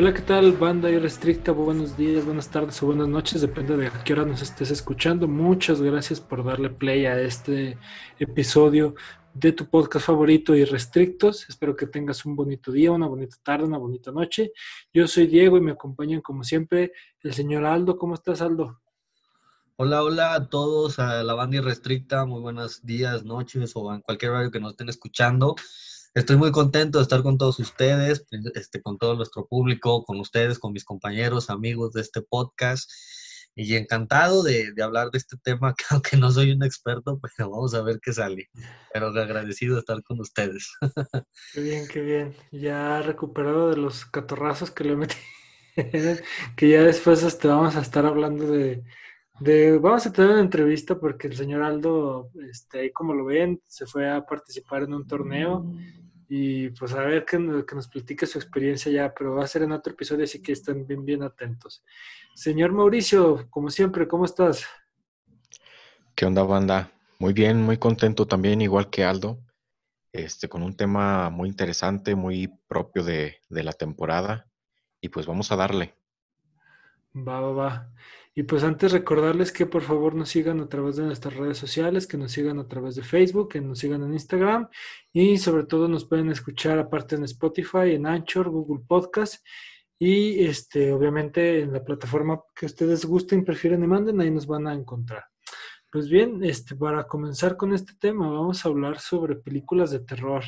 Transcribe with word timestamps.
Hola, 0.00 0.14
¿qué 0.14 0.22
tal, 0.22 0.52
banda 0.52 0.88
irrestricta? 0.88 1.52
Buenos 1.52 1.94
días, 1.94 2.24
buenas 2.24 2.48
tardes 2.48 2.82
o 2.82 2.86
buenas 2.86 3.06
noches, 3.06 3.42
depende 3.42 3.76
de 3.76 3.88
a 3.88 4.02
qué 4.02 4.14
hora 4.14 4.24
nos 4.24 4.40
estés 4.40 4.70
escuchando. 4.70 5.28
Muchas 5.28 5.82
gracias 5.82 6.22
por 6.22 6.42
darle 6.42 6.70
play 6.70 7.04
a 7.04 7.20
este 7.20 7.76
episodio 8.18 8.94
de 9.34 9.52
tu 9.52 9.68
podcast 9.68 10.06
favorito 10.06 10.56
Irrestrictos. 10.56 11.46
Espero 11.50 11.76
que 11.76 11.86
tengas 11.86 12.24
un 12.24 12.34
bonito 12.34 12.72
día, 12.72 12.92
una 12.92 13.08
bonita 13.08 13.36
tarde, 13.42 13.66
una 13.66 13.76
bonita 13.76 14.10
noche. 14.10 14.52
Yo 14.90 15.06
soy 15.06 15.26
Diego 15.26 15.58
y 15.58 15.60
me 15.60 15.72
acompañan 15.72 16.22
como 16.22 16.44
siempre 16.44 16.92
el 17.22 17.34
señor 17.34 17.66
Aldo. 17.66 17.98
¿Cómo 17.98 18.14
estás, 18.14 18.40
Aldo? 18.40 18.80
Hola, 19.76 20.02
hola 20.02 20.32
a 20.32 20.48
todos, 20.48 20.98
a 20.98 21.22
la 21.22 21.34
banda 21.34 21.58
irrestricta. 21.58 22.24
Muy 22.24 22.40
buenos 22.40 22.86
días, 22.86 23.26
noches 23.26 23.72
o 23.74 23.92
en 23.92 24.00
cualquier 24.00 24.30
horario 24.30 24.50
que 24.50 24.60
nos 24.60 24.70
estén 24.70 24.88
escuchando. 24.88 25.56
Estoy 26.12 26.36
muy 26.36 26.50
contento 26.50 26.98
de 26.98 27.02
estar 27.02 27.22
con 27.22 27.38
todos 27.38 27.60
ustedes, 27.60 28.26
este, 28.54 28.82
con 28.82 28.98
todo 28.98 29.14
nuestro 29.14 29.46
público, 29.46 30.04
con 30.04 30.18
ustedes, 30.18 30.58
con 30.58 30.72
mis 30.72 30.84
compañeros, 30.84 31.50
amigos 31.50 31.92
de 31.92 32.00
este 32.00 32.20
podcast. 32.20 32.90
Y 33.54 33.76
encantado 33.76 34.42
de, 34.42 34.72
hablar 34.82 35.12
de 35.12 35.18
este 35.18 35.36
tema, 35.36 35.72
que 35.78 35.84
aunque 35.90 36.16
no 36.16 36.32
soy 36.32 36.50
un 36.50 36.64
experto, 36.64 37.20
pero 37.20 37.50
vamos 37.50 37.74
a 37.74 37.82
ver 37.82 38.00
qué 38.02 38.12
sale. 38.12 38.50
Pero 38.92 39.06
agradecido 39.06 39.74
de 39.74 39.80
estar 39.80 40.02
con 40.02 40.18
ustedes. 40.18 40.72
Qué 41.54 41.60
bien, 41.60 41.86
qué 41.86 42.00
bien. 42.00 42.34
Ya 42.50 43.02
recuperado 43.02 43.70
de 43.70 43.76
los 43.76 44.04
catorrazos 44.04 44.72
que 44.72 44.84
le 44.84 44.96
metí. 44.96 45.16
que 46.56 46.68
ya 46.68 46.82
después 46.82 47.22
este, 47.22 47.46
vamos 47.46 47.76
a 47.76 47.82
estar 47.82 48.04
hablando 48.04 48.50
de, 48.50 48.82
vamos 49.78 50.04
a 50.06 50.12
tener 50.12 50.32
una 50.32 50.40
entrevista 50.40 50.98
porque 50.98 51.28
el 51.28 51.36
señor 51.36 51.62
Aldo, 51.62 52.30
este, 52.50 52.92
como 52.92 53.14
lo 53.14 53.26
ven, 53.26 53.62
se 53.68 53.86
fue 53.86 54.10
a 54.10 54.26
participar 54.26 54.82
en 54.82 54.94
un 54.94 55.06
torneo 55.06 55.72
y 56.32 56.70
pues 56.70 56.92
a 56.92 57.02
ver 57.02 57.24
que, 57.24 57.64
que, 57.66 57.74
nos 57.74 57.88
platique 57.88 58.24
su 58.24 58.38
experiencia 58.38 58.92
ya, 58.92 59.12
pero 59.12 59.34
va 59.34 59.42
a 59.42 59.48
ser 59.48 59.62
en 59.62 59.72
otro 59.72 59.92
episodio, 59.92 60.22
así 60.22 60.40
que 60.40 60.52
estén 60.52 60.86
bien, 60.86 61.04
bien 61.04 61.24
atentos. 61.24 61.84
Señor 62.36 62.70
Mauricio, 62.70 63.50
como 63.50 63.68
siempre, 63.68 64.06
¿cómo 64.06 64.26
estás? 64.26 64.64
¿Qué 66.14 66.26
onda, 66.26 66.44
banda? 66.44 66.92
Muy 67.18 67.32
bien, 67.32 67.60
muy 67.60 67.78
contento 67.78 68.28
también, 68.28 68.62
igual 68.62 68.90
que 68.90 69.02
Aldo, 69.02 69.40
este, 70.12 70.48
con 70.48 70.62
un 70.62 70.76
tema 70.76 71.30
muy 71.30 71.48
interesante, 71.48 72.14
muy 72.14 72.46
propio 72.68 73.02
de, 73.02 73.38
de 73.48 73.64
la 73.64 73.72
temporada, 73.72 74.48
y 75.00 75.08
pues 75.08 75.26
vamos 75.26 75.50
a 75.50 75.56
darle. 75.56 75.96
Va, 77.12 77.40
va, 77.40 77.50
va. 77.50 77.92
Y 78.34 78.44
pues 78.44 78.62
antes 78.62 78.92
recordarles 78.92 79.50
que 79.52 79.66
por 79.66 79.82
favor 79.82 80.14
nos 80.14 80.28
sigan 80.28 80.60
a 80.60 80.68
través 80.68 80.96
de 80.96 81.02
nuestras 81.04 81.34
redes 81.34 81.58
sociales, 81.58 82.06
que 82.06 82.16
nos 82.16 82.30
sigan 82.30 82.58
a 82.58 82.68
través 82.68 82.94
de 82.94 83.02
Facebook, 83.02 83.48
que 83.50 83.60
nos 83.60 83.80
sigan 83.80 84.04
en 84.04 84.12
Instagram 84.12 84.68
y 85.12 85.38
sobre 85.38 85.64
todo 85.64 85.88
nos 85.88 86.04
pueden 86.04 86.30
escuchar 86.30 86.78
aparte 86.78 87.16
en 87.16 87.24
Spotify, 87.24 87.94
en 87.94 88.06
Anchor, 88.06 88.48
Google 88.48 88.84
Podcast 88.86 89.44
y 89.98 90.44
este 90.44 90.92
obviamente 90.92 91.60
en 91.60 91.72
la 91.72 91.84
plataforma 91.84 92.40
que 92.54 92.66
ustedes 92.66 93.04
gusten, 93.04 93.44
prefieren 93.44 93.82
y 93.82 93.88
manden, 93.88 94.20
ahí 94.20 94.30
nos 94.30 94.46
van 94.46 94.68
a 94.68 94.74
encontrar. 94.74 95.24
Pues 95.92 96.08
bien, 96.08 96.44
este, 96.44 96.76
para 96.76 97.08
comenzar 97.08 97.56
con 97.56 97.74
este 97.74 97.94
tema, 97.98 98.30
vamos 98.30 98.64
a 98.64 98.68
hablar 98.68 99.00
sobre 99.00 99.34
películas 99.34 99.90
de 99.90 99.98
terror 99.98 100.44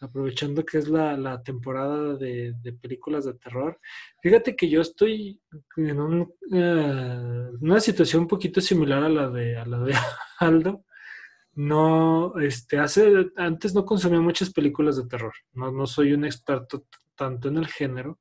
aprovechando 0.00 0.64
que 0.64 0.78
es 0.78 0.88
la, 0.88 1.42
temporada 1.42 2.16
de, 2.16 2.54
películas 2.80 3.24
de 3.24 3.34
terror. 3.34 3.78
Fíjate 4.20 4.54
que 4.54 4.68
yo 4.68 4.80
estoy 4.80 5.40
en 5.76 6.28
eh, 6.52 7.50
una 7.60 7.80
situación 7.80 8.22
un 8.22 8.28
poquito 8.28 8.60
similar 8.60 9.02
a 9.02 9.08
la 9.08 9.30
de, 9.30 9.56
a 9.56 9.64
la 9.64 9.78
de 9.80 9.94
Aldo. 10.40 10.84
No, 11.54 12.38
este, 12.38 12.78
hace, 12.78 13.30
antes 13.36 13.74
no 13.74 13.86
consumía 13.86 14.20
muchas 14.20 14.50
películas 14.50 14.96
de 14.96 15.06
terror. 15.06 15.32
No, 15.54 15.72
no 15.72 15.86
soy 15.86 16.12
un 16.12 16.26
experto 16.26 16.86
tanto 17.14 17.48
en 17.48 17.56
el 17.56 17.66
género, 17.66 18.18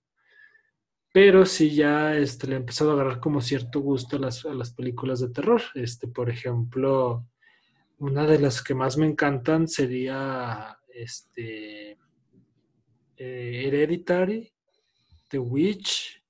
pero 1.11 1.45
sí 1.45 1.75
ya 1.75 2.15
este, 2.15 2.47
le 2.47 2.53
he 2.53 2.57
empezado 2.57 2.91
a 2.91 2.93
agarrar 2.93 3.19
como 3.19 3.41
cierto 3.41 3.81
gusto 3.81 4.15
a 4.15 4.19
las, 4.19 4.45
a 4.45 4.53
las 4.53 4.73
películas 4.73 5.19
de 5.19 5.29
terror. 5.29 5.61
Este, 5.73 6.07
por 6.07 6.29
ejemplo, 6.29 7.27
una 7.97 8.25
de 8.25 8.39
las 8.39 8.63
que 8.63 8.73
más 8.73 8.97
me 8.97 9.05
encantan 9.05 9.67
sería 9.67 10.77
este, 10.95 11.97
eh, 13.17 13.63
Hereditary, 13.65 14.51
The 15.27 15.39
Witch 15.39 16.23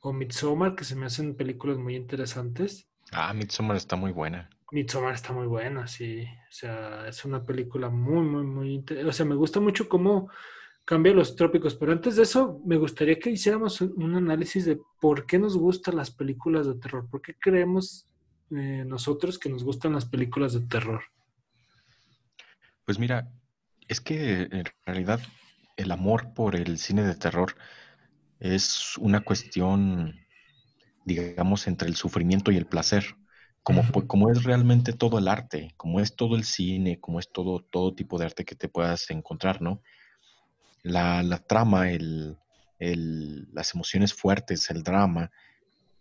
o 0.00 0.12
Midsommar, 0.12 0.74
que 0.74 0.84
se 0.84 0.96
me 0.96 1.06
hacen 1.06 1.34
películas 1.34 1.78
muy 1.78 1.96
interesantes. 1.96 2.88
Ah, 3.12 3.32
Midsommar 3.34 3.76
está 3.76 3.96
muy 3.96 4.12
buena. 4.12 4.48
Midsommar 4.72 5.14
está 5.14 5.32
muy 5.32 5.46
buena, 5.46 5.86
sí. 5.86 6.24
O 6.24 6.52
sea, 6.52 7.08
es 7.08 7.24
una 7.24 7.44
película 7.44 7.90
muy, 7.90 8.24
muy, 8.24 8.44
muy... 8.44 8.84
O 9.06 9.12
sea, 9.12 9.26
me 9.26 9.34
gusta 9.34 9.60
mucho 9.60 9.88
cómo 9.88 10.30
cambia 10.84 11.12
los 11.12 11.36
trópicos, 11.36 11.74
pero 11.74 11.92
antes 11.92 12.16
de 12.16 12.24
eso 12.24 12.60
me 12.64 12.76
gustaría 12.76 13.18
que 13.18 13.30
hiciéramos 13.30 13.80
un 13.80 14.16
análisis 14.16 14.64
de 14.64 14.80
por 15.00 15.26
qué 15.26 15.38
nos 15.38 15.56
gustan 15.56 15.96
las 15.96 16.10
películas 16.10 16.66
de 16.66 16.74
terror, 16.74 17.08
por 17.08 17.22
qué 17.22 17.36
creemos 17.38 18.08
eh, 18.50 18.84
nosotros 18.84 19.38
que 19.38 19.48
nos 19.48 19.62
gustan 19.62 19.92
las 19.92 20.06
películas 20.06 20.52
de 20.52 20.66
terror. 20.66 21.02
Pues 22.84 22.98
mira, 22.98 23.30
es 23.90 24.00
que 24.00 24.42
en 24.42 24.64
realidad 24.86 25.20
el 25.76 25.90
amor 25.90 26.32
por 26.32 26.54
el 26.54 26.78
cine 26.78 27.02
de 27.02 27.16
terror 27.16 27.56
es 28.38 28.96
una 28.98 29.20
cuestión, 29.20 30.14
digamos, 31.04 31.66
entre 31.66 31.88
el 31.88 31.96
sufrimiento 31.96 32.52
y 32.52 32.56
el 32.56 32.66
placer. 32.66 33.16
Como, 33.64 33.82
como 34.06 34.30
es 34.30 34.44
realmente 34.44 34.92
todo 34.92 35.18
el 35.18 35.26
arte, 35.26 35.74
como 35.76 35.98
es 35.98 36.14
todo 36.14 36.36
el 36.36 36.44
cine, 36.44 37.00
como 37.00 37.18
es 37.18 37.30
todo, 37.32 37.60
todo 37.60 37.92
tipo 37.92 38.16
de 38.16 38.26
arte 38.26 38.44
que 38.44 38.54
te 38.54 38.68
puedas 38.68 39.10
encontrar, 39.10 39.60
¿no? 39.60 39.82
La, 40.82 41.22
trama, 41.46 41.90
el, 41.90 42.38
las 43.52 43.74
emociones 43.74 44.14
fuertes, 44.14 44.70
el 44.70 44.84
drama, 44.84 45.30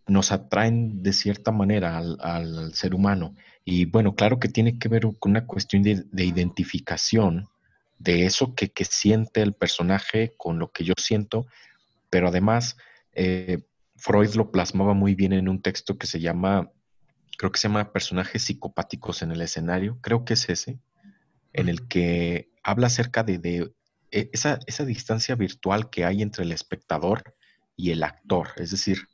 nos 0.07 0.31
atraen 0.31 1.01
de 1.01 1.11
cierta 1.11 1.51
manera 1.51 1.97
al, 1.97 2.73
ser 2.75 2.94
humano. 2.94 3.35
Y 3.66 3.85
bueno, 3.85 4.16
claro 4.16 4.39
que 4.39 4.47
tiene 4.47 4.78
que 4.78 4.89
ver 4.89 5.01
con 5.19 5.31
una 5.31 5.47
cuestión 5.47 5.81
de, 5.81 6.05
de 6.11 6.25
identificación 6.25 7.49
de 7.99 8.25
eso 8.25 8.55
que, 8.55 8.71
siente 8.85 9.41
el 9.41 9.53
personaje 9.53 10.33
con 10.37 10.57
lo 10.57 10.71
que 10.71 10.85
yo 10.85 10.93
siento, 10.97 11.45
pero 12.09 12.29
además 12.29 12.77
eh, 13.13 13.59
Freud 13.97 14.33
lo 14.35 14.51
plasmaba 14.51 14.93
muy 14.93 15.15
bien 15.15 15.33
en 15.33 15.49
un 15.49 15.61
texto 15.61 15.97
que 15.97 16.07
se 16.07 16.21
llama, 16.21 16.71
creo 17.37 17.51
que 17.51 17.59
se 17.59 17.67
llama 17.67 17.91
Personajes 17.91 18.43
psicopáticos 18.43 19.21
en 19.21 19.31
el 19.31 19.41
escenario, 19.41 19.99
creo 20.01 20.23
que 20.23 20.33
es 20.33 20.49
ese, 20.49 20.79
en 21.51 21.67
el 21.67 21.87
que 21.87 22.49
habla 22.63 22.87
acerca 22.87 23.23
de, 23.23 23.73
e, 24.11 24.29
esa, 24.31 24.59
esa 24.66 24.85
distancia 24.85 25.35
virtual 25.35 25.89
que 25.89 26.05
hay 26.05 26.21
entre 26.21 26.45
el 26.45 26.53
espectador 26.53 27.35
y 27.75 27.91
el 27.91 28.03
actor, 28.03 28.51
es 28.55 28.71
decir, 28.71 29.09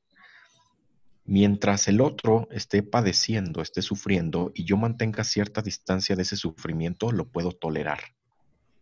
mientras 1.23 1.87
el 1.87 2.01
otro 2.01 2.47
esté 2.51 2.83
padeciendo, 2.83 3.63
esté 3.63 3.81
sufriendo 3.81 4.51
y 4.53 4.63
yo 4.63 4.77
mantenga 4.77 5.23
cierta 5.23 5.63
distancia 5.63 6.15
de 6.15 6.21
ese 6.21 6.35
sufrimiento, 6.35 7.11
lo 7.11 7.31
puedo 7.31 7.51
tolerar 7.51 7.99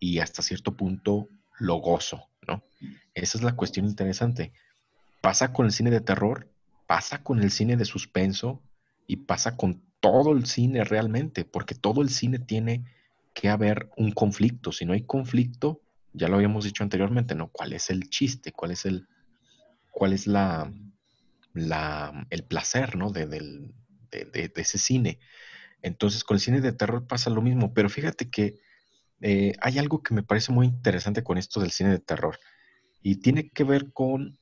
y 0.03 0.19
hasta 0.19 0.41
cierto 0.41 0.75
punto 0.75 1.29
lo 1.59 1.75
gozo, 1.75 2.27
¿no? 2.45 2.61
Esa 3.13 3.37
es 3.37 3.43
la 3.43 3.55
cuestión 3.55 3.85
interesante. 3.85 4.51
Pasa 5.21 5.53
con 5.53 5.65
el 5.65 5.71
cine 5.71 5.91
de 5.91 6.01
terror, 6.01 6.49
pasa 6.87 7.23
con 7.23 7.41
el 7.41 7.51
cine 7.51 7.77
de 7.77 7.85
suspenso 7.85 8.61
y 9.07 9.15
pasa 9.15 9.55
con 9.55 9.81
todo 10.01 10.33
el 10.33 10.45
cine 10.45 10.83
realmente, 10.83 11.45
porque 11.45 11.73
todo 11.73 12.01
el 12.01 12.09
cine 12.09 12.37
tiene 12.37 12.83
que 13.33 13.47
haber 13.47 13.91
un 13.95 14.11
conflicto. 14.11 14.73
Si 14.73 14.83
no 14.83 14.91
hay 14.91 15.03
conflicto, 15.03 15.79
ya 16.11 16.27
lo 16.27 16.35
habíamos 16.35 16.65
dicho 16.65 16.83
anteriormente, 16.83 17.33
¿no? 17.33 17.47
¿Cuál 17.47 17.71
es 17.71 17.89
el 17.89 18.09
chiste? 18.09 18.51
¿Cuál 18.51 18.71
es 18.71 18.85
el, 18.85 19.07
cuál 19.89 20.11
es 20.11 20.27
la, 20.27 20.69
la 21.53 22.27
el 22.29 22.43
placer, 22.43 22.97
¿no? 22.97 23.09
De, 23.09 23.25
de, 23.25 23.71
de 24.11 24.51
ese 24.53 24.77
cine. 24.77 25.19
Entonces, 25.81 26.25
con 26.25 26.35
el 26.35 26.41
cine 26.41 26.59
de 26.59 26.73
terror 26.73 27.07
pasa 27.07 27.29
lo 27.29 27.41
mismo, 27.41 27.73
pero 27.73 27.87
fíjate 27.87 28.29
que 28.29 28.59
eh, 29.25 29.53
hay 29.61 29.79
algo 29.79 30.03
que 30.03 30.13
me 30.13 30.21
parece 30.21 30.51
muy 30.51 30.67
interesante 30.67 31.23
con 31.23 31.37
esto 31.37 31.61
del 31.61 31.71
cine 31.71 31.91
de 31.91 31.99
terror 31.99 32.37
y 33.01 33.21
tiene 33.21 33.49
que 33.49 33.63
ver 33.63 33.93
con 33.93 34.37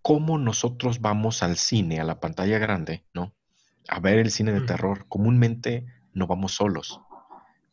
cómo 0.00 0.38
nosotros 0.38 1.00
vamos 1.00 1.42
al 1.42 1.56
cine, 1.56 1.98
a 1.98 2.04
la 2.04 2.20
pantalla 2.20 2.58
grande, 2.58 3.04
¿no? 3.12 3.34
A 3.88 3.98
ver 3.98 4.20
el 4.20 4.30
cine 4.30 4.52
de 4.52 4.60
terror. 4.60 5.06
Comúnmente 5.08 5.86
no 6.12 6.28
vamos 6.28 6.52
solos, 6.52 7.00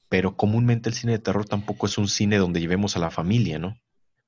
pero 0.09 0.35
comúnmente 0.35 0.89
el 0.89 0.95
cine 0.95 1.13
de 1.13 1.19
terror 1.19 1.45
tampoco 1.45 1.85
es 1.85 1.99
un 1.99 2.07
cine 2.07 2.37
donde 2.37 2.59
llevemos 2.59 2.97
a 2.97 2.99
la 2.99 3.11
familia, 3.11 3.59
¿no? 3.59 3.77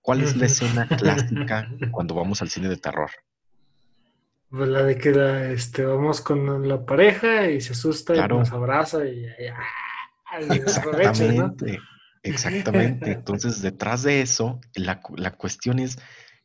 ¿Cuál 0.02 0.22
es 0.22 0.38
la 0.38 0.46
escena 0.46 0.88
clásica 0.88 1.68
cuando 1.92 2.14
vamos 2.14 2.40
al 2.44 2.52
cine 2.52 2.70
de 2.70 2.78
terror? 2.78 3.10
Pues 4.52 4.70
la 4.70 4.84
de 4.84 4.96
que 5.00 5.54
este, 5.54 5.84
vamos 5.84 6.22
con 6.22 6.68
la 6.68 6.86
pareja 6.86 7.50
y 7.50 7.62
se 7.62 7.74
asusta 7.74 8.16
y 8.16 8.28
nos 8.28 8.52
abraza 8.52 9.04
y. 9.08 9.26
Exactamente. 10.52 11.80
Exactamente. 12.26 13.12
Entonces, 13.12 13.62
detrás 13.62 14.04
de 14.04 14.22
eso, 14.22 14.60
la, 14.74 15.02
cuestión 15.32 15.80
es 15.80 15.98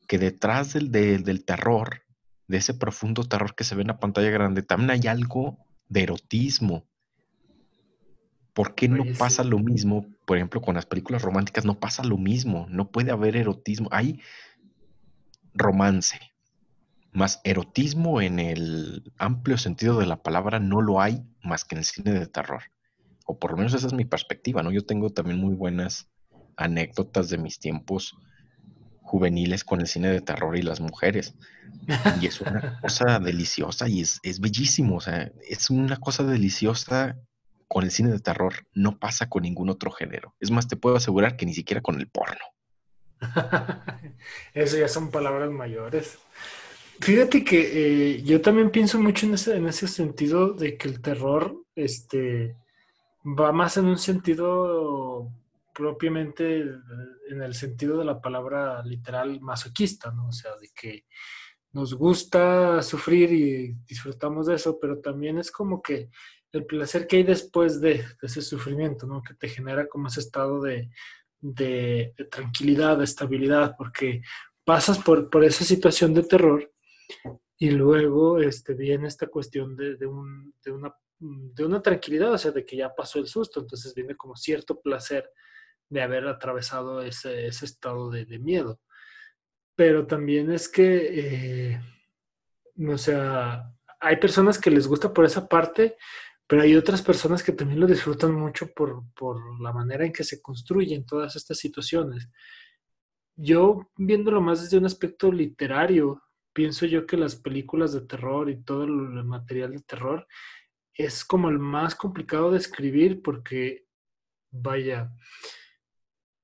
que 0.07 0.19
detrás 0.19 0.73
del, 0.73 0.91
del, 0.91 1.45
terror, 1.45 2.03
de 2.47 2.59
ese 2.59 2.75
profundo 2.75 3.25
terror 3.25 3.55
que 3.55 3.65
se 3.65 3.75
ve 3.75 3.83
en 3.83 3.89
la 3.89 3.99
pantalla 3.99 4.31
grande, 4.31 4.63
también 4.63 4.91
hay 4.91 5.07
algo 5.07 5.59
de 5.89 6.03
erotismo. 6.03 6.87
¿Por 8.53 8.75
qué 8.75 8.89
no 8.89 9.05
pasa 9.19 9.45
lo 9.45 9.59
mismo? 9.59 10.07
Por 10.27 10.37
ejemplo, 10.37 10.61
con 10.61 10.75
las 10.75 10.87
películas 10.87 11.23
románticas 11.23 11.65
no 11.65 11.79
pasa 11.79 12.03
lo 12.05 12.19
mismo. 12.19 12.67
No 12.69 12.91
puede 12.91 13.11
haber 13.11 13.37
erotismo. 13.37 13.89
Hay 13.93 14.21
romance, 15.55 16.19
más 17.13 17.41
erotismo 17.45 18.21
en 18.21 18.39
el 18.39 19.13
amplio 19.19 19.59
sentido 19.59 19.99
de 19.99 20.07
la 20.07 20.23
palabra 20.23 20.61
no 20.61 20.81
lo 20.81 21.01
hay 21.01 21.25
más 21.43 21.65
que 21.65 21.75
en 21.75 21.81
el 21.81 21.85
cine 21.85 22.13
de 22.13 22.27
terror. 22.27 22.63
O 23.31 23.39
por 23.39 23.53
lo 23.53 23.57
menos 23.57 23.75
esa 23.75 23.87
es 23.87 23.93
mi 23.93 24.05
perspectiva, 24.05 24.63
¿no? 24.63 24.73
Yo 24.73 24.85
tengo 24.85 25.11
también 25.11 25.39
muy 25.39 25.55
buenas 25.55 26.09
anécdotas 26.57 27.29
de 27.31 27.39
mis 27.39 27.61
tiempos 27.61 28.17
juveniles 29.03 29.63
con 29.63 29.81
el 29.81 29.87
cine 29.87 30.09
de 30.09 30.21
terror 30.21 30.57
y 30.57 30.63
las 30.63 30.81
mujeres. 30.81 31.35
Y 32.21 32.27
es 32.27 32.41
una 32.41 32.79
cosa 32.83 33.21
deliciosa 33.21 33.89
y 33.89 34.01
es, 34.01 34.19
es 34.25 34.41
bellísimo. 34.41 34.97
O 34.97 35.01
sea, 35.01 35.31
es 35.49 35.71
una 35.71 35.97
cosa 35.97 36.25
deliciosa 36.25 37.17
con 37.69 37.85
el 37.85 37.93
cine 37.93 38.11
de 38.11 38.19
terror. 38.19 38.67
No 38.75 38.99
pasa 38.99 39.29
con 39.29 39.45
ningún 39.45 39.71
otro 39.71 39.93
género. 39.93 40.35
Es 40.41 40.51
más, 40.51 40.67
te 40.67 40.75
puedo 40.75 40.97
asegurar 40.97 41.37
que 41.37 41.47
ni 41.47 41.55
siquiera 41.55 41.81
con 41.81 42.01
el 42.01 42.09
porno. 42.09 42.45
Eso 44.55 44.77
ya 44.77 44.89
son 44.89 45.13
palabras 45.13 45.51
mayores. 45.51 46.19
Fíjate 47.01 47.45
que 47.45 47.61
eh, 48.15 48.23
yo 48.25 48.41
también 48.41 48.71
pienso 48.71 48.99
mucho 49.01 49.25
en 49.25 49.35
ese, 49.35 49.57
en 49.57 49.69
ese 49.69 49.87
sentido 49.87 50.53
de 50.53 50.77
que 50.77 50.89
el 50.89 51.01
terror 51.01 51.57
este, 51.75 52.57
va 53.25 53.53
más 53.53 53.77
en 53.77 53.87
un 53.87 53.99
sentido 53.99 55.31
propiamente 55.75 56.61
en 56.61 57.43
el 57.43 57.55
sentido 57.55 57.99
de 57.99 58.05
la 58.05 58.21
palabra 58.21 58.83
literal 58.85 59.41
masoquista, 59.41 60.11
¿no? 60.11 60.29
O 60.29 60.33
sea, 60.33 60.57
de 60.57 60.69
que 60.75 61.05
nos 61.73 61.95
gusta 61.95 62.83
sufrir 62.83 63.33
y 63.33 63.73
disfrutamos 63.87 64.47
de 64.47 64.57
eso, 64.57 64.79
pero 64.81 64.99
también 64.99 65.39
es 65.39 65.51
como 65.51 65.81
que 65.81 66.11
el 66.53 66.67
placer 66.67 67.07
que 67.07 67.17
hay 67.17 67.23
después 67.23 67.81
de, 67.81 68.05
ese 68.21 68.43
sufrimiento, 68.43 69.07
¿no? 69.07 69.23
Que 69.23 69.35
te 69.35 69.49
genera 69.49 69.87
como 69.87 70.09
ese 70.09 70.21
estado 70.21 70.61
de, 70.61 70.91
de, 71.41 72.15
tranquilidad, 72.31 72.99
de 72.99 73.05
estabilidad, 73.05 73.77
porque 73.79 74.23
pasas 74.65 74.99
por, 74.99 75.31
por 75.31 75.45
esa 75.45 75.65
situación 75.65 76.13
de 76.13 76.25
terror 76.25 76.73
y 77.57 77.71
luego 77.71 78.41
este, 78.41 78.75
viene 78.75 79.07
esta 79.07 79.29
cuestión 79.29 79.77
de, 79.77 79.97
de, 79.97 80.07
un, 80.07 80.55
de, 80.65 80.73
una, 80.73 80.93
de 81.21 81.65
una 81.65 81.83
tranquilidad, 81.83 82.33
o 82.33 82.39
sea, 82.39 82.51
de 82.51 82.65
que 82.65 82.77
ya 82.77 82.95
pasó 82.95 83.19
el 83.19 83.29
susto, 83.29 83.61
entonces 83.61 83.95
viene 83.95 84.17
como 84.17 84.37
cierto 84.37 84.81
placer 84.81 85.31
de 85.91 86.03
haber 86.03 86.27
atravesado 86.27 87.03
ese, 87.03 87.47
ese 87.47 87.67
estado 87.67 88.11
de, 88.11 88.25
de, 88.25 88.39
miedo. 88.39 88.81
Pero 89.77 90.07
también 90.07 90.51
es 90.51 90.69
que, 90.69 91.73
eh, 91.73 91.81
o 92.89 92.97
sea, 92.97 93.71
hay 94.01 94.17
personas 94.17 94.59
que 94.59 94.71
les 94.71 94.87
gusta 94.87 95.13
por 95.13 95.27
esa 95.27 95.47
parte, 95.47 95.97
pero 96.47 96.63
hay 96.63 96.75
otras 96.75 97.03
personas 97.03 97.43
que 97.43 97.53
también 97.53 97.81
lo 97.81 97.87
disfrutan 97.87 98.33
mucho 98.35 98.73
por, 98.73 99.03
por 99.15 99.61
la 99.61 99.73
manera 99.73 100.07
en 100.07 100.13
que 100.13 100.25
se 100.25 100.41
construyen 100.41 101.05
todas 101.05 101.37
estas 101.37 101.59
situaciones. 101.59 102.29
Yo, 103.37 103.91
viéndolo 103.97 104.41
más 104.41 104.63
desde 104.63 104.79
un 104.79 104.87
aspecto 104.87 105.31
literario, 105.31 106.23
pienso 106.53 106.87
yo 106.87 107.07
que 107.07 107.17
las 107.17 107.37
películas 107.37 107.93
de 107.93 108.03
terror 108.03 108.51
y 108.51 108.63
todo 108.63 108.85
el 108.85 109.25
material 109.25 109.73
de 109.73 109.83
terror 109.83 110.27
es 111.05 111.25
como 111.25 111.49
el 111.49 111.59
más 111.59 111.95
complicado 111.95 112.51
de 112.51 112.59
escribir 112.59 113.23
porque, 113.23 113.87
vaya, 114.51 115.13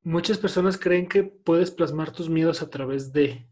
muchas 0.02 0.38
personas 0.38 0.78
creen 0.78 1.08
que 1.08 1.24
puedes 1.24 1.70
plasmar 1.70 2.12
tus 2.12 2.28
miedos 2.28 2.62
a 2.62 2.70
través 2.70 3.12
de 3.12 3.48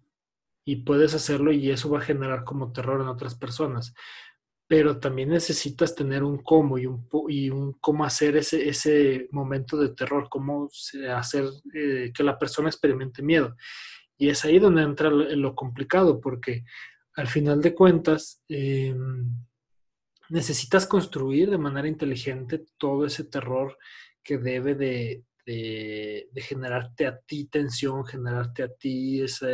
y 0.64 0.76
puedes 0.76 1.14
hacerlo 1.14 1.52
y 1.52 1.70
eso 1.70 1.90
va 1.90 1.98
a 1.98 2.02
generar 2.02 2.44
como 2.44 2.72
terror 2.72 3.00
en 3.00 3.08
otras 3.08 3.34
personas. 3.34 3.94
Pero 4.66 4.98
también 4.98 5.28
necesitas 5.28 5.94
tener 5.94 6.22
un 6.22 6.38
cómo 6.38 6.78
y 6.78 6.86
un, 6.86 7.06
y 7.28 7.50
un 7.50 7.74
cómo 7.74 8.04
hacer 8.04 8.36
ese, 8.36 8.66
ese 8.68 9.28
momento 9.30 9.76
de 9.76 9.90
terror, 9.90 10.28
cómo 10.30 10.70
hacer 11.14 11.44
eh, 11.74 12.12
que 12.14 12.22
la 12.22 12.38
persona 12.38 12.68
experimente 12.68 13.22
miedo. 13.22 13.56
Y 14.16 14.30
es 14.30 14.44
ahí 14.44 14.58
donde 14.58 14.82
entra 14.82 15.10
lo, 15.10 15.54
complicado, 15.54 16.18
porque 16.20 16.64
al 17.16 17.26
final 17.26 17.60
de 17.60 17.74
cuentas 17.74 18.42
eh, 18.48 18.94
necesitas 20.28 20.86
construir 20.86 21.50
de 21.50 21.58
manera 21.58 21.88
inteligente 21.88 22.64
todo 22.78 23.06
ese 23.06 23.24
terror 23.24 23.76
que 24.22 24.38
debe 24.38 24.74
de, 24.74 25.24
generarte 26.36 27.06
a 27.06 27.18
ti 27.18 27.46
tensión, 27.46 28.04
generarte 28.06 28.62
a 28.62 28.68
ti 28.68 29.22
esa 29.22 29.48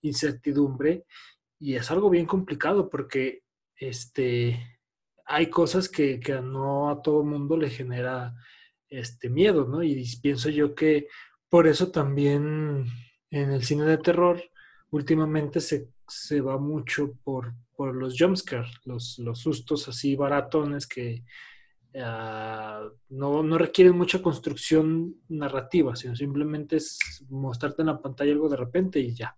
incertidumbre. 0.00 1.04
Y 1.58 1.74
es 1.74 1.90
algo 1.90 2.10
bien 2.10 2.26
complicado 2.26 2.88
porque 2.88 3.42
este, 3.76 4.80
hay 5.24 5.46
cosas 5.50 5.88
que, 5.88 6.20
que 6.20 6.40
no 6.40 6.90
a 6.90 7.02
todo 7.02 7.24
mundo 7.24 7.56
le 7.56 7.70
genera 7.70 8.34
este 8.88 9.28
miedo, 9.30 9.66
¿no? 9.66 9.82
Y 9.82 10.04
pienso 10.20 10.50
yo 10.50 10.74
que 10.74 11.08
por 11.48 11.66
eso 11.66 11.90
también 11.90 12.86
en 13.30 13.50
el 13.50 13.64
cine 13.64 13.84
de 13.84 13.98
terror 13.98 14.42
últimamente 14.90 15.60
se, 15.60 15.88
se 16.06 16.40
va 16.40 16.58
mucho 16.58 17.14
por, 17.24 17.54
por 17.82 17.96
los 17.96 18.14
jumpscares, 18.16 18.70
los, 18.84 19.18
los, 19.18 19.40
sustos 19.40 19.88
así 19.88 20.14
baratones 20.14 20.86
que 20.86 21.24
uh, 21.94 22.88
no, 23.08 23.42
no, 23.42 23.58
requieren 23.58 23.98
mucha 23.98 24.22
construcción 24.22 25.16
narrativa, 25.28 25.96
sino 25.96 26.14
simplemente 26.14 26.76
es 26.76 26.96
mostrarte 27.28 27.82
en 27.82 27.86
la 27.86 28.00
pantalla 28.00 28.30
algo 28.30 28.48
de 28.48 28.56
repente 28.56 29.00
y 29.00 29.16
ya. 29.16 29.36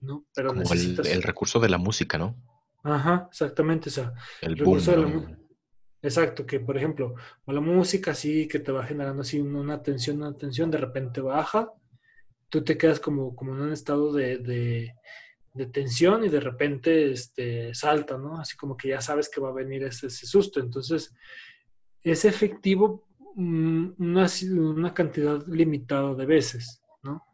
¿no? 0.00 0.26
Pero 0.32 0.50
Como 0.50 0.60
necesitas... 0.60 1.08
el, 1.08 1.14
el, 1.14 1.22
recurso 1.24 1.58
de 1.58 1.68
la 1.68 1.78
música, 1.78 2.18
¿no? 2.18 2.36
Ajá, 2.84 3.26
exactamente. 3.32 3.88
O 3.88 3.92
sea, 3.92 4.12
el, 4.42 4.52
el 4.52 4.62
boom, 4.62 4.78
recurso 4.78 4.90
de 4.92 4.96
la 4.98 5.38
Exacto, 6.02 6.46
que 6.46 6.60
por 6.60 6.76
ejemplo, 6.76 7.16
la 7.48 7.60
música 7.60 8.12
así 8.12 8.46
que 8.46 8.60
te 8.60 8.70
va 8.70 8.86
generando 8.86 9.22
así 9.22 9.40
una 9.40 9.82
tensión, 9.82 10.18
una 10.18 10.38
tensión, 10.38 10.70
de 10.70 10.78
repente 10.78 11.20
baja, 11.20 11.72
tú 12.48 12.62
te 12.62 12.78
quedas 12.78 13.00
como, 13.00 13.34
como 13.34 13.56
en 13.56 13.62
un 13.62 13.72
estado 13.72 14.12
de, 14.12 14.38
de, 14.38 14.94
de, 15.56 15.66
tensión 15.66 16.24
y 16.24 16.28
de 16.28 16.40
repente 16.40 17.10
este, 17.10 17.74
salta, 17.74 18.16
¿no? 18.18 18.38
Así 18.38 18.56
como 18.56 18.76
que 18.76 18.88
ya 18.88 19.00
sabes 19.00 19.28
que 19.28 19.40
va 19.40 19.48
a 19.48 19.54
venir 19.54 19.84
ese, 19.84 20.08
ese 20.08 20.26
susto. 20.26 20.60
Entonces, 20.60 21.14
es 22.02 22.24
efectivo 22.24 23.06
mm, 23.34 23.90
una, 23.98 24.26
una 24.52 24.94
cantidad 24.94 25.44
limitada 25.46 26.14
de 26.14 26.26
veces, 26.26 26.82
¿no? 27.02 27.24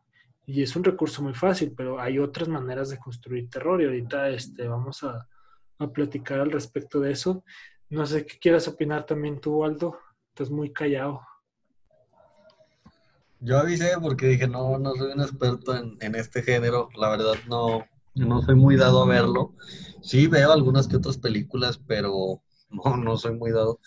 Y 0.47 0.63
es 0.63 0.75
un 0.77 0.85
recurso 0.85 1.23
muy 1.23 1.35
fácil, 1.35 1.73
pero 1.77 2.01
hay 2.01 2.19
otras 2.19 2.49
maneras 2.49 2.91
de 2.91 2.99
construir 2.99 3.49
terror 3.49 3.81
y 3.81 3.85
ahorita 3.85 4.29
este, 4.31 4.67
vamos 4.67 5.03
a, 5.05 5.29
a 5.79 5.93
platicar 5.93 6.41
al 6.41 6.51
respecto 6.51 7.01
de 7.01 7.13
eso. 7.13 7.45
No 7.91 8.07
sé 8.07 8.25
qué 8.25 8.39
quieras 8.39 8.67
opinar 8.69 9.05
también 9.05 9.41
tú, 9.41 9.65
Aldo. 9.65 9.99
Estás 10.29 10.51
muy 10.51 10.73
callado. 10.73 11.21
Yo 13.41 13.59
avisé 13.59 13.97
porque 14.01 14.29
dije, 14.29 14.47
no, 14.47 14.79
no 14.79 14.95
soy 14.95 15.13
un 15.13 15.21
experto 15.21 15.77
en, 15.77 15.99
en, 16.01 16.15
este 16.15 16.43
género. 16.43 16.89
La 16.97 17.11
verdad, 17.11 17.35
no, 17.49 17.85
no 18.15 18.43
soy 18.43 18.55
muy 18.55 18.77
dado 18.77 19.03
a 19.03 19.07
verlo. 19.07 19.55
Sí 20.03 20.27
veo 20.27 20.53
algunas 20.53 20.89
que 20.89 20.97
otras 20.97 21.19
películas, 21.19 21.79
pero 21.87 22.43
no, 22.71 22.97
no 22.97 23.17
soy 23.17 23.35
muy 23.35 23.53
dado. 23.53 23.81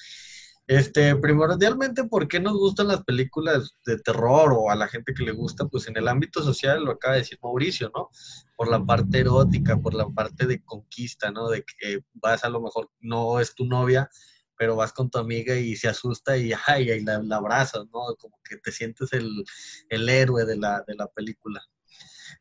Este, 0.67 1.15
primordialmente, 1.15 2.05
¿por 2.05 2.27
qué 2.27 2.39
nos 2.39 2.53
gustan 2.53 2.87
las 2.87 3.03
películas 3.03 3.75
de 3.85 3.99
terror 3.99 4.51
o 4.51 4.71
a 4.71 4.75
la 4.75 4.87
gente 4.87 5.13
que 5.13 5.23
le 5.23 5.31
gusta? 5.31 5.67
Pues 5.67 5.87
en 5.87 5.95
el 5.95 6.07
ámbito 6.07 6.41
social, 6.41 6.83
lo 6.83 6.93
acaba 6.93 7.13
de 7.13 7.19
decir 7.19 7.37
Mauricio, 7.43 7.91
¿no? 7.93 8.09
Por 8.57 8.69
la 8.69 8.83
parte 8.83 9.19
erótica, 9.19 9.77
por 9.79 9.93
la 9.93 10.09
parte 10.09 10.47
de 10.47 10.63
conquista, 10.63 11.29
¿no? 11.29 11.49
De 11.49 11.63
que 11.63 11.99
vas 12.13 12.43
a 12.43 12.49
lo 12.49 12.61
mejor, 12.61 12.89
no 12.99 13.39
es 13.39 13.53
tu 13.53 13.65
novia, 13.65 14.09
pero 14.57 14.75
vas 14.75 14.91
con 14.91 15.11
tu 15.11 15.19
amiga 15.19 15.55
y 15.55 15.75
se 15.75 15.87
asusta 15.87 16.35
y, 16.35 16.51
ay, 16.65 17.01
la, 17.01 17.21
la, 17.21 17.35
abrazas, 17.35 17.85
¿no? 17.93 18.15
Como 18.19 18.39
que 18.43 18.57
te 18.57 18.71
sientes 18.71 19.13
el, 19.13 19.43
el 19.89 20.09
héroe 20.09 20.45
de 20.45 20.57
la, 20.57 20.83
de 20.87 20.95
la 20.95 21.07
película. 21.07 21.61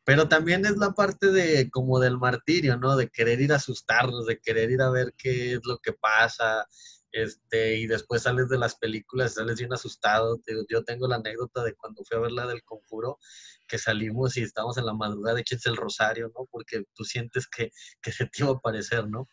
Pero 0.05 0.29
también 0.29 0.65
es 0.65 0.77
la 0.77 0.91
parte 0.91 1.31
de 1.31 1.69
como 1.71 1.99
del 1.99 2.17
martirio, 2.17 2.77
¿no? 2.77 2.95
De 2.95 3.09
querer 3.09 3.41
ir 3.41 3.51
a 3.53 3.57
asustarnos, 3.57 4.25
de 4.25 4.39
querer 4.39 4.71
ir 4.71 4.81
a 4.81 4.91
ver 4.91 5.13
qué 5.17 5.53
es 5.53 5.61
lo 5.65 5.79
que 5.79 5.93
pasa, 5.93 6.67
este, 7.15 7.77
y 7.77 7.87
después 7.87 8.23
sales 8.23 8.49
de 8.49 8.57
las 8.57 8.75
películas, 8.75 9.35
sales 9.35 9.57
bien 9.57 9.73
asustado. 9.73 10.39
Yo 10.69 10.83
tengo 10.83 11.07
la 11.07 11.15
anécdota 11.15 11.63
de 11.63 11.73
cuando 11.73 12.03
fui 12.03 12.17
a 12.17 12.21
ver 12.21 12.31
la 12.33 12.45
del 12.45 12.63
conjuro, 12.63 13.19
que 13.67 13.77
salimos 13.77 14.35
y 14.37 14.43
estábamos 14.43 14.77
en 14.77 14.85
la 14.85 14.93
madrugada, 14.93 15.39
échense 15.39 15.69
el 15.69 15.77
rosario, 15.77 16.31
¿no? 16.35 16.45
Porque 16.51 16.83
tú 16.93 17.05
sientes 17.05 17.47
que, 17.47 17.71
que 18.01 18.11
se 18.11 18.25
te 18.25 18.43
iba 18.43 18.51
a 18.51 18.55
aparecer, 18.55 19.07
¿no? 19.07 19.29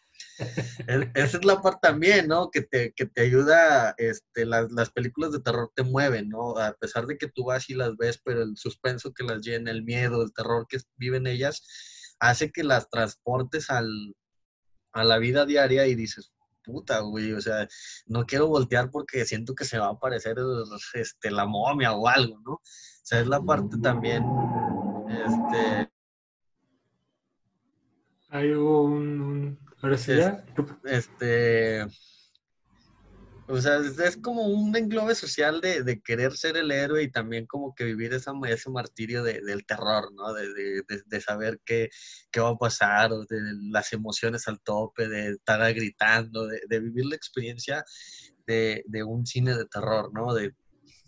Esa 1.14 1.37
es 1.38 1.45
la 1.45 1.61
parte 1.61 1.81
también, 1.83 2.29
¿no? 2.29 2.50
Que 2.50 2.62
te, 2.62 2.93
que 2.93 3.07
te 3.07 3.23
ayuda, 3.23 3.95
este, 3.99 4.47
las, 4.47 4.71
las, 4.73 4.91
películas 4.91 5.33
de 5.33 5.41
terror 5.41 5.71
te 5.75 5.83
mueven, 5.83 6.29
¿no? 6.29 6.59
A 6.59 6.73
pesar 6.75 7.07
de 7.07 7.19
que 7.19 7.29
tú 7.29 7.45
vas 7.45 7.69
y 7.71 7.75
las 7.75 7.97
ves, 7.97 8.21
pero 8.25 8.43
el 8.43 8.57
suspenso 8.57 9.12
que 9.12 9.25
las 9.25 9.41
llena, 9.41 9.71
el 9.71 9.85
miedo, 9.85 10.23
el 10.23 10.33
terror 10.33 10.67
que 10.69 10.79
viven 10.97 11.26
ellas, 11.26 11.62
hace 12.19 12.50
que 12.50 12.64
las 12.64 12.88
transportes 12.88 13.71
al, 13.71 14.14
a 14.93 15.05
la 15.05 15.19
vida 15.19 15.47
diaria 15.47 15.87
y 15.87 15.95
dices, 15.95 16.33
puta, 16.64 17.00
güey, 17.00 17.33
o 17.33 17.41
sea, 17.41 17.69
no 18.07 18.26
quiero 18.26 18.49
voltear 18.49 18.91
porque 18.91 19.25
siento 19.25 19.55
que 19.55 19.64
se 19.64 19.79
va 19.79 19.87
a 19.87 19.93
aparecer 19.93 20.37
este, 20.95 21.31
la 21.31 21.47
momia 21.47 21.93
o 21.93 22.09
algo, 22.09 22.41
¿no? 22.45 22.52
O 22.52 22.61
sea, 23.05 23.21
es 23.21 23.26
la 23.26 23.41
parte 23.41 23.76
también, 23.79 24.25
este... 25.09 25.91
Hay 28.29 28.50
un... 28.52 29.59
Ahora 29.83 29.99
sí 29.99 30.17
ya. 30.17 30.45
Este... 30.85 31.85
O 33.49 33.61
sea, 33.61 33.79
es, 33.79 34.17
como 34.17 34.47
un 34.47 34.75
englobe 34.77 35.15
social 35.15 35.61
de, 35.61 36.01
querer 36.03 36.33
ser 36.33 36.57
el 36.57 36.71
héroe 36.71 37.03
y 37.03 37.11
también 37.11 37.45
como 37.47 37.75
que 37.75 37.85
vivir 37.85 38.15
esa, 38.15 38.33
ese 38.49 38.71
martirio 38.71 39.23
del 39.25 39.67
terror, 39.67 40.11
¿no? 40.15 40.33
De, 40.33 41.21
saber 41.21 41.61
qué, 41.67 41.91
qué, 42.31 42.41
va 42.41 42.51
a 42.51 42.57
pasar, 42.57 43.11
de 43.11 43.41
las 43.71 43.93
emociones 43.93 44.49
al 44.49 44.61
tope, 44.61 45.09
de 45.09 45.33
estar 45.33 45.61
gritando, 45.75 46.47
de, 46.47 46.81
vivir 46.81 47.05
la 47.07 47.17
experiencia 47.17 47.85
de, 48.47 48.85
un 49.05 49.27
cine 49.27 49.55
de 49.55 49.67
terror, 49.67 50.11
¿no? 50.15 50.33
De, 50.33 50.55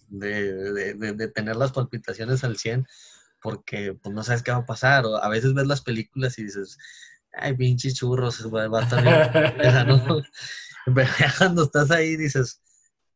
de, 0.09 1.28
tener 1.28 1.57
las 1.57 1.73
palpitaciones 1.73 2.45
al 2.45 2.59
100 2.59 2.87
porque 3.40 3.93
pues 4.02 4.14
no 4.14 4.23
sabes 4.23 4.43
qué 4.43 4.50
va 4.50 4.59
a 4.59 4.66
pasar. 4.66 5.07
O 5.07 5.16
a 5.16 5.28
veces 5.28 5.54
ves 5.54 5.66
las 5.66 5.83
películas 5.83 6.38
y 6.38 6.45
dices, 6.45 6.78
ay, 7.36 7.56
pinche 7.56 7.92
churros, 7.92 8.52
va, 8.52 8.78
a 8.78 8.82
estar 8.82 9.02
bien. 9.02 9.88
¿no? 9.88 10.22
Pero 10.94 11.10
cuando 11.38 11.62
estás 11.64 11.90
ahí 11.90 12.16
dices, 12.16 12.60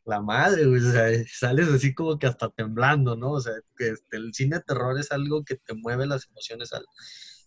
la 0.05 0.21
madre, 0.21 0.67
güey, 0.67 0.83
o 0.83 0.93
sea, 0.93 1.09
sales 1.27 1.69
así 1.69 1.95
como 1.95 2.19
que 2.19 2.27
hasta 2.27 2.49
temblando, 2.51 3.17
¿no? 3.17 3.33
O 3.33 3.41
sea, 3.41 3.55
que 3.77 3.91
este, 3.91 4.17
el 4.17 4.33
cine 4.33 4.57
de 4.57 4.63
terror 4.63 4.99
es 4.99 5.13
algo 5.13 5.45
que 5.45 5.57
te 5.57 5.75
mueve 5.75 6.07
las 6.07 6.27
emociones 6.29 6.73
al, 6.73 6.85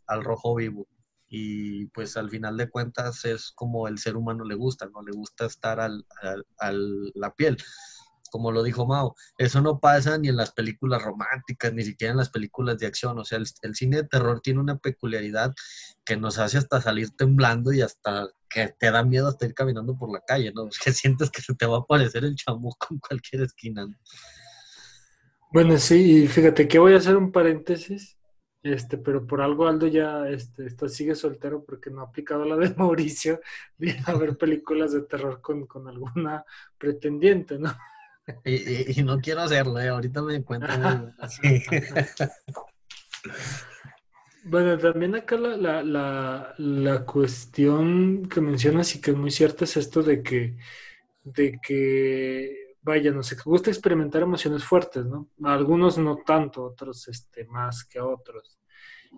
al 0.07 0.23
rojo 0.23 0.55
vivo. 0.55 0.87
Y 1.27 1.87
pues 1.87 2.17
al 2.17 2.29
final 2.29 2.57
de 2.57 2.69
cuentas 2.69 3.25
es 3.25 3.51
como 3.55 3.87
el 3.87 3.97
ser 3.97 4.17
humano 4.17 4.43
le 4.43 4.55
gusta, 4.55 4.87
¿no? 4.87 5.01
Le 5.01 5.11
gusta 5.11 5.45
estar 5.45 5.79
al, 5.79 6.05
al, 6.21 6.45
al 6.59 7.11
la 7.15 7.33
piel 7.33 7.57
como 8.31 8.51
lo 8.51 8.63
dijo 8.63 8.88
Mao, 8.88 9.15
eso 9.38 9.61
no 9.61 9.79
pasa 9.79 10.17
ni 10.17 10.29
en 10.29 10.38
las 10.38 10.51
películas 10.51 11.03
románticas, 11.03 11.73
ni 11.73 11.83
siquiera 11.83 12.11
en 12.11 12.17
las 12.17 12.29
películas 12.29 12.79
de 12.79 12.88
acción. 12.88 13.19
O 13.19 13.25
sea, 13.25 13.38
el, 13.38 13.75
cine 13.75 13.97
de 13.97 14.07
terror 14.07 14.39
tiene 14.41 14.61
una 14.61 14.77
peculiaridad 14.77 15.53
que 16.05 16.17
nos 16.17 16.39
hace 16.39 16.57
hasta 16.57 16.81
salir 16.81 17.11
temblando 17.11 17.71
y 17.73 17.81
hasta 17.81 18.29
que 18.50 18.73
te 18.79 18.89
da 18.89 19.03
miedo 19.03 19.27
hasta 19.27 19.45
ir 19.45 19.53
caminando 19.53 19.97
por 19.97 20.11
la 20.11 20.21
calle, 20.25 20.51
¿no? 20.55 20.69
Que 20.83 20.93
sientes 20.93 21.29
que 21.29 21.41
se 21.41 21.53
te 21.53 21.65
va 21.65 21.77
a 21.77 21.79
aparecer 21.81 22.23
el 22.23 22.35
chamuco 22.35 22.88
en 22.89 23.00
cualquier 23.00 23.43
esquina. 23.43 23.85
Bueno, 25.51 25.77
sí, 25.77 26.27
fíjate 26.27 26.67
que 26.67 26.79
voy 26.79 26.93
a 26.93 26.97
hacer 26.97 27.17
un 27.17 27.31
paréntesis. 27.31 28.17
Este, 28.63 29.00
pero 29.00 29.25
por 29.25 29.41
algo 29.41 29.67
Aldo 29.67 29.88
ya 29.88 30.29
este, 30.29 30.67
está, 30.67 30.88
sigue 30.88 31.15
soltero 31.15 31.65
porque 31.65 31.89
no 31.89 32.01
ha 32.01 32.05
aplicado 32.05 32.45
la 32.45 32.55
de 32.55 32.69
Mauricio 32.77 33.41
de 33.77 33.97
a 34.05 34.13
ver 34.13 34.38
películas 34.38 34.93
de 34.93 35.01
terror 35.01 35.41
con, 35.41 35.65
con 35.65 35.88
alguna 35.88 36.45
pretendiente, 36.77 37.57
¿no? 37.57 37.73
Y, 38.45 39.03
no 39.03 39.19
quiero 39.19 39.41
hacerlo, 39.41 39.79
¿eh? 39.79 39.89
ahorita 39.89 40.21
me 40.21 40.35
encuentro 40.35 40.69
así. 41.19 41.41
Bueno, 44.43 44.75
también 44.77 45.13
acá 45.15 45.38
la, 45.38 45.83
la, 45.83 46.55
la, 46.57 47.05
cuestión 47.05 48.27
que 48.27 48.41
mencionas 48.41 48.95
y 48.95 49.01
que 49.01 49.11
es 49.11 49.17
muy 49.17 49.29
cierta 49.29 49.65
es 49.65 49.77
esto 49.77 50.01
de 50.01 50.23
que, 50.23 50.57
de 51.23 51.59
que, 51.61 52.75
vaya, 52.81 53.11
no 53.11 53.21
sé, 53.21 53.35
que 53.35 53.43
gusta 53.45 53.69
experimentar 53.69 54.23
emociones 54.23 54.63
fuertes, 54.63 55.05
¿no? 55.05 55.29
algunos 55.43 56.00
no 56.00 56.17
tanto, 56.25 56.63
otros 56.63 57.07
este, 57.07 57.45
más 57.45 57.85
que 57.85 58.00
otros. 58.00 58.57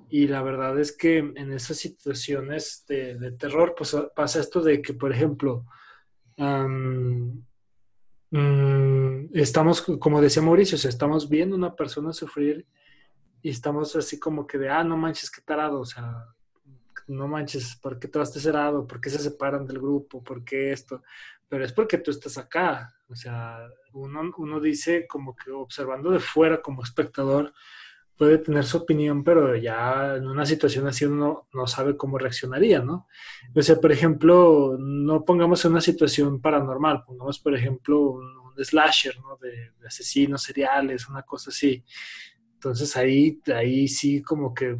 Y 0.09 0.27
la 0.27 0.41
verdad 0.41 0.77
es 0.77 0.91
que 0.91 1.19
en 1.19 1.53
esas 1.53 1.77
situaciones 1.77 2.83
de, 2.87 3.15
de 3.15 3.31
terror, 3.31 3.75
pues 3.77 3.95
pasa 4.13 4.41
esto 4.41 4.61
de 4.61 4.81
que, 4.81 4.93
por 4.93 5.13
ejemplo, 5.13 5.65
Mm, 8.35 9.29
estamos, 9.33 9.83
como 9.99 10.19
decía 10.19 10.41
Mauricio, 10.41 10.75
estamos 10.89 11.29
viendo 11.29 11.55
una 11.55 11.75
persona 11.75 12.11
sufrir 12.13 12.65
y 13.43 13.51
estamos 13.51 13.95
así 13.95 14.19
como 14.19 14.47
que 14.47 14.57
de, 14.57 14.69
ah, 14.69 14.83
no 14.83 14.97
manches, 14.97 15.29
qué 15.29 15.41
tarado, 15.41 15.81
o 15.81 15.85
sea, 15.85 16.25
no 17.05 17.27
manches, 17.27 17.75
¿por 17.75 17.99
qué 17.99 18.07
te 18.07 18.17
vas 18.17 18.33
cerrado? 18.33 18.87
¿Por 18.87 18.99
qué 18.99 19.11
se 19.11 19.19
separan 19.19 19.67
del 19.67 19.77
grupo? 19.77 20.23
¿Por 20.23 20.43
qué 20.43 20.71
esto? 20.71 21.03
Pero 21.47 21.63
es 21.63 21.73
porque 21.73 21.99
tú 21.99 22.09
estás 22.09 22.39
acá, 22.39 22.95
o 23.07 23.15
sea, 23.15 23.69
uno, 23.91 24.31
uno 24.37 24.59
dice 24.59 25.05
como 25.05 25.35
que 25.35 25.51
observando 25.51 26.09
de 26.09 26.19
fuera 26.19 26.59
como 26.59 26.81
espectador, 26.81 27.53
puede 28.17 28.37
tener 28.37 28.63
su 28.65 28.77
opinión, 28.77 29.23
pero 29.23 29.55
ya 29.55 30.15
en 30.15 30.27
una 30.27 30.45
situación 30.45 30.87
así 30.87 31.05
uno 31.05 31.47
no 31.53 31.67
sabe 31.67 31.97
cómo 31.97 32.17
reaccionaría, 32.17 32.79
¿no? 32.79 33.07
O 33.55 33.61
sea, 33.61 33.79
por 33.79 33.91
ejemplo, 33.91 34.77
no 34.79 35.25
pongamos 35.25 35.65
una 35.65 35.81
situación 35.81 36.39
paranormal, 36.39 37.03
pongamos, 37.05 37.39
por 37.39 37.55
ejemplo, 37.55 38.11
un, 38.11 38.43
slasher, 38.63 39.19
¿no? 39.19 39.37
De, 39.37 39.71
asesinos 39.87 40.43
seriales, 40.43 41.09
una 41.09 41.23
cosa 41.23 41.49
así. 41.49 41.83
Entonces 42.53 42.95
ahí, 42.95 43.41
ahí 43.53 43.87
sí 43.87 44.21
como 44.21 44.53
que 44.53 44.77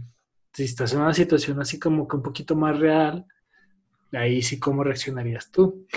si 0.53 0.65
estás 0.65 0.93
en 0.93 1.01
una 1.01 1.13
situación 1.13 1.59
así 1.59 1.79
como 1.79 2.07
que 2.07 2.15
un 2.15 2.21
poquito 2.21 2.55
más 2.55 2.77
real, 2.79 3.25
ahí 4.11 4.43
sí 4.43 4.59
cómo 4.59 4.83
reaccionarías 4.83 5.51
tú. 5.51 5.87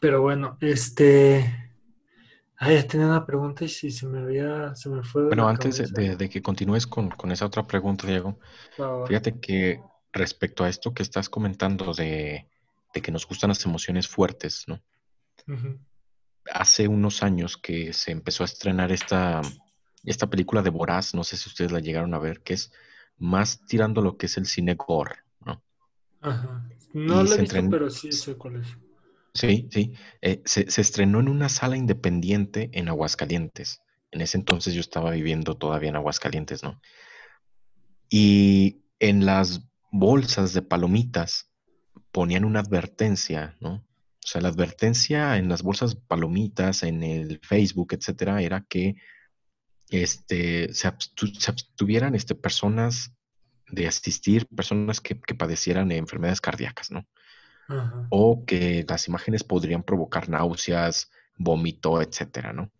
Pero 0.00 0.22
bueno, 0.22 0.56
este... 0.60 1.67
Ah, 2.60 2.72
ya 2.72 2.86
tenía 2.86 3.06
una 3.06 3.24
pregunta 3.24 3.64
y 3.64 3.68
si 3.68 3.92
se 3.92 4.06
me 4.06 4.18
había, 4.18 4.74
se 4.74 4.88
me 4.88 5.04
fue. 5.04 5.26
Bueno, 5.26 5.48
antes 5.48 5.92
de, 5.92 6.28
que 6.28 6.42
continúes 6.42 6.88
con, 6.88 7.12
esa 7.30 7.46
otra 7.46 7.64
pregunta, 7.64 8.06
Diego, 8.06 8.40
fíjate 9.06 9.38
que 9.38 9.80
respecto 10.12 10.64
a 10.64 10.68
esto 10.68 10.92
que 10.92 11.04
estás 11.04 11.28
comentando 11.28 11.94
de, 11.94 12.48
que 12.92 13.12
nos 13.12 13.28
gustan 13.28 13.48
las 13.48 13.64
emociones 13.64 14.08
fuertes, 14.08 14.64
¿no? 14.66 14.82
Hace 16.50 16.88
unos 16.88 17.22
años 17.22 17.56
que 17.56 17.92
se 17.92 18.10
empezó 18.10 18.42
a 18.42 18.46
estrenar 18.46 18.90
esta, 18.90 19.40
esta 20.02 20.28
película 20.28 20.60
de 20.60 20.70
Boraz, 20.70 21.14
no 21.14 21.22
sé 21.22 21.36
si 21.36 21.48
ustedes 21.48 21.70
la 21.70 21.78
llegaron 21.78 22.12
a 22.12 22.18
ver, 22.18 22.40
que 22.40 22.54
es 22.54 22.72
más 23.18 23.64
tirando 23.66 24.02
lo 24.02 24.16
que 24.16 24.26
es 24.26 24.36
el 24.36 24.46
cine 24.46 24.74
gore, 24.74 25.14
¿no? 25.46 25.62
Ajá. 26.22 26.68
No 26.92 27.22
lo 27.22 27.34
he 27.34 27.40
visto, 27.42 27.70
pero 27.70 27.88
sí 27.88 28.10
sé 28.10 28.34
cuál 28.36 28.56
es. 28.56 28.66
Sí, 29.38 29.68
sí. 29.70 29.94
Eh, 30.20 30.42
se, 30.44 30.62
estrenó 30.80 31.20
en 31.20 31.28
una 31.28 31.48
sala 31.48 31.76
independiente 31.76 32.70
en 32.72 32.88
Aguascalientes. 32.88 33.82
En 34.10 34.20
ese 34.20 34.36
entonces 34.36 34.74
yo 34.74 34.80
estaba 34.80 35.12
viviendo 35.12 35.56
todavía 35.56 35.90
en 35.90 35.96
Aguascalientes, 35.96 36.64
¿no? 36.64 36.80
Y 38.10 38.82
en 38.98 39.26
las 39.26 39.62
bolsas 39.92 40.54
de 40.54 40.62
palomitas 40.62 41.52
ponían 42.10 42.44
una 42.44 42.60
advertencia, 42.60 43.56
¿no? 43.60 43.74
O 43.74 44.26
sea, 44.26 44.40
la 44.40 44.48
advertencia 44.48 45.36
en 45.36 45.48
las 45.48 45.62
bolsas 45.62 45.94
palomitas, 45.94 46.82
en 46.82 47.04
el 47.04 47.38
Facebook, 47.40 47.92
etcétera, 47.92 48.42
era 48.42 48.66
que 48.68 48.96
este, 49.88 50.74
se, 50.74 50.88
abstuvieran 50.88 52.16
este, 52.16 52.34
personas 52.34 53.14
de 53.68 53.86
asistir, 53.86 54.48
personas 54.48 55.00
que, 55.00 55.20
que 55.20 55.34
padecieran 55.36 55.92
enfermedades 55.92 56.40
cardíacas, 56.40 56.90
¿no? 56.90 57.06
O 58.08 58.44
que 58.46 58.84
las 58.88 59.08
imágenes 59.08 59.44
podrían 59.44 59.82
provocar 59.82 60.28
náuseas, 60.28 61.10
vómito, 61.36 62.00
etcétera, 62.00 62.52
¿no? 62.52 62.70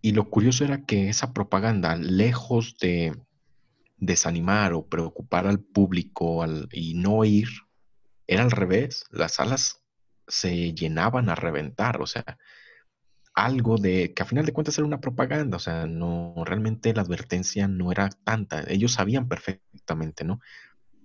Y 0.00 0.12
lo 0.12 0.28
curioso 0.28 0.64
era 0.64 0.84
que 0.84 1.08
esa 1.08 1.32
propaganda, 1.32 1.96
lejos 1.96 2.76
de 2.80 3.16
desanimar 3.96 4.74
o 4.74 4.86
preocupar 4.86 5.46
al 5.46 5.60
público 5.60 6.44
y 6.72 6.94
no 6.94 7.24
ir, 7.24 7.48
era 8.26 8.42
al 8.42 8.50
revés, 8.50 9.04
las 9.10 9.34
salas 9.34 9.82
se 10.26 10.74
llenaban 10.74 11.28
a 11.28 11.34
reventar, 11.34 12.00
o 12.00 12.06
sea, 12.06 12.38
algo 13.34 13.78
de 13.78 14.14
que 14.14 14.22
a 14.22 14.26
final 14.26 14.46
de 14.46 14.52
cuentas 14.52 14.78
era 14.78 14.86
una 14.86 15.00
propaganda, 15.00 15.56
o 15.56 15.60
sea, 15.60 15.86
no 15.86 16.34
realmente 16.44 16.94
la 16.94 17.02
advertencia 17.02 17.68
no 17.68 17.90
era 17.90 18.08
tanta, 18.08 18.62
ellos 18.68 18.92
sabían 18.92 19.28
perfectamente, 19.28 20.24
¿no? 20.24 20.40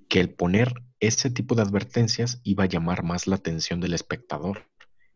Que 0.10 0.20
el 0.20 0.32
poner 0.32 0.74
ese 1.00 1.30
tipo 1.30 1.56
de 1.56 1.62
advertencias 1.62 2.42
iba 2.44 2.66
a 2.66 2.68
llamar 2.68 3.04
más 3.04 3.28
la 3.28 3.36
atención 3.36 3.80
del 3.80 3.94
espectador. 3.94 4.66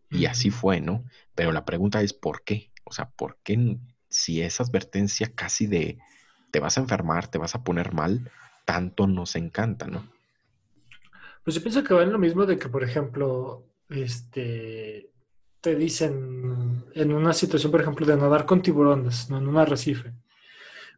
Y 0.09 0.27
así 0.27 0.51
fue, 0.51 0.79
¿no? 0.79 1.03
Pero 1.35 1.51
la 1.51 1.65
pregunta 1.65 2.01
es 2.01 2.13
¿por 2.13 2.43
qué? 2.43 2.71
O 2.83 2.93
sea, 2.93 3.09
¿por 3.09 3.37
qué 3.43 3.77
si 4.09 4.41
esa 4.41 4.63
advertencia 4.63 5.31
casi 5.33 5.65
de 5.65 5.97
te 6.51 6.59
vas 6.59 6.77
a 6.77 6.81
enfermar, 6.81 7.27
te 7.27 7.39
vas 7.39 7.55
a 7.55 7.63
poner 7.63 7.93
mal, 7.93 8.31
tanto 8.63 9.07
nos 9.07 9.35
encanta, 9.35 9.87
¿no? 9.87 10.07
Pues 11.43 11.55
yo 11.55 11.63
pienso 11.63 11.83
que 11.83 11.95
va 11.95 12.03
en 12.03 12.11
lo 12.11 12.19
mismo 12.19 12.45
de 12.45 12.59
que, 12.59 12.69
por 12.69 12.83
ejemplo, 12.83 13.65
este, 13.89 15.09
te 15.59 15.75
dicen 15.75 16.85
en 16.93 17.11
una 17.11 17.33
situación, 17.33 17.71
por 17.71 17.81
ejemplo, 17.81 18.05
de 18.05 18.15
nadar 18.15 18.45
con 18.45 18.61
tiburones, 18.61 19.31
¿no? 19.31 19.39
en 19.39 19.47
un 19.47 19.57
arrecife. 19.57 20.13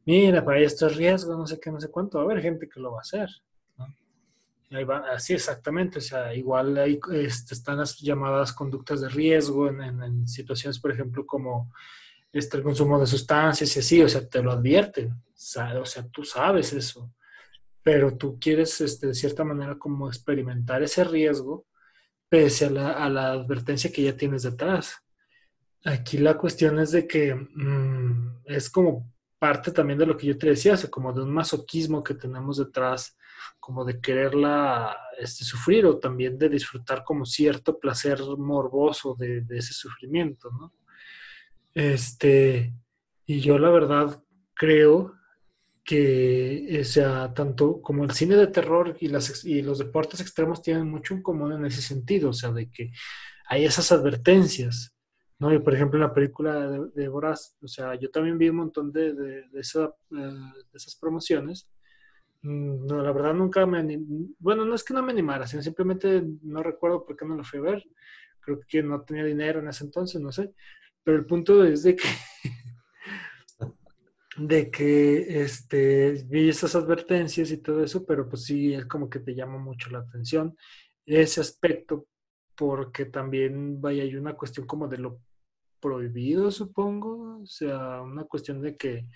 Mira, 0.06 0.44
para 0.44 0.60
esto 0.60 0.86
es 0.88 0.98
riesgo, 0.98 1.36
no 1.36 1.48
sé 1.48 1.58
qué, 1.60 1.72
no 1.72 1.80
sé 1.80 1.90
cuánto. 1.90 2.18
Va 2.18 2.26
a 2.26 2.26
haber 2.26 2.44
gente 2.44 2.68
que 2.68 2.82
lo 2.82 2.92
va 2.92 3.00
a 3.00 3.02
hacer 3.02 3.30
así 5.12 5.34
exactamente, 5.34 6.00
o 6.00 6.02
sea, 6.02 6.34
igual 6.34 6.78
hay, 6.78 7.00
este, 7.14 7.54
están 7.54 7.78
las 7.78 7.98
llamadas 7.98 8.54
conductas 8.54 9.02
de 9.02 9.10
riesgo 9.10 9.68
en, 9.70 10.28
situaciones, 10.28 10.80
por 10.80 10.92
ejemplo, 10.92 11.26
como 11.26 11.72
este, 12.32 12.58
el 12.58 12.64
consumo 12.64 13.00
de 13.00 13.08
sustancias 13.08 13.76
y 13.76 13.80
así, 13.80 14.02
o 14.02 14.10
sea, 14.10 14.28
te 14.28 14.42
lo 14.42 14.52
advierten, 14.52 15.12
o 15.12 15.86
sea, 15.86 16.08
tú 16.12 16.24
sabes 16.24 16.74
eso, 16.74 17.14
pero 17.84 18.18
tú 18.18 18.40
quieres, 18.40 18.82
este, 18.82 19.08
de 19.08 19.14
cierta 19.14 19.44
manera, 19.44 19.78
como 19.78 20.08
experimentar 20.08 20.82
ese 20.82 21.04
riesgo 21.04 21.66
pese 22.30 22.66
a 22.66 22.70
la, 23.10 23.32
advertencia 23.32 23.92
que 23.92 24.02
ya 24.02 24.18
tienes 24.18 24.44
detrás. 24.44 24.98
Aquí 25.84 26.18
la 26.18 26.36
cuestión 26.36 26.80
es 26.80 26.92
de 26.92 27.08
que 27.08 27.36
mm, 27.36 28.42
es 28.46 28.70
como 28.70 29.14
parte 29.38 29.72
también 29.72 30.00
de 30.00 30.08
lo 30.08 30.18
que 30.18 30.28
yo 30.28 30.38
te 30.38 30.48
decía, 30.48 30.74
o 30.74 30.78
sea, 30.78 30.90
como 30.90 31.14
de 31.14 31.22
un 31.22 31.32
masoquismo 31.32 32.04
que 32.04 32.16
tenemos 32.16 32.58
detrás 32.58 33.16
como 33.66 33.84
de 33.84 34.00
quererla 34.00 34.96
este, 35.18 35.44
sufrir 35.44 35.88
o 35.88 35.98
también 35.98 36.38
de 36.38 36.50
disfrutar 36.50 37.04
como 37.04 37.26
cierto 37.26 37.80
placer 37.80 38.20
morboso 38.38 39.16
de, 39.18 39.44
ese 39.50 39.74
sufrimiento, 39.74 40.52
¿no? 40.52 40.72
Este, 41.74 42.76
y 43.26 43.40
yo 43.40 43.58
la 43.58 43.72
verdad 43.72 44.24
creo 44.54 45.16
que, 45.84 46.78
o 46.80 46.84
sea, 46.84 47.34
tanto 47.34 47.82
como 47.82 48.04
el 48.04 48.12
cine 48.12 48.36
de 48.36 48.46
terror 48.46 48.98
y, 49.00 49.08
los 49.08 49.80
deportes 49.80 50.20
extremos 50.20 50.62
tienen 50.62 50.88
mucho 50.88 51.16
en 51.16 51.24
común 51.24 51.54
en 51.54 51.66
ese 51.66 51.82
sentido, 51.82 52.30
o 52.30 52.34
sea, 52.34 52.52
de 52.52 52.70
que 52.70 52.92
hay 53.48 53.66
esas 53.66 53.92
advertencias, 53.92 54.96
¿no? 55.40 55.52
Y 55.52 55.58
por 55.58 55.74
ejemplo, 55.74 55.98
en 55.98 56.08
la 56.08 56.14
película 56.14 56.70
de, 56.70 56.86
de 56.94 57.10
o 57.10 57.68
sea, 57.68 57.96
yo 57.96 58.12
también 58.12 58.38
vi 58.38 58.50
un 58.50 58.58
montón 58.58 58.92
de 58.92 59.08
eh, 59.08 59.46
esas 59.54 60.96
promociones. 61.02 61.68
Mm, 62.46 62.86
no, 62.86 63.02
la 63.02 63.12
verdad 63.12 63.34
nunca 63.34 63.66
me 63.66 63.84
bueno, 64.40 64.66
no 64.66 64.76
es 64.76 64.84
que 64.84 64.94
no 64.94 65.02
me 65.04 65.12
animara, 65.12 65.48
sino 65.48 65.62
simplemente 65.64 66.24
no 66.44 66.62
recuerdo 66.64 67.04
por 67.06 67.18
qué 67.18 67.26
no 67.26 67.36
lo 67.36 67.44
fui 67.44 67.60
a 67.60 67.64
ver. 67.64 67.84
Creo 68.42 68.60
que 68.68 68.84
no 68.84 69.02
tenía 69.02 69.24
dinero 69.26 69.60
en 69.60 69.70
ese 69.70 69.86
entonces, 69.86 70.22
no 70.22 70.32
sé. 70.32 70.54
Pero 71.04 71.18
el 71.18 71.26
punto 71.26 71.64
es 71.66 71.84
de 71.84 71.96
que 71.96 72.04
de 74.38 74.70
que 74.72 75.42
este, 75.44 76.24
vi 76.28 76.50
esas 76.50 76.76
advertencias 76.76 77.52
y 77.52 77.58
todo 77.58 77.84
eso, 77.84 78.06
pero 78.06 78.28
pues 78.30 78.44
sí, 78.46 78.74
es 78.74 78.86
como 78.86 79.10
que 79.10 79.20
te 79.20 79.34
llama 79.36 79.58
mucho 79.58 79.90
la 79.90 80.00
atención 80.00 80.56
ese 81.06 81.42
aspecto, 81.42 82.08
porque 82.56 83.06
también, 83.06 83.80
vaya, 83.82 84.04
hay 84.04 84.16
una 84.16 84.34
cuestión 84.36 84.66
como 84.68 84.88
de 84.88 84.98
lo 84.98 85.20
prohibido, 85.80 86.52
supongo, 86.52 87.42
o 87.44 87.46
sea, 87.46 88.02
una 88.02 88.24
cuestión 88.26 88.62
de 88.62 88.76
que, 88.78 89.08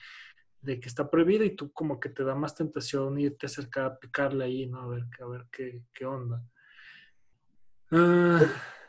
de 0.61 0.79
que 0.79 0.89
está 0.89 1.09
prohibido 1.09 1.43
y 1.43 1.55
tú 1.55 1.71
como 1.71 1.99
que 1.99 2.09
te 2.09 2.23
da 2.23 2.35
más 2.35 2.55
tentación 2.55 3.19
irte 3.19 3.45
acercar 3.45 3.85
a 3.85 3.99
picarle 3.99 4.45
ahí, 4.45 4.67
¿no? 4.67 4.81
A 4.81 4.87
ver, 4.87 5.05
a 5.21 5.25
ver 5.27 5.45
qué, 5.51 5.83
qué 5.93 6.05
onda. 6.05 6.43
Ah, 7.91 8.41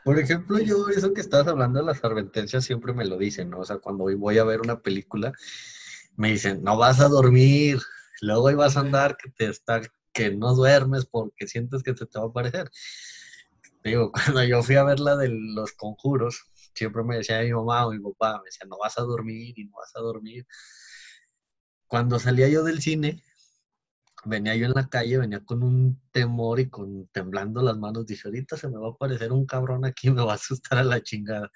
por 0.03 0.19
ejemplo, 0.19 0.59
yo 0.59 0.89
eso 0.89 1.13
que 1.13 1.21
estabas 1.21 1.47
hablando 1.47 1.79
de 1.79 1.85
las 1.85 2.03
advertencias 2.03 2.65
siempre 2.65 2.93
me 2.93 3.05
lo 3.05 3.17
dicen, 3.17 3.49
¿no? 3.49 3.59
O 3.59 3.65
sea, 3.65 3.77
cuando 3.77 4.05
voy 4.17 4.37
a 4.37 4.43
ver 4.43 4.61
una 4.61 4.81
película, 4.81 5.31
me 6.17 6.31
dicen, 6.31 6.63
no 6.63 6.77
vas 6.77 6.99
a 6.99 7.07
dormir, 7.07 7.79
luego 8.21 8.55
vas 8.55 8.77
a 8.77 8.81
andar 8.81 9.17
que 9.17 9.29
te 9.29 9.47
está, 9.47 9.81
que 10.13 10.31
no 10.31 10.53
duermes 10.55 11.05
porque 11.05 11.47
sientes 11.47 11.83
que 11.83 11.95
se 11.95 12.05
te 12.05 12.19
va 12.19 12.25
a 12.25 12.27
aparecer. 12.27 12.69
Digo, 13.83 14.11
cuando 14.35 14.43
yo 14.43 14.61
fui 14.63 14.75
a 14.75 14.83
ver 14.83 14.99
la 14.99 15.15
de 15.15 15.29
los 15.29 15.73
conjuros, 15.73 16.45
siempre 16.75 17.03
me 17.03 17.17
decía 17.17 17.41
mi 17.41 17.53
mamá 17.53 17.87
o 17.87 17.91
mi 17.91 17.99
papá, 17.99 18.39
me 18.39 18.45
decía, 18.45 18.67
no 18.67 18.77
vas 18.77 18.97
a 18.97 19.03
dormir 19.03 19.57
y 19.57 19.65
no 19.65 19.77
vas 19.77 19.95
a 19.95 20.01
dormir. 20.01 20.45
Cuando 21.91 22.19
salía 22.19 22.47
yo 22.47 22.63
del 22.63 22.81
cine, 22.81 23.21
venía 24.23 24.55
yo 24.55 24.65
en 24.65 24.71
la 24.71 24.87
calle, 24.87 25.17
venía 25.17 25.43
con 25.43 25.61
un 25.61 26.01
temor 26.13 26.61
y 26.61 26.69
con 26.69 27.07
temblando 27.07 27.61
las 27.61 27.77
manos, 27.77 28.05
dije, 28.05 28.29
ahorita 28.29 28.55
se 28.55 28.69
me 28.69 28.77
va 28.77 28.87
a 28.87 28.91
aparecer 28.91 29.33
un 29.33 29.45
cabrón 29.45 29.83
aquí, 29.83 30.09
me 30.11 30.23
va 30.23 30.31
a 30.31 30.35
asustar 30.35 30.79
a 30.79 30.83
la 30.85 31.03
chingada. 31.03 31.51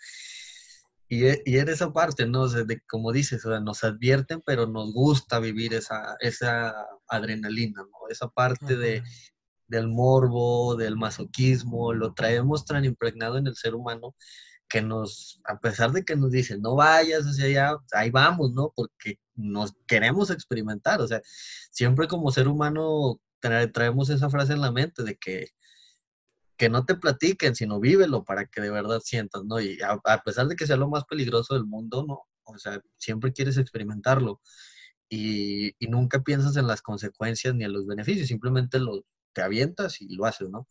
Y, 1.07 1.23
e, 1.27 1.41
y 1.45 1.55
era 1.55 1.71
esa 1.71 1.93
parte, 1.93 2.25
¿no? 2.25 2.49
de, 2.49 2.81
como 2.81 3.13
dices, 3.13 3.45
o 3.45 3.49
sea, 3.49 3.61
nos 3.61 3.85
advierten, 3.85 4.41
pero 4.45 4.67
nos 4.67 4.91
gusta 4.93 5.39
vivir 5.39 5.73
esa, 5.73 6.17
esa 6.19 6.73
adrenalina, 7.07 7.83
¿no? 7.83 8.09
Esa 8.09 8.27
parte 8.27 8.75
de, 8.75 9.03
del 9.67 9.87
morbo, 9.87 10.75
del 10.75 10.97
masoquismo, 10.97 11.93
lo 11.93 12.13
traemos 12.13 12.65
tan 12.65 12.83
impregnado 12.83 13.37
en 13.37 13.47
el 13.47 13.55
ser 13.55 13.73
humano 13.73 14.15
que 14.67 14.81
nos, 14.81 15.39
a 15.45 15.59
pesar 15.59 15.93
de 15.93 16.03
que 16.03 16.17
nos 16.17 16.31
dicen, 16.31 16.61
no 16.61 16.75
vayas 16.75 17.23
hacia 17.23 17.45
allá, 17.45 17.77
ahí 17.93 18.09
vamos, 18.11 18.51
¿no? 18.51 18.73
Porque 18.75 19.19
nos 19.35 19.73
queremos 19.87 20.29
experimentar, 20.31 21.01
o 21.01 21.07
sea, 21.07 21.21
siempre 21.71 22.07
como 22.07 22.31
ser 22.31 22.47
humano 22.47 23.19
traemos 23.73 24.09
esa 24.09 24.29
frase 24.29 24.53
en 24.53 24.61
la 24.61 24.71
mente 24.71 25.03
de 25.03 25.17
que 25.17 25.49
que 26.57 26.69
no 26.69 26.85
te 26.85 26.95
platiquen, 26.95 27.55
sino 27.55 27.79
vívelo 27.79 28.23
para 28.23 28.45
que 28.45 28.61
de 28.61 28.71
verdad 28.71 29.01
sientas, 29.03 29.43
¿no? 29.45 29.59
Y 29.59 29.79
a, 29.81 30.21
pesar 30.23 30.47
de 30.47 30.55
que 30.55 30.67
sea 30.67 30.77
lo 30.77 30.89
más 30.89 31.03
peligroso 31.05 31.53
del 31.53 31.65
mundo, 31.65 32.05
¿no? 32.07 32.21
O 32.45 32.57
sea, 32.57 32.81
siempre 32.97 33.33
quieres 33.33 33.57
experimentarlo 33.57 34.41
y, 35.09 35.75
nunca 35.89 36.21
piensas 36.23 36.57
en 36.57 36.67
las 36.67 36.81
consecuencias 36.81 37.55
ni 37.55 37.63
en 37.65 37.73
los 37.73 37.87
beneficios, 37.87 38.27
simplemente 38.27 38.79
lo, 38.79 39.05
te 39.33 39.41
avientas 39.41 40.01
y 40.01 40.15
lo 40.15 40.25
haces, 40.25 40.49
¿no? 40.49 40.67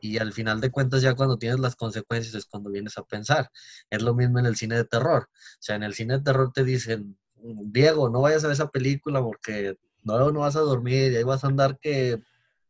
Y 0.00 0.18
al 0.18 0.32
final 0.32 0.60
de 0.60 0.70
cuentas 0.70 1.02
ya 1.02 1.14
cuando 1.14 1.38
tienes 1.38 1.60
las 1.60 1.76
consecuencias 1.76 2.34
es 2.34 2.46
cuando 2.46 2.70
vienes 2.70 2.98
a 2.98 3.04
pensar. 3.04 3.50
Es 3.90 4.02
lo 4.02 4.14
mismo 4.14 4.38
en 4.38 4.46
el 4.46 4.56
cine 4.56 4.76
de 4.76 4.84
terror. 4.84 5.28
O 5.32 5.58
sea, 5.58 5.76
en 5.76 5.82
el 5.82 5.94
cine 5.94 6.18
de 6.18 6.24
terror 6.24 6.52
te 6.52 6.64
dicen, 6.64 7.18
Diego, 7.38 8.08
no 8.08 8.22
vayas 8.22 8.44
a 8.44 8.48
ver 8.48 8.54
esa 8.54 8.70
película 8.70 9.22
porque 9.22 9.76
no, 10.02 10.30
no 10.30 10.40
vas 10.40 10.56
a 10.56 10.60
dormir 10.60 11.12
y 11.12 11.16
ahí 11.16 11.24
vas 11.24 11.44
a 11.44 11.48
andar 11.48 11.78
que 11.78 12.20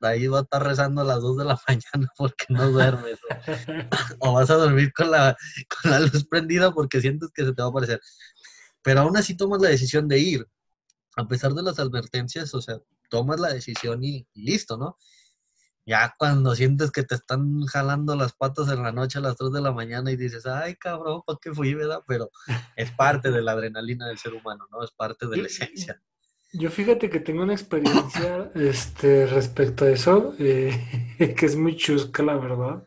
ahí 0.01 0.27
va 0.27 0.41
a 0.41 0.43
estar 0.43 0.63
rezando 0.63 1.01
a 1.01 1.05
las 1.05 1.21
2 1.21 1.39
de 1.39 1.45
la 1.45 1.61
mañana 1.69 2.13
porque 2.17 2.47
no 2.49 2.71
duermes. 2.71 3.19
o, 4.21 4.33
vas 4.35 4.51
a 4.51 4.55
dormir 4.55 4.93
con 4.93 5.11
la, 5.11 5.37
con 5.83 5.91
la 5.91 6.01
luz 6.01 6.27
prendida 6.27 6.73
porque 6.73 7.01
sientes 7.01 7.31
que 7.35 7.45
se 7.45 7.53
te 7.53 7.63
va 7.63 7.69
a 7.69 7.71
aparecer. 7.71 8.01
Pero 8.83 9.01
aún 9.01 9.17
así 9.17 9.37
tomas 9.37 9.61
la 9.61 9.69
decisión 9.69 10.09
de 10.09 10.19
ir. 10.19 10.47
A 11.17 11.27
pesar 11.27 11.55
de 11.55 11.63
las 11.63 11.79
advertencias, 11.79 12.55
o 12.55 12.61
sea, 12.61 12.79
tomas 13.09 13.41
la 13.41 13.53
decisión 13.53 14.05
y, 14.05 14.27
listo, 14.35 14.77
¿no? 14.77 14.99
Ya 15.87 16.17
cuando 16.19 16.57
sientes 16.57 16.91
que 16.91 17.05
te 17.05 17.15
están 17.15 17.65
jalando 17.67 18.17
las 18.17 18.33
patas 18.33 18.69
en 18.71 18.83
la 18.83 18.91
noche 18.91 19.19
a 19.19 19.21
las 19.23 19.37
3 19.37 19.53
de 19.53 19.61
la 19.61 19.71
mañana 19.71 20.11
y 20.11 20.17
dices, 20.17 20.45
ay, 20.45 20.75
cabrón, 20.75 21.23
¿para 21.25 21.39
qué 21.41 21.53
fui, 21.53 21.75
verdad? 21.75 22.03
Pero 22.09 22.31
es 22.75 22.91
parte 22.91 23.31
de 23.31 23.41
la 23.41 23.53
adrenalina 23.53 24.09
del 24.09 24.19
ser 24.19 24.35
humano, 24.35 24.67
¿no? 24.73 24.83
Es 24.83 24.91
parte 24.91 25.29
de 25.29 25.37
la 25.37 25.47
esencia. 25.47 26.03
Yo 26.53 26.71
fíjate 26.71 27.09
que 27.09 27.21
tengo 27.21 27.45
una 27.45 27.53
experiencia 27.53 28.51
este, 28.57 29.27
respecto 29.27 29.85
a 29.85 29.91
eso, 29.91 30.35
eh, 30.41 30.75
que 31.39 31.47
es 31.47 31.55
muy 31.55 31.77
chusca, 31.77 32.25
la 32.25 32.37
verdad. 32.37 32.87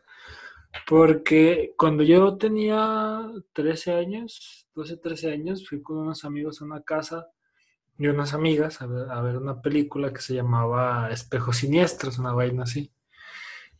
Porque 0.86 1.72
cuando 1.78 2.02
yo 2.02 2.36
tenía 2.36 3.22
13 3.54 3.94
años, 3.94 4.68
12, 4.74 4.98
13 4.98 5.32
años, 5.32 5.66
fui 5.66 5.80
con 5.82 5.96
unos 5.96 6.24
amigos 6.24 6.60
a 6.60 6.64
una 6.66 6.82
casa 6.82 7.28
y 8.00 8.08
unas 8.08 8.32
amigas 8.32 8.80
a 8.80 8.86
ver, 8.86 9.36
una 9.36 9.60
película 9.60 10.10
que 10.10 10.22
se 10.22 10.32
llamaba 10.32 11.10
Espejos 11.10 11.58
Siniestros, 11.58 12.18
una 12.18 12.32
vaina 12.32 12.62
así. 12.62 12.90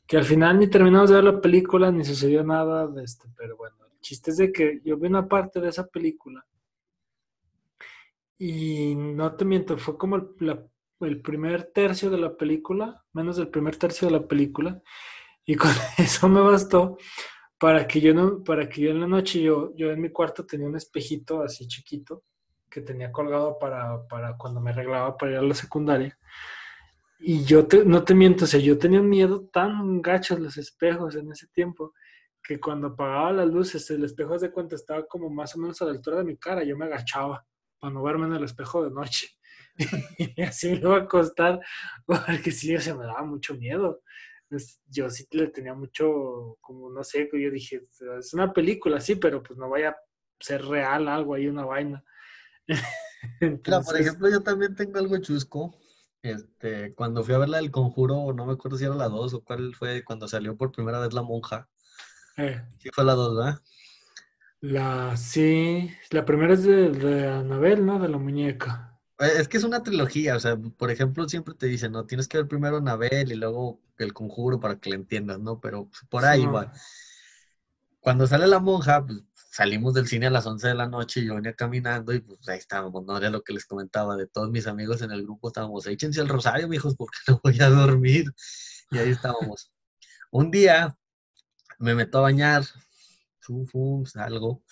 Que 0.06 0.18
al 0.18 0.24
final 0.24 0.58
ni 0.58 0.68
terminamos 0.68 1.08
de 1.08 1.16
ver 1.16 1.24
la 1.24 1.40
película, 1.40 1.90
ni 1.90 2.04
sucedió 2.04 2.44
nada, 2.44 2.86
de 2.86 3.02
este, 3.02 3.30
pero 3.34 3.56
bueno, 3.56 3.76
el 3.90 3.98
chiste 4.00 4.30
es 4.32 4.36
de 4.36 4.52
que 4.52 4.82
yo 4.84 4.98
vi 4.98 5.08
una 5.08 5.26
parte 5.26 5.58
de 5.58 5.70
esa 5.70 5.86
película 5.86 6.44
y 8.36 8.94
no 8.94 9.34
te 9.36 9.46
miento, 9.46 9.78
fue 9.78 9.96
como 9.96 10.16
el, 10.16 11.22
primer 11.22 11.72
tercio 11.72 12.10
de 12.10 12.18
la 12.18 12.36
película, 12.36 13.02
menos 13.14 13.38
del 13.38 13.48
primer 13.48 13.76
tercio 13.76 14.06
de 14.06 14.12
la 14.12 14.28
película, 14.28 14.82
y 15.46 15.54
con 15.56 15.70
eso 15.96 16.28
me 16.28 16.42
bastó 16.42 16.98
para 17.58 17.88
que 17.88 18.02
yo 18.02 18.12
no, 18.12 18.44
para 18.44 18.68
que 18.68 18.82
yo 18.82 18.90
en 18.90 19.00
la 19.00 19.06
noche, 19.06 19.40
yo, 19.40 19.74
yo 19.76 19.90
en 19.90 20.02
mi 20.02 20.10
cuarto 20.10 20.44
tenía 20.44 20.68
un 20.68 20.76
espejito 20.76 21.42
así 21.42 21.66
chiquito 21.66 22.22
que 22.70 22.80
tenía 22.80 23.10
colgado 23.12 23.58
para, 23.58 24.06
para 24.06 24.36
cuando 24.36 24.60
me 24.60 24.70
arreglaba 24.70 25.16
para 25.16 25.32
ir 25.32 25.38
a 25.38 25.42
la 25.42 25.54
secundaria. 25.54 26.16
Y 27.18 27.44
yo 27.44 27.66
no 27.84 28.02
te 28.04 28.14
miento, 28.14 28.44
o 28.44 28.48
sea, 28.48 28.60
yo 28.60 28.78
tenía 28.78 29.00
un 29.00 29.08
miedo 29.08 29.48
tan 29.52 30.00
gacho 30.00 30.38
los 30.38 30.56
espejos 30.56 31.16
en 31.16 31.30
ese 31.30 31.48
tiempo 31.48 31.92
que 32.42 32.58
cuando 32.58 32.88
apagaba 32.88 33.32
las 33.32 33.48
luces, 33.48 33.90
el 33.90 34.04
espejo 34.04 34.38
de 34.38 34.50
cuenta 34.50 34.74
estaba 34.74 35.06
como 35.06 35.28
más 35.28 35.54
o 35.54 35.58
menos 35.58 35.80
a 35.82 35.84
la 35.84 35.90
altura 35.90 36.18
de 36.18 36.24
mi 36.24 36.36
cara, 36.38 36.64
yo 36.64 36.76
me 36.76 36.86
agachaba 36.86 37.46
para 37.78 37.92
no 37.92 38.02
verme 38.02 38.26
en 38.26 38.34
el 38.34 38.44
espejo 38.44 38.82
de 38.82 38.90
noche. 38.90 39.28
y 40.18 40.42
así 40.42 40.70
me 40.70 40.76
iba 40.76 40.96
a 40.96 41.06
costar, 41.06 41.60
porque 42.06 42.50
sí, 42.50 42.76
se 42.78 42.94
me 42.94 43.04
daba 43.04 43.22
mucho 43.24 43.54
miedo. 43.54 44.02
yo 44.86 45.10
sí 45.10 45.26
le 45.32 45.48
tenía 45.48 45.74
mucho, 45.74 46.56
como 46.60 46.90
no 46.90 47.04
sé, 47.04 47.28
yo 47.32 47.50
dije, 47.50 47.82
es 48.18 48.34
una 48.34 48.52
película, 48.52 49.00
sí, 49.00 49.16
pero 49.16 49.42
pues 49.42 49.58
no 49.58 49.68
vaya 49.68 49.90
a 49.90 49.96
ser 50.38 50.64
real 50.64 51.08
algo 51.08 51.34
ahí, 51.34 51.46
una 51.46 51.64
vaina. 51.64 52.02
por 53.86 54.00
ejemplo, 54.00 54.28
yo 54.28 54.42
también 54.42 54.74
tengo 54.74 54.98
algo 54.98 55.18
chusco. 55.18 55.74
Este, 56.22 56.94
cuando 56.94 57.24
fui 57.24 57.34
a 57.34 57.38
ver 57.38 57.48
la 57.48 57.58
del 57.58 57.70
conjuro, 57.70 58.32
no 58.34 58.44
me 58.44 58.52
acuerdo 58.52 58.76
si 58.76 58.84
era 58.84 58.94
la 58.94 59.08
2 59.08 59.34
o 59.34 59.40
cuál 59.42 59.74
fue 59.74 60.04
cuando 60.04 60.28
salió 60.28 60.56
por 60.56 60.72
primera 60.72 61.00
vez 61.00 61.14
la 61.14 61.22
monja. 61.22 61.68
Eh. 62.36 62.62
Sí 62.78 62.90
fue 62.92 63.04
la 63.04 63.14
2, 63.14 63.36
¿verdad? 63.36 63.60
La, 64.60 65.16
sí, 65.16 65.90
la 66.10 66.26
primera 66.26 66.52
es 66.52 66.64
de, 66.64 66.90
de 66.90 67.28
Anabel, 67.28 67.86
¿no? 67.86 67.98
De 67.98 68.08
la 68.08 68.18
muñeca. 68.18 68.90
Eh, 69.18 69.32
es 69.38 69.48
que 69.48 69.56
es 69.56 69.64
una 69.64 69.82
trilogía, 69.82 70.36
o 70.36 70.40
sea, 70.40 70.56
por 70.56 70.90
ejemplo, 70.90 71.28
siempre 71.28 71.54
te 71.54 71.66
dicen, 71.66 71.92
no, 71.92 72.04
tienes 72.04 72.28
que 72.28 72.38
ver 72.38 72.48
primero 72.48 72.76
Anabel 72.76 73.32
y 73.32 73.36
luego 73.36 73.80
el 73.98 74.12
conjuro 74.12 74.60
para 74.60 74.78
que 74.78 74.90
le 74.90 74.96
entiendas, 74.96 75.38
¿no? 75.38 75.60
Pero 75.60 75.88
por 76.08 76.24
ahí 76.24 76.44
va. 76.46 76.72
Cuando 78.00 78.26
sale 78.26 78.46
la 78.46 78.58
monja, 78.60 79.04
pues, 79.04 79.22
salimos 79.50 79.94
del 79.94 80.06
cine 80.06 80.28
a 80.28 80.30
las 80.30 80.46
11 80.46 80.68
de 80.68 80.74
la 80.74 80.86
noche 80.86 81.20
y 81.20 81.26
yo 81.26 81.34
venía 81.34 81.54
caminando 81.54 82.14
y 82.14 82.20
pues 82.20 82.48
ahí 82.48 82.58
estábamos, 82.58 83.04
¿no? 83.04 83.16
Era 83.16 83.30
lo 83.30 83.42
que 83.42 83.52
les 83.52 83.66
comentaba 83.66 84.16
de 84.16 84.26
todos 84.26 84.50
mis 84.50 84.66
amigos 84.66 85.02
en 85.02 85.10
el 85.10 85.24
grupo, 85.24 85.48
estábamos, 85.48 85.86
échense 85.86 86.20
el 86.20 86.28
rosario, 86.28 86.68
mijos, 86.68 86.96
porque 86.96 87.18
no 87.28 87.40
voy 87.42 87.60
a 87.60 87.68
dormir. 87.68 88.32
Y 88.90 88.98
ahí 88.98 89.10
estábamos. 89.10 89.72
Un 90.30 90.50
día 90.50 90.96
me 91.78 91.94
meto 91.94 92.18
a 92.18 92.22
bañar, 92.22 92.64
salgo, 94.06 94.62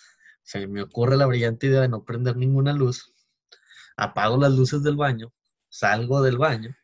se 0.43 0.67
me 0.67 0.83
ocurre 0.83 1.17
la 1.17 1.27
brillante 1.27 1.67
idea 1.67 1.81
de 1.81 1.89
no 1.89 2.05
prender 2.05 2.37
ninguna 2.37 2.73
luz, 2.73 3.13
apago 3.97 4.37
las 4.37 4.53
luces 4.53 4.83
del 4.83 4.97
baño, 4.97 5.33
salgo 5.69 6.23
del 6.23 6.39
baño 6.39 6.77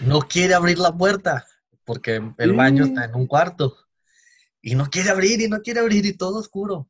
no 0.00 0.20
quiere 0.20 0.54
abrir 0.54 0.78
la 0.78 0.96
puerta 0.96 1.46
porque 1.84 2.22
el 2.38 2.52
baño 2.54 2.84
está 2.84 3.04
en 3.04 3.14
un 3.14 3.26
cuarto. 3.26 3.76
Y 4.66 4.76
no 4.76 4.86
quiere 4.86 5.10
abrir 5.10 5.42
y 5.42 5.48
no 5.48 5.60
quiere 5.60 5.80
abrir 5.80 6.06
y 6.06 6.16
todo 6.16 6.38
oscuro. 6.38 6.88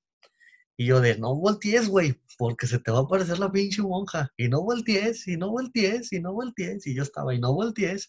Y 0.76 0.86
yo 0.86 1.00
de, 1.00 1.18
no 1.18 1.34
voltees, 1.34 1.88
güey, 1.88 2.20
porque 2.38 2.68
se 2.68 2.78
te 2.78 2.92
va 2.92 3.00
a 3.00 3.02
aparecer 3.02 3.40
la 3.40 3.50
pinche 3.50 3.82
monja. 3.82 4.30
Y 4.36 4.46
no 4.46 4.62
voltees, 4.62 5.26
y 5.26 5.36
no 5.36 5.50
voltees, 5.50 6.12
y 6.12 6.20
no 6.20 6.32
voltees. 6.32 6.86
Y 6.86 6.94
yo 6.94 7.02
estaba, 7.02 7.34
y 7.34 7.40
no 7.40 7.52
voltees, 7.52 8.08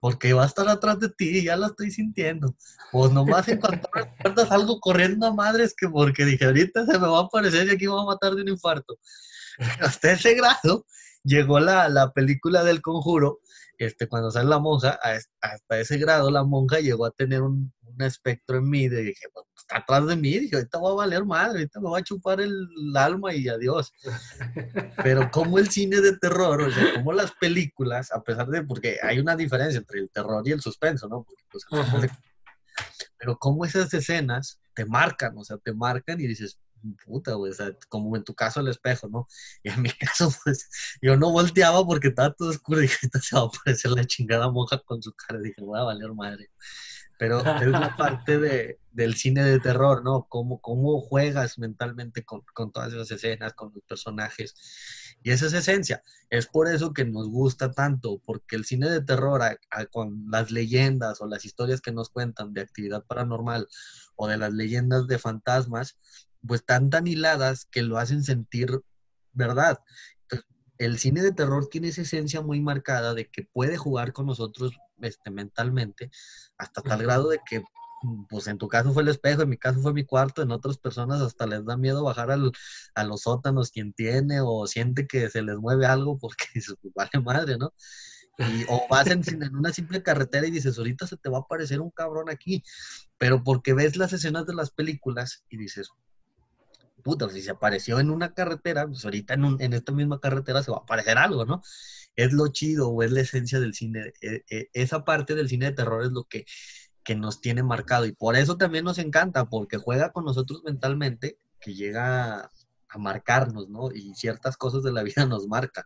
porque 0.00 0.32
va 0.32 0.42
a 0.42 0.46
estar 0.46 0.68
atrás 0.68 0.98
de 0.98 1.10
ti, 1.10 1.38
y 1.38 1.44
ya 1.44 1.56
la 1.56 1.68
estoy 1.68 1.92
sintiendo. 1.92 2.56
Pues 2.90 3.12
nomás 3.12 3.46
en 3.46 3.60
cuanto 3.60 3.88
recuerdas 3.94 4.50
algo 4.50 4.80
corriendo 4.80 5.28
a 5.28 5.32
madres, 5.32 5.74
que 5.76 5.88
porque 5.88 6.24
dije, 6.24 6.46
ahorita 6.46 6.84
se 6.84 6.98
me 6.98 7.06
va 7.06 7.20
a 7.20 7.22
aparecer 7.22 7.68
y 7.68 7.70
aquí 7.70 7.86
me 7.86 7.94
va 7.94 8.02
a 8.02 8.06
matar 8.06 8.34
de 8.34 8.42
un 8.42 8.48
infarto. 8.48 8.98
Hasta 9.80 10.10
ese 10.10 10.34
grado 10.34 10.86
llegó 11.22 11.60
la, 11.60 11.88
la 11.88 12.12
película 12.12 12.64
del 12.64 12.82
conjuro, 12.82 13.38
este, 13.78 14.08
cuando 14.08 14.30
sale 14.30 14.48
la 14.48 14.58
monja, 14.58 14.98
hasta 15.40 15.78
ese 15.78 15.98
grado 15.98 16.30
la 16.30 16.44
monja 16.44 16.80
llegó 16.80 17.06
a 17.06 17.10
tener 17.10 17.42
un, 17.42 17.72
un 17.82 18.02
espectro 18.02 18.58
en 18.58 18.68
mí, 18.68 18.88
de 18.88 19.02
dije, 19.02 19.26
pues 19.32 19.46
está 19.56 19.78
atrás 19.78 20.06
de 20.06 20.16
mí, 20.16 20.38
dije, 20.38 20.56
ahorita 20.56 20.78
va 20.78 20.90
a 20.90 20.94
valer 20.94 21.24
madre, 21.24 21.58
ahorita 21.58 21.80
me 21.80 21.90
va 21.90 21.98
a 21.98 22.02
chupar 22.02 22.40
el, 22.40 22.68
alma 22.96 23.34
y 23.34 23.48
adiós. 23.48 23.92
Pero 25.02 25.30
como 25.30 25.58
el 25.58 25.68
cine 25.68 26.00
de 26.00 26.16
terror, 26.18 26.62
o 26.62 26.70
sea, 26.70 26.94
como 26.94 27.12
las 27.12 27.32
películas, 27.32 28.12
a 28.12 28.22
pesar 28.22 28.48
de, 28.48 28.62
porque 28.62 28.98
hay 29.02 29.18
una 29.18 29.36
diferencia 29.36 29.78
entre 29.78 30.00
el 30.00 30.10
terror 30.10 30.46
y 30.46 30.52
el 30.52 30.60
suspenso, 30.60 31.08
¿no? 31.08 31.26
Pues, 31.50 31.66
pero 33.18 33.36
como 33.38 33.64
esas 33.64 33.92
escenas 33.92 34.60
te 34.74 34.84
marcan, 34.84 35.36
o 35.36 35.44
sea, 35.44 35.58
te 35.58 35.74
marcan 35.74 36.20
y 36.20 36.28
dices, 36.28 36.58
puta, 37.04 37.34
güey, 37.34 37.52
o 37.52 37.54
sea, 37.54 37.72
como 37.88 38.16
en 38.16 38.24
tu 38.24 38.34
caso 38.34 38.60
el 38.60 38.68
espejo, 38.68 39.08
¿no? 39.08 39.26
Y 39.62 39.70
en 39.70 39.82
mi 39.82 39.90
caso, 39.90 40.32
pues, 40.44 40.68
yo 41.02 41.16
no 41.16 41.30
volteaba 41.30 41.84
porque 41.86 42.08
estaba 42.08 42.32
todo 42.34 42.50
oscuro 42.50 42.80
y 42.80 42.82
dije, 42.82 43.08
se 43.22 43.36
va 43.36 43.42
a 43.42 43.46
aparecer 43.46 43.90
la 43.92 44.04
chingada 44.04 44.50
monja 44.50 44.78
con 44.84 45.02
su 45.02 45.12
cara, 45.12 45.40
dije, 45.40 45.62
voy 45.62 45.78
a 45.78 45.84
valer 45.84 46.12
madre 46.14 46.50
pero 47.18 47.40
es 47.40 47.66
la 47.66 47.96
parte 47.96 48.38
de, 48.38 48.78
del 48.92 49.16
cine 49.16 49.42
de 49.42 49.58
terror, 49.58 50.04
¿no? 50.04 50.26
Cómo, 50.28 50.60
cómo 50.60 51.00
juegas 51.00 51.58
mentalmente 51.58 52.24
con, 52.24 52.42
con, 52.54 52.70
todas 52.70 52.92
esas 52.92 53.10
escenas, 53.10 53.54
con 53.54 53.72
los 53.74 53.82
personajes. 53.82 54.54
Y 55.22 55.32
esa 55.32 55.46
es 55.46 55.52
esencia. 55.52 56.02
Es 56.30 56.46
por 56.46 56.68
eso 56.68 56.92
que 56.92 57.04
nos 57.04 57.28
gusta 57.28 57.72
tanto, 57.72 58.22
porque 58.24 58.54
el 58.54 58.64
cine 58.64 58.88
de 58.88 59.02
terror, 59.02 59.42
con 59.90 60.26
las 60.30 60.52
leyendas 60.52 61.20
o 61.20 61.26
las 61.26 61.44
historias 61.44 61.80
que 61.80 61.92
nos 61.92 62.08
cuentan 62.08 62.54
de 62.54 62.60
actividad 62.60 63.04
paranormal 63.04 63.66
o 64.14 64.28
de 64.28 64.36
las 64.36 64.52
leyendas 64.52 65.08
de 65.08 65.18
fantasmas, 65.18 65.98
pues 66.48 66.62
están 66.62 66.90
tan 66.90 67.06
hiladas 67.06 67.66
que 67.70 67.82
lo 67.82 67.98
hacen 67.98 68.24
sentir 68.24 68.80
verdad 69.32 69.78
el 70.78 70.98
cine 70.98 71.22
de 71.22 71.32
terror 71.32 71.68
tiene 71.68 71.88
esa 71.88 72.02
esencia 72.02 72.40
muy 72.40 72.60
marcada 72.60 73.12
de 73.12 73.28
que 73.28 73.42
puede 73.42 73.76
jugar 73.76 74.12
con 74.12 74.26
nosotros 74.26 74.72
este, 75.00 75.30
mentalmente, 75.30 76.10
hasta 76.56 76.82
tal 76.82 77.02
grado 77.02 77.28
de 77.28 77.40
que, 77.44 77.62
pues 78.28 78.46
en 78.46 78.58
tu 78.58 78.68
caso 78.68 78.92
fue 78.92 79.02
el 79.02 79.08
espejo, 79.08 79.42
en 79.42 79.48
mi 79.48 79.58
caso 79.58 79.80
fue 79.80 79.92
mi 79.92 80.04
cuarto, 80.04 80.40
en 80.40 80.52
otras 80.52 80.78
personas 80.78 81.20
hasta 81.20 81.46
les 81.46 81.64
da 81.64 81.76
miedo 81.76 82.04
bajar 82.04 82.30
a 82.30 83.04
los 83.04 83.20
sótanos 83.20 83.70
quien 83.72 83.92
tiene 83.92 84.40
o 84.40 84.66
siente 84.68 85.06
que 85.08 85.28
se 85.28 85.42
les 85.42 85.56
mueve 85.56 85.86
algo 85.86 86.16
porque 86.16 86.46
se 86.60 86.74
pues, 86.76 86.94
vale 86.94 87.24
madre, 87.24 87.58
¿no? 87.58 87.74
Y, 88.38 88.64
o 88.68 88.86
vas 88.88 89.08
en, 89.08 89.22
en, 89.26 89.56
una 89.56 89.72
simple 89.72 90.00
carretera 90.00 90.46
y 90.46 90.52
dices, 90.52 90.78
ahorita 90.78 91.08
se 91.08 91.16
te 91.16 91.28
va 91.28 91.38
a 91.38 91.40
aparecer 91.40 91.80
un 91.80 91.90
cabrón 91.90 92.30
aquí, 92.30 92.62
pero 93.18 93.42
porque 93.42 93.74
ves 93.74 93.96
las 93.96 94.12
escenas 94.12 94.46
de 94.46 94.54
las 94.54 94.70
películas 94.70 95.44
y 95.48 95.56
dices, 95.56 95.90
puta, 97.02 97.28
si 97.30 97.42
se 97.42 97.50
apareció 97.50 98.00
en 98.00 98.10
una 98.10 98.34
carretera, 98.34 98.86
pues 98.86 99.04
ahorita 99.04 99.34
en, 99.34 99.56
en, 99.60 99.72
esta 99.72 99.92
misma 99.92 100.20
carretera 100.20 100.62
se 100.62 100.70
va 100.70 100.78
a 100.78 100.80
aparecer 100.80 101.18
algo, 101.18 101.44
¿no? 101.44 101.62
Es 102.16 102.32
lo 102.32 102.48
chido 102.48 102.88
o 102.90 103.02
es 103.02 103.12
la 103.12 103.20
esencia 103.20 103.60
del 103.60 103.74
cine. 103.74 104.12
E, 104.20 104.44
e, 104.50 104.68
esa 104.72 105.04
parte 105.04 105.34
del 105.34 105.48
cine 105.48 105.66
de 105.66 105.72
terror 105.72 106.04
es 106.04 106.12
lo 106.12 106.24
que, 106.24 106.46
que 107.04 107.14
nos 107.14 107.40
tiene 107.40 107.62
marcado 107.62 108.06
y 108.06 108.12
por 108.12 108.36
eso 108.36 108.56
también 108.56 108.84
nos 108.84 108.98
encanta, 108.98 109.46
porque 109.46 109.78
juega 109.78 110.12
con 110.12 110.24
nosotros 110.24 110.62
mentalmente, 110.64 111.38
que 111.60 111.74
llega 111.74 112.50
a 112.88 112.98
marcarnos, 112.98 113.68
¿no? 113.68 113.90
Y 113.92 114.14
ciertas 114.14 114.56
cosas 114.56 114.82
de 114.82 114.92
la 114.92 115.02
vida 115.02 115.26
nos 115.26 115.46
marcan. 115.46 115.84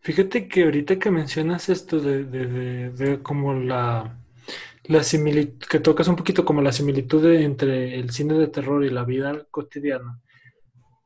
Fíjate 0.00 0.48
que 0.48 0.64
ahorita 0.64 0.98
que 0.98 1.10
mencionas 1.10 1.68
esto 1.68 2.00
de, 2.00 2.24
de, 2.24 2.90
de 2.90 3.22
como 3.22 3.54
la 3.54 4.18
la 4.88 5.02
similitud, 5.02 5.66
que 5.68 5.80
tocas 5.80 6.08
un 6.08 6.16
poquito 6.16 6.44
como 6.44 6.62
la 6.62 6.72
similitud 6.72 7.24
entre 7.26 7.94
el 7.94 8.10
cine 8.10 8.34
de 8.34 8.48
terror 8.48 8.84
y 8.84 8.90
la 8.90 9.04
vida 9.04 9.46
cotidiana. 9.50 10.20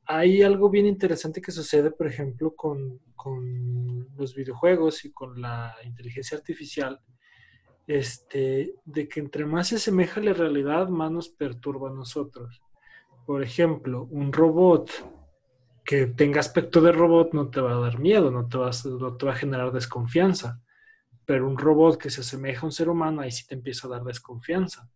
Hay 0.07 0.43
algo 0.43 0.71
bien 0.71 0.87
interesante 0.87 1.43
que 1.43 1.51
sucede, 1.51 1.91
por 1.91 2.07
ejemplo, 2.07 2.55
con, 2.55 3.01
con 3.17 4.09
los 4.17 4.35
videojuegos 4.37 5.05
y 5.05 5.13
con 5.13 5.41
la 5.41 5.75
inteligencia 5.85 6.39
artificial, 6.39 7.01
este, 7.89 8.75
de 8.85 9.09
que 9.09 9.19
entre 9.19 9.47
más 9.47 9.69
se 9.69 9.77
asemeja 9.77 10.21
la 10.21 10.33
realidad, 10.33 10.89
más 10.89 11.11
nos 11.11 11.29
perturba 11.29 11.91
a 11.91 11.93
nosotros. 11.93 12.63
Por 13.27 13.43
ejemplo, 13.43 14.05
un 14.05 14.33
robot 14.33 14.91
que 15.85 16.07
tenga 16.07 16.39
aspecto 16.39 16.81
de 16.81 16.93
robot 16.93 17.33
no 17.33 17.51
te 17.51 17.61
va 17.61 17.73
a 17.73 17.81
dar 17.81 17.99
miedo, 17.99 18.31
no 18.31 18.47
te 18.49 18.59
va 18.59 18.71
no 18.85 19.17
te 19.17 19.27
va 19.27 19.33
a 19.33 19.37
generar 19.37 19.73
desconfianza 19.73 20.63
pero 21.25 21.49
un 21.49 21.59
robot 21.59 21.99
que 21.99 22.11
se 22.11 22.23
asemeja 22.23 22.63
a 22.63 22.67
un 22.67 22.73
ser 22.73 22.89
humano, 22.89 23.21
ahí 23.23 23.31
sí 23.31 23.47
te 23.47 23.55
empieza 23.55 23.87
a 23.87 23.91
dar 23.91 24.05
desconfianza. 24.05 24.89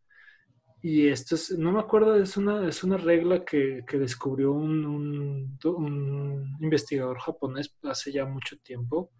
Y 0.83 1.09
esto 1.09 1.35
es, 1.35 1.51
no 1.59 1.73
me 1.73 1.81
acuerdo, 1.81 2.17
es 2.17 2.37
una, 2.37 2.69
es 2.69 2.85
una 2.85 2.97
regla 2.97 3.45
que, 3.45 3.83
que 3.87 3.99
descubrió 3.99 4.53
un, 4.53 5.59
investigador 6.61 7.19
japonés 7.19 7.75
hace 7.83 8.13
ya 8.13 8.25
mucho 8.25 8.57
tiempo. 8.59 9.11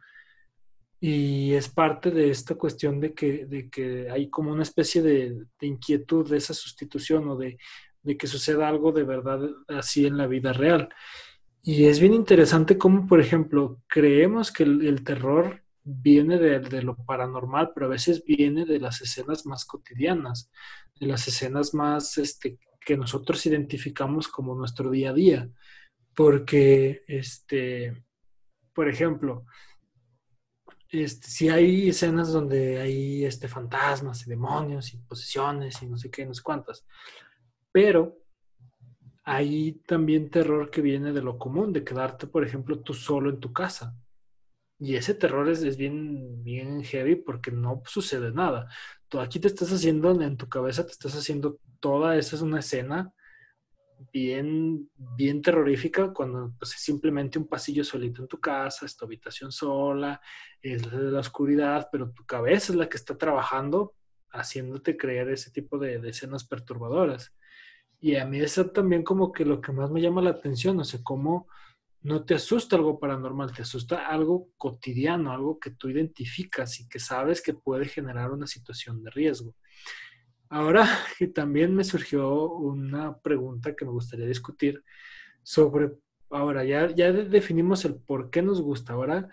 Y 1.01 1.55
es 1.55 1.69
parte 1.69 2.11
de 2.11 2.31
esta 2.31 2.55
cuestión 2.55 3.01
de 3.01 3.15
que, 3.15 3.47
de 3.47 3.69
que 3.69 4.09
hay 4.11 4.31
como 4.31 4.53
una 4.53 4.63
especie 4.63 5.03
de, 5.03 5.45
inquietud 5.61 6.29
de 6.31 6.39
esa 6.39 6.55
sustitución 6.55 7.29
o 7.29 7.37
de, 7.37 7.59
de, 8.03 8.17
que 8.17 8.27
suceda 8.27 8.69
algo 8.69 8.93
de 8.93 9.05
verdad 9.05 9.41
así 9.69 10.07
en 10.07 10.17
la 10.17 10.27
vida 10.27 10.53
real. 10.53 10.89
Y 11.63 11.87
es 11.87 12.01
bien 12.01 12.15
interesante 12.15 12.79
cómo, 12.79 13.07
por 13.07 13.21
ejemplo, 13.21 13.83
creemos 13.89 14.53
que 14.53 14.63
el 14.63 15.03
terror 15.03 15.66
viene 15.89 16.39
de, 16.39 16.83
lo 16.83 16.97
paranormal, 16.97 17.71
pero 17.73 17.87
a 17.87 17.91
veces 17.91 18.25
viene 18.25 18.65
de 18.65 18.81
las 18.81 19.01
escenas 19.01 19.47
más 19.47 19.65
cotidianas, 19.65 20.51
de 20.99 21.07
las 21.07 21.29
escenas 21.29 21.75
más 21.75 22.19
este, 22.19 22.59
que 22.81 22.97
nosotros 22.97 23.47
identificamos 23.47 24.27
como 24.27 24.57
nuestro 24.57 24.91
día 24.91 25.11
a 25.11 25.15
día. 25.15 25.49
Porque, 26.13 27.05
este, 27.07 28.05
por 28.75 28.89
ejemplo, 28.89 29.47
este, 30.91 31.29
si 31.29 31.51
hay 31.51 31.91
escenas 31.91 32.33
donde 32.33 32.81
hay 32.81 33.25
este, 33.25 33.47
fantasmas 33.47 34.27
y 34.27 34.31
demonios 34.31 34.93
y 34.93 34.99
posesiones 34.99 35.81
y 35.83 35.87
no 35.87 35.99
sé 35.99 36.11
qué, 36.11 36.27
no 36.27 36.35
sé 36.35 36.43
cuántas, 36.43 36.85
pero 37.71 38.19
hay 39.23 39.75
también 39.87 40.31
terror 40.31 40.71
que 40.71 40.81
viene 40.81 41.13
de 41.13 41.23
lo 41.23 41.39
común, 41.39 41.73
de 41.73 41.85
quedarte, 41.85 42.27
por 42.27 42.45
ejemplo, 42.45 42.81
tú 42.81 42.93
solo 42.95 43.31
en 43.31 43.39
tu 43.39 43.53
casa 43.53 43.95
y 44.79 44.97
ese 44.97 45.15
terror 45.15 45.49
es, 45.49 45.77
bien, 45.77 46.43
bien 46.45 46.83
heavy 46.85 47.17
porque 47.17 47.51
no 47.51 47.83
sucede 47.87 48.33
nada. 48.33 48.69
Tú 49.09 49.21
aquí 49.21 49.41
te 49.41 49.49
estás 49.49 49.73
haciendo, 49.73 50.11
en 50.21 50.37
tu 50.37 50.49
cabeza 50.49 50.85
te 50.85 50.93
estás 50.93 51.15
haciendo 51.17 51.59
toda 51.81 52.17
esa 52.17 52.37
es 52.37 52.43
una 52.43 52.61
escena 52.61 53.13
bien, 54.13 54.91
bien 54.95 55.41
terrorífica 55.41 56.13
cuando 56.13 56.53
pues, 56.59 56.75
es 56.75 56.81
simplemente 56.81 57.39
un 57.39 57.49
pasillo 57.49 57.85
solito 57.85 58.21
en 58.21 58.29
tu 58.29 58.39
casa, 58.39 58.85
es 58.85 58.97
tu 58.97 59.07
habitación 59.07 59.51
sola, 59.51 60.21
es 60.61 60.93
la 60.93 61.21
oscuridad, 61.21 61.89
pero 61.91 62.11
tu 62.11 62.25
cabeza 62.27 62.73
es 62.73 62.79
la 62.79 62.89
que 62.89 62.99
está 62.99 63.17
trabajando 63.17 63.95
haciéndote 64.31 64.99
creer 64.99 65.31
ese 65.31 65.51
tipo 65.51 65.79
de, 65.79 65.99
de 65.99 66.11
escenas 66.11 66.45
perturbadoras. 66.45 67.35
Y 67.99 68.17
a 68.17 68.27
mí 68.27 68.41
eso 68.41 68.71
también 68.71 69.03
como 69.03 69.33
que 69.33 69.47
lo 69.47 69.63
que 69.63 69.73
más 69.73 69.91
me 69.91 70.03
llama 70.03 70.21
la 70.21 70.31
atención, 70.31 70.79
o 70.79 70.85
sea, 70.85 71.01
cómo 71.03 71.49
no 72.07 72.25
te 72.25 72.35
asusta 72.37 72.77
algo 72.77 73.01
paranormal, 73.01 73.53
te 73.53 73.63
asusta 73.63 74.07
algo 74.07 74.51
cotidiano, 74.57 75.33
algo 75.33 75.59
que 75.59 75.73
tú 75.73 75.89
identificas 75.89 76.79
y 76.79 76.89
que 76.89 77.01
sabes 77.01 77.43
que 77.43 77.53
puede 77.53 77.87
generar 77.87 78.31
una 78.31 78.47
situación 78.47 79.03
de 79.03 79.11
riesgo. 79.11 79.57
Ahora, 80.49 80.87
que 81.19 81.27
también 81.27 81.75
me 81.75 81.83
surgió 81.83 82.53
una 82.53 83.19
pregunta 83.19 83.75
que 83.75 83.85
me 83.85 83.91
gustaría 83.91 84.27
discutir 84.27 84.85
sobre, 85.43 85.95
ahora 86.31 86.65
ya, 86.65 86.95
ya 86.95 87.11
definimos 87.11 87.85
el 87.85 87.97
por 87.97 88.31
qué 88.31 88.41
nos 88.41 88.63
gusta. 88.63 88.93
Ahora, 88.93 89.29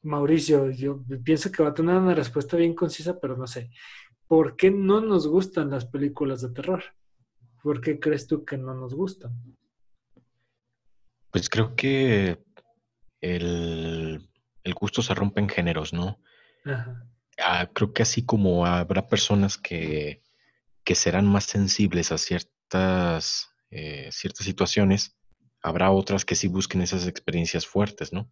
Mauricio, 0.00 0.70
yo 0.70 1.04
pienso 1.22 1.52
que 1.52 1.62
va 1.62 1.70
a 1.70 1.74
tener 1.74 1.94
una 1.94 2.14
respuesta 2.14 2.56
bien 2.56 2.74
concisa, 2.74 3.20
pero 3.20 3.36
no 3.36 3.46
sé. 3.46 3.70
¿Por 4.26 4.56
qué 4.56 4.70
no 4.70 5.02
nos 5.02 5.26
gustan 5.26 5.68
las 5.68 5.84
películas 5.84 6.40
de 6.40 6.54
terror? 6.54 6.82
¿Por 7.62 7.82
qué 7.82 8.00
crees 8.00 8.26
tú 8.26 8.46
que 8.46 8.56
no 8.56 8.74
nos 8.74 8.94
gustan? 8.94 9.57
Pues 11.30 11.48
creo 11.50 11.74
que 11.76 12.38
el, 13.20 14.28
gusto 14.74 15.02
se 15.02 15.14
rompe 15.14 15.40
en 15.40 15.48
géneros, 15.48 15.92
¿no? 15.92 16.20
Ah, 17.38 17.68
creo 17.72 17.92
que 17.92 18.02
así 18.02 18.24
como 18.24 18.66
habrá 18.66 19.08
personas 19.08 19.58
que, 19.58 20.22
serán 20.94 21.26
más 21.26 21.44
sensibles 21.44 22.12
a 22.12 22.18
ciertas, 22.18 23.50
eh, 23.70 24.08
ciertas 24.10 24.46
situaciones, 24.46 25.16
habrá 25.62 25.90
otras 25.90 26.24
que 26.24 26.34
sí 26.34 26.48
busquen 26.48 26.80
esas 26.80 27.06
experiencias 27.06 27.66
fuertes, 27.66 28.12
¿no? 28.12 28.30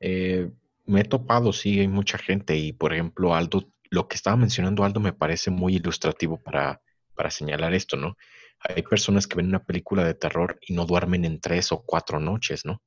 Eh, 0.00 0.50
me 0.86 1.02
he 1.02 1.04
topado, 1.04 1.52
sí, 1.52 1.80
hay 1.80 1.88
mucha 1.88 2.16
gente 2.16 2.56
y 2.56 2.72
por 2.72 2.94
ejemplo, 2.94 3.34
Aldo, 3.34 3.70
lo 3.90 4.08
que 4.08 4.16
estaba 4.16 4.36
mencionando 4.36 4.84
Aldo 4.84 5.00
me 5.00 5.12
parece 5.12 5.50
muy 5.50 5.76
ilustrativo 5.76 6.42
para, 6.42 6.80
para 7.14 7.30
señalar 7.30 7.74
esto, 7.74 7.96
¿no? 7.96 8.16
Hay 8.64 8.82
personas 8.82 9.26
que 9.26 9.36
ven 9.36 9.46
una 9.46 9.62
película 9.62 10.04
de 10.04 10.14
terror 10.14 10.58
y 10.60 10.72
no 10.72 10.86
duermen 10.86 11.24
en 11.24 11.40
tres 11.40 11.70
o 11.72 11.82
cuatro 11.84 12.18
noches, 12.18 12.64
¿no? 12.64 12.82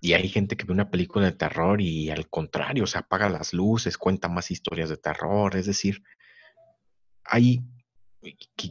Y 0.00 0.14
hay 0.14 0.28
gente 0.28 0.56
que 0.56 0.64
ve 0.64 0.72
una 0.72 0.90
película 0.90 1.26
de 1.26 1.36
terror 1.36 1.80
y 1.80 2.10
al 2.10 2.28
contrario, 2.28 2.86
se 2.86 2.98
apaga 2.98 3.28
las 3.28 3.52
luces, 3.52 3.96
cuenta 3.96 4.28
más 4.28 4.50
historias 4.50 4.88
de 4.88 4.96
terror, 4.96 5.56
es 5.56 5.66
decir, 5.66 6.02
hay, 7.24 7.64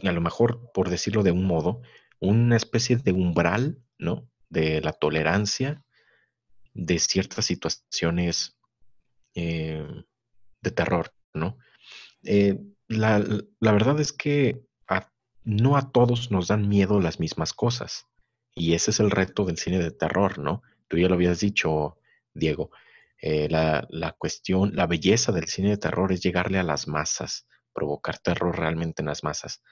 a 0.03 0.11
lo 0.11 0.21
mejor, 0.21 0.71
por 0.73 0.89
decirlo 0.89 1.23
de 1.23 1.31
un 1.31 1.45
modo, 1.45 1.81
una 2.19 2.57
especie 2.57 2.97
de 2.97 3.13
umbral, 3.13 3.81
¿no? 3.97 4.29
De 4.49 4.81
la 4.81 4.93
tolerancia 4.93 5.83
de 6.73 6.99
ciertas 6.99 7.45
situaciones 7.45 8.57
eh, 9.35 9.87
de 10.61 10.71
terror, 10.71 11.13
¿no? 11.33 11.57
Eh, 12.23 12.59
la, 12.87 13.19
verdad 13.59 13.99
es 13.99 14.11
que 14.11 14.61
no 15.43 15.77
a 15.77 15.91
todos 15.91 16.31
nos 16.31 16.47
dan 16.47 16.67
miedo 16.67 16.99
las 16.99 17.19
mismas 17.19 17.53
cosas. 17.53 18.07
Y 18.53 18.73
ese 18.73 18.91
es 18.91 18.99
el 18.99 19.11
reto 19.11 19.45
del 19.45 19.57
cine 19.57 19.79
de 19.79 19.91
terror, 19.91 20.37
¿no? 20.37 20.61
Tú 20.87 20.97
ya 20.97 21.07
lo 21.07 21.15
habías 21.15 21.39
dicho, 21.39 21.97
Diego. 22.33 22.71
Eh, 23.21 23.47
la, 23.49 23.87
la, 23.89 24.13
cuestión, 24.13 24.75
la 24.75 24.87
belleza 24.87 25.31
del 25.31 25.47
cine 25.47 25.69
de 25.69 25.77
terror 25.77 26.11
es 26.11 26.21
llegarle 26.21 26.59
a 26.59 26.63
las 26.63 26.87
masas, 26.87 27.47
provocar 27.73 28.17
terror 28.17 28.57
realmente 28.57 29.01
en 29.01 29.07
las 29.07 29.23
masas. 29.23 29.63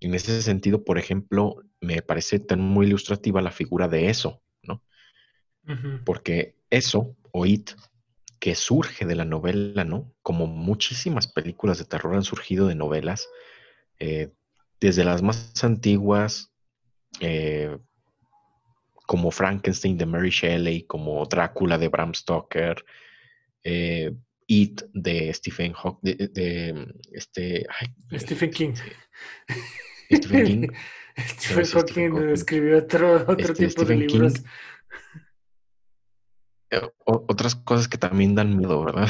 En 0.00 0.14
ese 0.14 0.42
sentido, 0.42 0.84
por 0.84 0.98
ejemplo, 0.98 1.62
me 1.80 2.02
parece 2.02 2.40
tan 2.40 2.60
muy 2.60 2.86
ilustrativa 2.86 3.40
la 3.40 3.52
figura 3.52 3.88
de 3.88 4.10
eso, 4.10 4.42
¿no? 4.62 4.82
Porque 6.04 6.56
eso, 6.68 7.16
o 7.32 7.46
It, 7.46 7.70
que 8.38 8.54
surge 8.54 9.06
de 9.06 9.14
la 9.14 9.24
novela, 9.24 9.84
¿no? 9.84 10.12
Como 10.20 10.46
muchísimas 10.46 11.26
películas 11.26 11.78
de 11.78 11.86
terror 11.86 12.14
han 12.14 12.24
surgido 12.24 12.66
de 12.66 12.74
novelas, 12.74 13.28
eh, 13.98 14.34
desde 14.84 15.02
las 15.02 15.22
más 15.22 15.64
antiguas, 15.64 16.52
eh, 17.20 17.78
como 19.06 19.30
Frankenstein 19.30 19.96
de 19.96 20.04
Mary 20.04 20.28
Shelley, 20.28 20.82
como 20.82 21.24
Drácula 21.24 21.78
de 21.78 21.88
Bram 21.88 22.14
Stoker, 22.14 22.84
eh, 23.62 24.14
It 24.46 24.82
de 24.92 25.32
Stephen 25.32 25.72
Hawking, 25.72 26.16
de, 26.34 26.94
este, 27.12 27.66
Stephen 28.12 28.50
King. 28.50 28.74
Stephen 30.12 30.44
King. 30.44 30.68
Stephen 31.28 31.66
Hawking 31.66 32.28
escribió 32.28 32.78
otro, 32.78 33.14
otro 33.26 33.52
este, 33.52 33.68
tipo 33.68 33.84
de 33.86 33.96
libros. 33.96 34.34
Eh, 36.70 36.80
otras 37.06 37.54
cosas 37.54 37.88
que 37.88 37.96
también 37.96 38.34
dan 38.34 38.54
miedo, 38.54 38.84
¿verdad? 38.84 39.08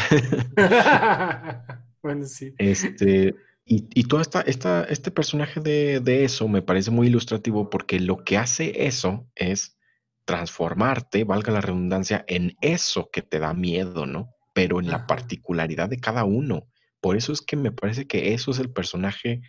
bueno, 2.02 2.26
sí. 2.26 2.54
Este, 2.58 3.34
y, 3.64 3.88
y 3.94 4.04
todo 4.04 4.20
esta, 4.20 4.40
esta, 4.42 4.84
este 4.84 5.10
personaje 5.10 5.60
de, 5.60 6.00
de, 6.00 6.24
eso 6.24 6.48
me 6.48 6.62
parece 6.62 6.90
muy 6.90 7.06
ilustrativo 7.06 7.70
porque 7.70 7.98
lo 8.00 8.24
que 8.24 8.36
hace 8.36 8.86
eso 8.86 9.28
es 9.34 9.78
transformarte, 10.24 11.24
valga 11.24 11.52
la 11.52 11.60
redundancia, 11.60 12.24
en 12.28 12.56
eso 12.60 13.10
que 13.12 13.22
te 13.22 13.38
da 13.38 13.54
miedo, 13.54 14.06
¿no? 14.06 14.34
pero 14.54 14.80
en 14.80 14.88
la 14.88 15.06
particularidad 15.06 15.90
de 15.90 16.00
cada 16.00 16.24
uno. 16.24 16.70
Por 17.00 17.16
eso 17.16 17.32
es 17.32 17.42
que 17.42 17.56
me 17.56 17.72
parece 17.72 18.06
que 18.06 18.32
eso 18.32 18.52
es 18.52 18.58
el 18.60 18.70
personaje 18.72 19.42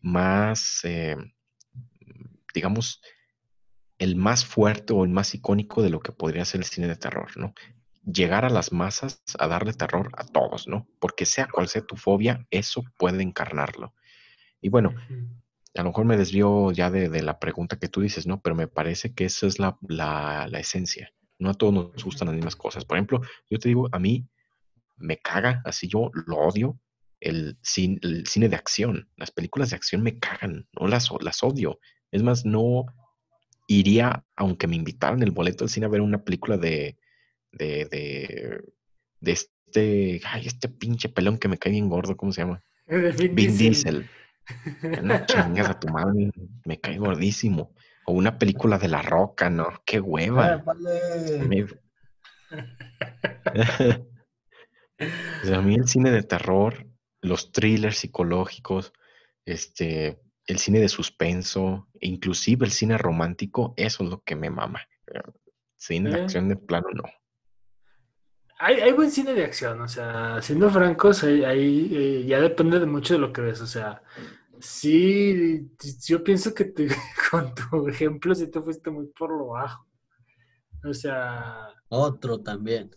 más, 0.00 0.80
eh, 0.82 1.16
digamos, 2.52 3.02
el 3.98 4.16
más 4.16 4.44
fuerte 4.44 4.94
o 4.94 5.04
el 5.04 5.10
más 5.10 5.34
icónico 5.34 5.82
de 5.82 5.90
lo 5.90 6.00
que 6.00 6.12
podría 6.12 6.44
ser 6.44 6.60
el 6.60 6.66
cine 6.66 6.88
de 6.88 6.96
terror, 6.96 7.36
¿no? 7.36 7.54
Llegar 8.06 8.44
a 8.44 8.50
las 8.50 8.72
masas 8.72 9.22
a 9.38 9.48
darle 9.48 9.72
terror 9.72 10.10
a 10.16 10.24
todos, 10.24 10.68
¿no? 10.68 10.86
Porque 11.00 11.26
sea 11.26 11.48
cual 11.48 11.68
sea 11.68 11.82
tu 11.82 11.96
fobia, 11.96 12.46
eso 12.50 12.84
puede 12.96 13.22
encarnarlo. 13.22 13.94
Y 14.60 14.68
bueno, 14.68 14.94
a 15.74 15.82
lo 15.82 15.88
mejor 15.90 16.04
me 16.04 16.16
desvío 16.16 16.72
ya 16.72 16.90
de, 16.90 17.22
la 17.22 17.38
pregunta 17.38 17.78
que 17.78 17.88
tú 17.88 18.00
dices, 18.00 18.26
¿no? 18.26 18.40
Pero 18.40 18.54
me 18.54 18.68
parece 18.68 19.12
que 19.14 19.24
esa 19.24 19.46
es 19.46 19.58
la, 19.58 19.76
la 19.80 20.58
esencia. 20.58 21.12
No 21.38 21.50
a 21.50 21.54
todos 21.54 21.74
nos 21.74 22.04
gustan 22.04 22.28
las 22.28 22.36
mismas 22.36 22.56
cosas. 22.56 22.84
Por 22.84 22.96
ejemplo, 22.96 23.20
yo 23.50 23.58
te 23.58 23.68
digo, 23.68 23.88
a 23.92 23.98
mí 23.98 24.28
me 24.96 25.18
caga, 25.18 25.60
así 25.64 25.88
yo 25.88 26.10
lo 26.26 26.38
odio, 26.38 26.78
el 27.20 27.58
cine, 27.62 27.98
el 28.02 28.26
cine 28.26 28.48
de 28.48 28.56
acción. 28.56 29.08
Las 29.16 29.30
películas 29.30 29.70
de 29.70 29.76
acción 29.76 30.02
me 30.02 30.18
cagan, 30.18 30.66
no 30.78 30.86
las, 30.86 31.10
las 31.20 31.42
odio. 31.42 31.78
Es 32.10 32.22
más, 32.22 32.46
no 32.46 32.86
iría, 33.66 34.24
aunque 34.36 34.66
me 34.66 34.76
invitaran 34.76 35.22
el 35.22 35.32
boleto 35.32 35.64
al 35.64 35.70
cine 35.70 35.86
a 35.86 35.90
ver 35.90 36.00
una 36.00 36.24
película 36.24 36.56
de, 36.56 36.98
de, 37.56 37.86
de, 37.86 38.64
de 39.20 39.32
este, 39.32 40.20
ay, 40.24 40.46
este 40.46 40.68
pinche 40.68 41.08
pelón 41.08 41.38
que 41.38 41.48
me 41.48 41.58
cae 41.58 41.72
bien 41.72 41.88
gordo, 41.88 42.16
¿cómo 42.16 42.32
se 42.32 42.42
llama? 42.42 42.62
Vin, 43.32 43.56
Diesel. 43.56 44.08
Una 45.02 45.26
chingada 45.26 45.70
a 45.70 45.80
tu 45.80 45.88
madre, 45.88 46.30
me 46.64 46.80
cae 46.80 46.98
gordísimo. 46.98 47.74
O 48.08 48.12
una 48.12 48.38
película 48.38 48.78
de 48.78 48.86
La 48.86 49.02
Roca, 49.02 49.50
¿no? 49.50 49.66
¡Qué 49.84 49.98
hueva! 49.98 50.62
a 55.52 55.60
mí 55.60 55.74
el 55.74 55.88
cine 55.88 56.12
de 56.12 56.22
terror, 56.22 56.86
los 57.20 57.50
thrillers 57.50 57.96
psicológicos, 57.96 58.92
este, 59.44 60.20
el 60.46 60.58
cine 60.58 60.78
de 60.78 60.88
suspenso, 60.88 61.88
inclusive 62.00 62.64
el 62.64 62.70
cine 62.70 62.96
romántico, 62.96 63.74
eso 63.76 64.04
es 64.04 64.10
lo 64.10 64.22
que 64.22 64.36
me 64.36 64.50
mama. 64.50 64.86
Cine 65.76 66.10
de 66.10 66.22
acción 66.22 66.48
de 66.48 66.56
plano, 66.56 66.86
no. 66.94 67.02
Hay, 68.58 68.80
hay, 68.80 68.92
buen 68.92 69.10
cine 69.10 69.34
de 69.34 69.44
acción, 69.44 69.80
o 69.82 69.88
sea, 69.88 70.40
siendo 70.40 70.70
francos, 70.70 71.22
ahí, 71.24 71.90
eh, 71.92 72.24
ya 72.26 72.40
depende 72.40 72.80
de 72.80 72.86
mucho 72.86 73.14
de 73.14 73.20
lo 73.20 73.32
que 73.32 73.42
ves, 73.42 73.60
o 73.60 73.66
sea, 73.66 74.02
Sí, 74.60 75.70
yo 76.06 76.24
pienso 76.24 76.54
que 76.54 76.72
con 77.30 77.54
tu 77.54 77.88
ejemplo 77.88 78.34
sí 78.34 78.50
te 78.50 78.60
fuiste 78.60 78.90
muy 78.90 79.06
por 79.06 79.30
lo 79.30 79.48
bajo. 79.48 79.86
O 80.84 80.94
sea... 80.94 81.68
Otro 81.88 82.40
también. 82.40 82.90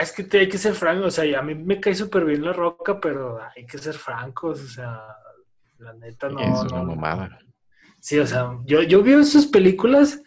Es 0.00 0.12
que 0.12 0.24
te, 0.24 0.40
hay 0.40 0.48
que 0.48 0.58
ser 0.58 0.74
franco, 0.74 1.06
o 1.06 1.10
sea, 1.10 1.38
a 1.38 1.42
mí 1.42 1.54
me 1.54 1.78
cae 1.78 1.94
súper 1.94 2.24
bien 2.24 2.42
la 2.42 2.52
roca, 2.52 2.98
pero 2.98 3.38
hay 3.54 3.66
que 3.66 3.76
ser 3.76 3.94
francos, 3.94 4.62
o 4.62 4.68
sea, 4.68 5.02
la 5.78 5.92
neta 5.92 6.30
no. 6.30 6.40
Es 6.40 6.72
una 6.72 6.82
mamada. 6.82 7.38
Sí, 8.00 8.18
o 8.18 8.26
sea, 8.26 8.58
yo, 8.64 8.82
yo 8.82 9.02
vi 9.02 9.12
esas 9.12 9.44
películas 9.46 10.22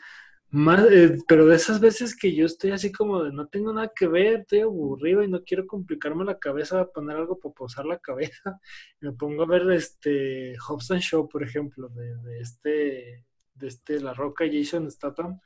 eh, 0.52 1.18
pero 1.28 1.46
de 1.46 1.56
esas 1.56 1.80
veces 1.80 2.16
que 2.16 2.34
yo 2.34 2.46
estoy 2.46 2.72
así 2.72 2.92
como 2.92 3.24
de 3.24 3.32
no 3.32 3.48
tengo 3.48 3.72
nada 3.72 3.92
que 3.96 4.08
ver, 4.08 4.42
estoy 4.42 4.62
aburrido 4.62 5.24
y 5.24 5.28
no 5.28 5.44
quiero 5.44 5.68
complicarme 5.68 6.26
la 6.26 6.40
cabeza, 6.40 6.90
poner 6.92 7.18
algo 7.18 7.40
para 7.40 7.54
posar 7.54 7.86
la 7.86 8.00
cabeza, 8.00 8.60
me 9.00 9.12
pongo 9.12 9.44
a 9.44 9.48
ver 9.48 9.70
este 9.72 10.56
Hobson 10.68 11.00
Show, 11.00 11.30
por 11.30 11.44
ejemplo, 11.44 11.90
de, 11.90 12.40
este, 12.40 13.26
de 13.54 13.68
este 13.68 14.00
La 14.00 14.14
Roca 14.14 14.46
Jason 14.52 14.90
Statham, 14.90 15.40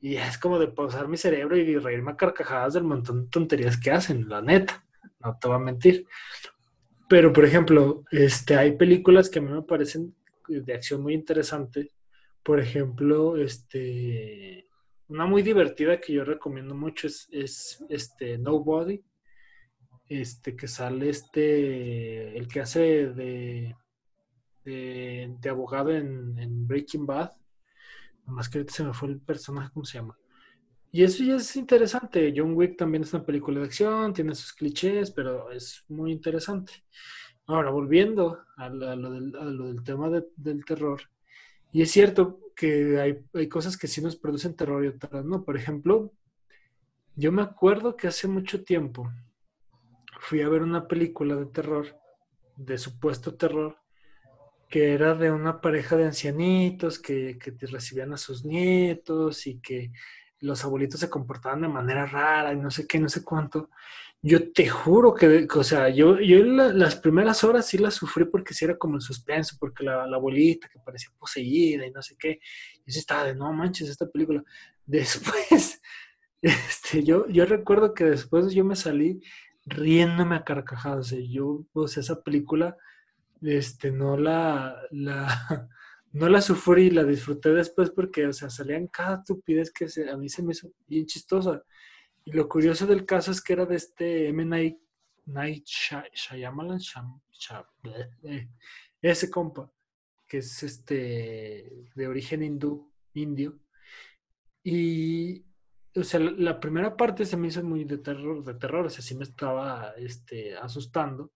y 0.00 0.16
es 0.16 0.36
como 0.38 0.58
de 0.58 0.66
pausar 0.66 1.06
mi 1.06 1.16
cerebro 1.16 1.56
y 1.56 1.78
reírme 1.78 2.10
a 2.10 2.16
carcajadas 2.16 2.74
del 2.74 2.82
montón 2.82 3.24
de 3.24 3.30
tonterías 3.30 3.78
que 3.78 3.92
hacen, 3.92 4.28
la 4.28 4.42
neta, 4.42 4.84
no 5.20 5.38
te 5.40 5.46
voy 5.46 5.56
a 5.56 5.60
mentir. 5.60 6.04
Pero, 7.08 7.32
por 7.32 7.44
ejemplo, 7.44 8.02
este, 8.10 8.56
hay 8.56 8.72
películas 8.76 9.30
que 9.30 9.38
a 9.38 9.42
mí 9.42 9.52
me 9.52 9.62
parecen 9.62 10.16
de 10.48 10.74
acción 10.74 11.02
muy 11.02 11.14
interesantes 11.14 11.94
por 12.42 12.60
ejemplo, 12.60 13.36
este, 13.36 14.66
una 15.08 15.26
muy 15.26 15.42
divertida 15.42 16.00
que 16.00 16.12
yo 16.14 16.24
recomiendo 16.24 16.74
mucho 16.74 17.06
es, 17.06 17.84
este 17.88 18.38
Nobody, 18.38 19.02
este 20.08 20.56
que 20.56 20.68
sale 20.68 21.08
este, 21.08 22.36
el 22.36 22.48
que 22.48 22.60
hace 22.60 23.08
de, 23.08 23.76
de, 24.64 25.48
abogado 25.48 25.90
en, 25.90 26.66
Breaking 26.66 27.06
Bad, 27.06 27.32
más 28.26 28.48
que 28.48 28.58
ahorita 28.58 28.74
se 28.74 28.84
me 28.84 28.94
fue 28.94 29.08
el 29.08 29.20
personaje, 29.20 29.70
¿cómo 29.72 29.84
se 29.84 29.98
llama? 29.98 30.18
Y 30.90 31.04
eso 31.04 31.24
ya 31.24 31.36
es 31.36 31.56
interesante. 31.56 32.34
John 32.36 32.54
Wick 32.54 32.76
también 32.76 33.02
es 33.02 33.14
una 33.14 33.24
película 33.24 33.60
de 33.60 33.66
acción, 33.66 34.12
tiene 34.12 34.34
sus 34.34 34.52
clichés, 34.52 35.10
pero 35.10 35.50
es 35.50 35.84
muy 35.88 36.12
interesante. 36.12 36.84
Ahora, 37.46 37.70
volviendo 37.70 38.38
a, 38.56 38.68
lo, 38.68 39.10
del, 39.10 39.82
tema 39.84 40.10
del 40.10 40.64
terror, 40.66 41.00
y 41.72 41.82
es 41.82 41.90
cierto 41.90 42.38
que 42.54 43.00
hay, 43.00 43.48
cosas 43.48 43.76
que 43.76 43.88
sí 43.88 44.02
nos 44.02 44.16
producen 44.16 44.54
terror 44.54 44.84
y 44.84 44.88
otras 44.88 45.24
no. 45.24 45.42
Por 45.42 45.56
ejemplo, 45.56 46.12
yo 47.16 47.32
me 47.32 47.42
acuerdo 47.42 47.96
que 47.96 48.08
hace 48.08 48.28
mucho 48.28 48.62
tiempo 48.62 49.10
fui 50.20 50.42
a 50.42 50.48
ver 50.48 50.62
una 50.62 50.86
película 50.86 51.34
de 51.34 51.46
terror, 51.46 51.96
de 52.56 52.76
supuesto 52.76 53.34
terror, 53.36 53.78
que 54.68 54.92
era 54.92 55.14
de 55.14 55.30
una 55.30 55.60
pareja 55.60 55.96
de 55.96 56.04
ancianitos 56.04 56.98
que, 56.98 57.38
que 57.38 57.54
recibían 57.66 58.12
a 58.12 58.18
sus 58.18 58.44
nietos 58.44 59.46
y 59.46 59.58
que 59.60 59.92
los 60.42 60.64
abuelitos 60.64 61.00
se 61.00 61.08
comportaban 61.08 61.62
de 61.62 61.68
manera 61.68 62.04
rara 62.04 62.52
y 62.52 62.56
no 62.56 62.70
sé 62.70 62.86
qué, 62.86 62.98
no 62.98 63.08
sé 63.08 63.22
cuánto. 63.24 63.70
Yo 64.20 64.52
te 64.52 64.68
juro 64.68 65.14
que, 65.14 65.48
o 65.52 65.64
sea, 65.64 65.88
yo, 65.88 66.20
yo 66.20 66.44
las 66.44 66.96
primeras 66.96 67.42
horas 67.44 67.66
sí 67.66 67.78
las 67.78 67.94
sufrí 67.94 68.24
porque 68.24 68.54
sí 68.54 68.64
era 68.64 68.76
como 68.76 68.96
el 68.96 69.00
suspenso, 69.00 69.56
porque 69.58 69.84
la, 69.84 70.04
abuelita 70.04 70.68
que 70.68 70.78
parecía 70.80 71.10
poseída 71.18 71.86
y 71.86 71.90
no 71.90 72.02
sé 72.02 72.16
qué. 72.18 72.40
Yo 72.86 72.92
sí 72.92 72.98
estaba 72.98 73.24
de, 73.24 73.34
no 73.34 73.52
manches, 73.52 73.88
esta 73.88 74.08
película. 74.08 74.42
Después, 74.84 75.80
este, 76.42 77.04
yo, 77.04 77.26
yo 77.28 77.46
recuerdo 77.46 77.94
que 77.94 78.04
después 78.04 78.52
yo 78.52 78.64
me 78.64 78.76
salí 78.76 79.20
riéndome 79.64 80.36
a 80.36 80.44
carcajadas. 80.44 81.14
yo, 81.28 81.64
pues 81.72 81.96
esa 81.96 82.22
película, 82.22 82.76
este, 83.42 83.92
no 83.92 84.16
la, 84.16 84.76
la, 84.90 85.68
no 86.12 86.28
la 86.28 86.42
sufrí, 86.42 86.90
la 86.90 87.04
disfruté 87.04 87.50
después 87.50 87.90
porque, 87.90 88.26
o 88.26 88.32
sea, 88.32 88.50
salían 88.50 88.86
cada 88.88 89.16
estupidez 89.16 89.72
que 89.72 89.86
a 90.10 90.16
mí 90.16 90.28
se 90.28 90.42
me 90.42 90.52
hizo 90.52 90.70
bien 90.86 91.06
chistosa. 91.06 91.62
Y 92.24 92.32
lo 92.32 92.48
curioso 92.48 92.86
del 92.86 93.06
caso 93.06 93.32
es 93.32 93.42
que 93.42 93.54
era 93.54 93.66
de 93.66 93.76
este 93.76 94.28
M. 94.28 94.44
Night, 94.44 94.78
Night 95.26 95.64
Shyamalan, 95.66 96.80
eh, 98.24 98.48
ese 99.00 99.30
compa, 99.30 99.70
que 100.28 100.38
es 100.38 100.62
este 100.62 101.86
de 101.94 102.06
origen 102.06 102.42
hindú, 102.42 102.92
indio. 103.14 103.58
Y, 104.62 105.44
o 105.96 106.04
sea, 106.04 106.20
la, 106.20 106.60
primera 106.60 106.96
parte 106.96 107.24
se 107.24 107.36
me 107.36 107.48
hizo 107.48 107.62
muy 107.64 107.84
de 107.84 107.98
terror, 107.98 108.44
de 108.44 108.54
terror, 108.54 108.86
o 108.86 108.90
sea, 108.90 109.02
sí 109.02 109.14
me 109.16 109.24
estaba 109.24 109.94
este, 109.96 110.56
asustando. 110.56 111.32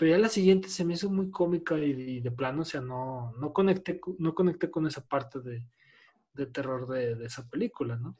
Pero 0.00 0.12
ya 0.12 0.18
la 0.18 0.30
siguiente 0.30 0.70
se 0.70 0.82
me 0.82 0.94
hizo 0.94 1.10
muy 1.10 1.30
cómica 1.30 1.76
y, 1.76 2.20
de 2.20 2.30
plano, 2.30 2.62
o 2.62 2.64
sea, 2.64 2.80
no, 2.80 3.34
no, 3.38 3.52
conecté, 3.52 4.00
no 4.16 4.34
conecté 4.34 4.70
con 4.70 4.86
esa 4.86 5.06
parte 5.06 5.40
de, 5.40 5.62
de 6.32 6.46
terror 6.46 6.88
de, 6.88 7.22
esa 7.22 7.46
película, 7.50 7.96
¿no? 7.96 8.16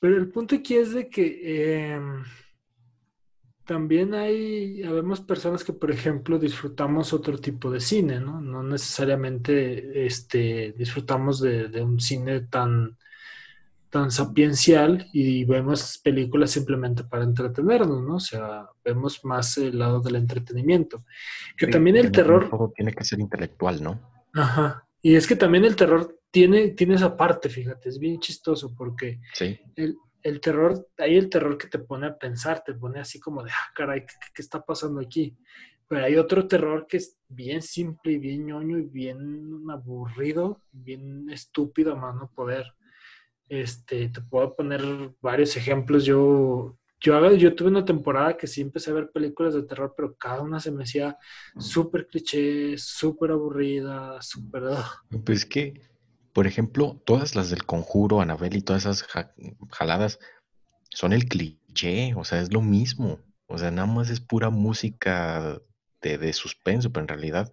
Pero 0.00 0.16
el 0.16 0.28
punto 0.32 0.56
aquí 0.56 0.74
es 0.74 0.94
de 0.94 1.08
que 1.08 1.92
em, 1.92 2.24
también 3.64 4.14
hay, 4.14 4.82
habemos 4.82 5.20
personas 5.20 5.62
que, 5.62 5.74
por 5.74 5.92
ejemplo, 5.92 6.40
disfrutamos 6.40 7.12
otro 7.12 7.38
tipo 7.38 7.70
de 7.70 7.78
cine, 7.78 8.18
¿no? 8.18 8.40
No 8.40 8.64
necesariamente 8.64 10.04
este, 10.04 10.72
disfrutamos 10.76 11.40
de, 11.40 11.80
un 11.84 12.00
cine 12.00 12.40
tan, 12.40 12.98
tan 13.92 14.10
sapiencial 14.10 15.06
y 15.12 15.44
vemos 15.44 16.00
películas 16.02 16.50
simplemente 16.50 17.04
para 17.04 17.24
entretenernos, 17.24 18.02
¿no? 18.02 18.14
O 18.16 18.20
sea, 18.20 18.66
vemos 18.82 19.22
más 19.22 19.58
el 19.58 19.78
lado 19.78 20.00
del 20.00 20.16
entretenimiento. 20.16 21.04
Que 21.58 21.66
también 21.66 21.96
el 21.96 22.10
terror... 22.10 22.48
Todo 22.48 22.72
tiene 22.74 22.94
que 22.94 23.04
ser 23.04 23.20
intelectual, 23.20 23.82
¿no? 23.82 24.00
Ajá. 24.32 24.88
Y 25.02 25.14
es 25.14 25.26
que 25.26 25.36
también 25.36 25.66
el 25.66 25.76
terror 25.76 26.18
tiene, 26.30 26.68
tiene 26.70 26.94
esa 26.94 27.14
parte, 27.14 27.50
fíjate, 27.50 27.90
es 27.90 27.98
bien 27.98 28.18
chistoso 28.18 28.74
porque 28.74 29.20
el, 29.76 30.40
terror, 30.40 30.88
hay 30.96 31.18
el 31.18 31.28
terror 31.28 31.58
que 31.58 31.68
te 31.68 31.78
pone 31.78 32.06
a 32.06 32.16
pensar, 32.16 32.64
te 32.64 32.72
pone 32.72 32.98
así 32.98 33.20
como 33.20 33.42
de, 33.42 33.50
ah, 33.50 33.72
caray, 33.74 34.06
¿qué, 34.06 34.40
está 34.40 34.64
pasando 34.64 35.02
aquí? 35.02 35.36
Pero 35.86 36.06
hay 36.06 36.16
otro 36.16 36.48
terror 36.48 36.86
que 36.88 36.96
es 36.96 37.18
bien 37.28 37.60
simple 37.60 38.12
y 38.12 38.18
bien 38.18 38.46
ñoño 38.46 38.78
y 38.78 38.86
bien 38.86 39.64
aburrido, 39.70 40.62
bien 40.72 41.28
estúpido 41.28 41.92
a 41.92 41.96
más 41.96 42.14
no 42.14 42.30
poder. 42.34 42.72
Este, 43.52 44.08
te 44.08 44.20
puedo 44.22 44.56
poner 44.56 44.82
varios 45.20 45.56
ejemplos. 45.56 46.04
Yo, 46.04 46.78
yo, 47.00 47.32
yo 47.32 47.54
tuve 47.54 47.68
una 47.68 47.84
temporada 47.84 48.36
que 48.36 48.46
sí 48.46 48.62
empecé 48.62 48.90
a 48.90 48.94
ver 48.94 49.10
películas 49.10 49.54
de 49.54 49.62
terror, 49.64 49.92
pero 49.96 50.16
cada 50.16 50.40
una 50.40 50.58
se 50.58 50.70
me 50.70 50.84
hacía 50.84 51.18
súper 51.58 52.06
cliché, 52.06 52.78
súper 52.78 53.32
aburrida, 53.32 54.22
súper... 54.22 54.62
Pues 55.24 55.44
que 55.44 55.74
por 56.32 56.46
ejemplo, 56.46 57.00
todas 57.04 57.34
las 57.34 57.50
del 57.50 57.64
conjuro, 57.64 58.20
Anabel 58.20 58.56
y 58.56 58.62
todas 58.62 58.86
esas 58.86 59.06
jaladas 59.70 60.18
son 60.90 61.12
el 61.12 61.26
cliché, 61.26 62.14
o 62.14 62.24
sea, 62.24 62.40
es 62.40 62.52
lo 62.52 62.62
mismo. 62.62 63.20
O 63.46 63.58
sea, 63.58 63.70
nada 63.70 63.86
más 63.86 64.08
es 64.08 64.20
pura 64.20 64.50
música 64.50 65.60
de, 66.00 66.32
suspenso, 66.32 66.90
pero 66.90 67.04
en 67.04 67.08
realidad 67.08 67.52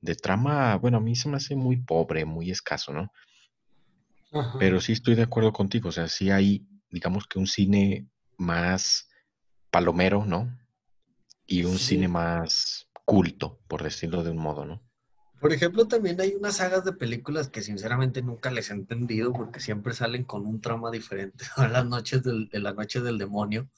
de 0.00 0.14
trama, 0.16 0.76
bueno, 0.76 0.98
a 0.98 1.00
mí 1.00 1.14
se 1.14 1.28
me 1.28 1.36
hace 1.36 1.56
muy 1.56 1.76
pobre, 1.76 2.24
muy 2.24 2.50
escaso, 2.50 2.92
¿no? 2.92 3.12
Pero 4.58 4.80
sí 4.80 4.92
estoy 4.92 5.14
de 5.14 5.22
acuerdo 5.22 5.52
contigo, 5.52 5.88
o 5.88 5.92
sea, 5.92 6.08
sí 6.08 6.30
hay, 6.30 6.66
digamos 6.90 7.26
que 7.26 7.38
un 7.38 7.46
cine 7.46 8.08
más 8.36 9.08
palomero, 9.70 10.24
¿no? 10.24 10.58
Y 11.46 11.64
un 11.64 11.78
cine 11.78 12.08
más 12.08 12.88
culto, 13.04 13.60
por 13.68 13.82
decirlo 13.82 14.22
de 14.22 14.30
un 14.30 14.38
modo, 14.38 14.64
¿no? 14.64 14.82
Por 15.40 15.52
ejemplo, 15.52 15.86
también 15.86 16.20
hay 16.20 16.34
unas 16.34 16.56
sagas 16.56 16.84
de 16.84 16.92
películas 16.92 17.48
que 17.48 17.62
sinceramente 17.62 18.22
nunca 18.22 18.50
les 18.50 18.70
he 18.70 18.72
entendido 18.72 19.32
porque 19.32 19.60
siempre 19.60 19.92
salen 19.92 20.24
con 20.24 20.46
un 20.46 20.60
trama 20.60 20.90
diferente. 20.90 21.44
las 21.56 21.86
noches 21.86 22.22
del, 22.22 22.48
de 22.48 22.58
la 22.58 22.72
noche 22.72 23.00
del 23.00 23.18
demonio, 23.18 23.68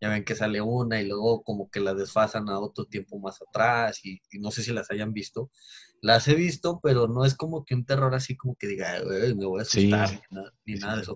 ya 0.00 0.08
ven 0.08 0.24
que 0.24 0.34
sale 0.34 0.60
una 0.60 1.00
y 1.00 1.06
luego 1.06 1.42
como 1.42 1.70
que 1.70 1.80
la 1.80 1.94
desfasan 1.94 2.48
a 2.48 2.58
otro 2.58 2.86
tiempo 2.86 3.18
más 3.18 3.40
atrás 3.42 4.04
y, 4.04 4.20
no 4.38 4.50
sé 4.50 4.62
si 4.62 4.72
las 4.72 4.90
hayan 4.90 5.12
visto. 5.12 5.50
Las 6.00 6.26
he 6.28 6.34
visto, 6.34 6.80
pero 6.82 7.06
no 7.08 7.26
es 7.26 7.34
como 7.34 7.64
que 7.64 7.74
un 7.74 7.84
terror 7.84 8.14
así 8.14 8.36
como 8.36 8.54
que 8.56 8.66
diga, 8.66 9.02
me 9.36 9.44
voy 9.44 9.60
a 9.60 9.62
asustar, 9.62 10.22
ni, 10.64 10.74
nada, 10.76 10.96
de 10.96 11.02
eso. 11.02 11.14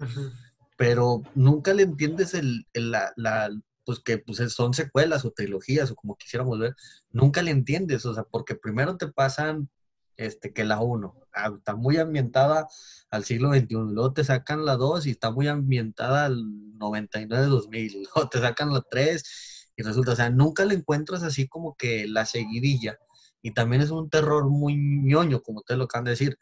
Pero 0.77 1.23
nunca 1.35 1.73
le 1.73 1.85
entiendes 1.85 2.35
el, 2.35 2.67
la, 2.75 3.13
la, 3.17 3.51
pues 3.85 4.01
que 4.01 4.19
pues 4.19 4.39
son 4.53 4.75
secuelas 4.75 5.25
o 5.25 5.31
trilogías 5.31 5.91
o 5.91 5.95
como 5.95 6.17
quisiéramos 6.17 6.59
ver, 6.59 6.75
nunca 7.11 7.43
le 7.43 7.51
entiendes, 7.53 8.05
o 8.05 8.13
sea, 8.13 8.25
porque 8.25 8.55
primero 8.55 8.97
te 8.97 9.09
pasan 9.09 9.71
este, 10.17 10.53
que 10.53 10.65
la 10.65 10.81
1. 10.81 11.15
Ah, 11.35 11.53
está 11.57 11.77
muy 11.77 11.97
ambientada 11.97 12.69
al 13.11 13.25
siglo 13.25 13.53
XXI. 13.53 13.67
Luego 13.71 14.13
te 14.13 14.25
sacan 14.25 14.65
la 14.65 14.77
2 14.77 15.07
y 15.07 15.11
está 15.11 15.31
muy 15.31 15.49
ambientada 15.49 16.27
al 16.27 16.37
99-2000. 16.79 18.03
Luego 18.15 18.29
te 18.29 18.41
sacan 18.41 18.73
la 18.73 18.83
3 18.89 19.73
y 19.77 19.83
resulta, 19.83 20.13
o 20.13 20.17
sea, 20.17 20.31
nunca 20.31 20.65
le 20.65 20.75
encuentras 20.75 21.23
así 21.23 21.49
como 21.49 21.77
que 21.77 22.07
la 22.07 22.27
seguidilla. 22.27 22.99
Y 23.43 23.53
también 23.53 23.83
es 23.83 23.91
un 23.91 24.09
terror 24.09 24.49
muy 24.49 24.77
ñoño, 24.77 25.43
como 25.43 25.63
te 25.63 25.77
lo 25.77 25.85
acaban 25.85 26.05
de 26.05 26.13
decir. 26.13 26.39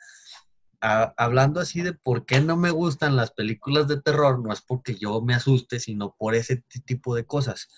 hablando 0.81 1.61
así 1.61 1.81
de 1.83 1.93
por 1.95 2.27
qué 2.27 2.41
no 2.41 2.57
me 2.57 2.71
gustan 2.71 3.17
las 3.17 3.31
películas 3.31 3.89
de 3.89 4.01
terror, 4.01 4.41
no 4.41 4.53
es 4.53 4.63
porque 4.63 4.97
yo 4.97 5.21
me 5.23 5.35
asuste, 5.35 5.81
sino 5.81 6.15
por 6.19 6.35
ese 6.35 6.65
tipo 6.85 7.15
de 7.15 7.25
cosas. 7.25 7.69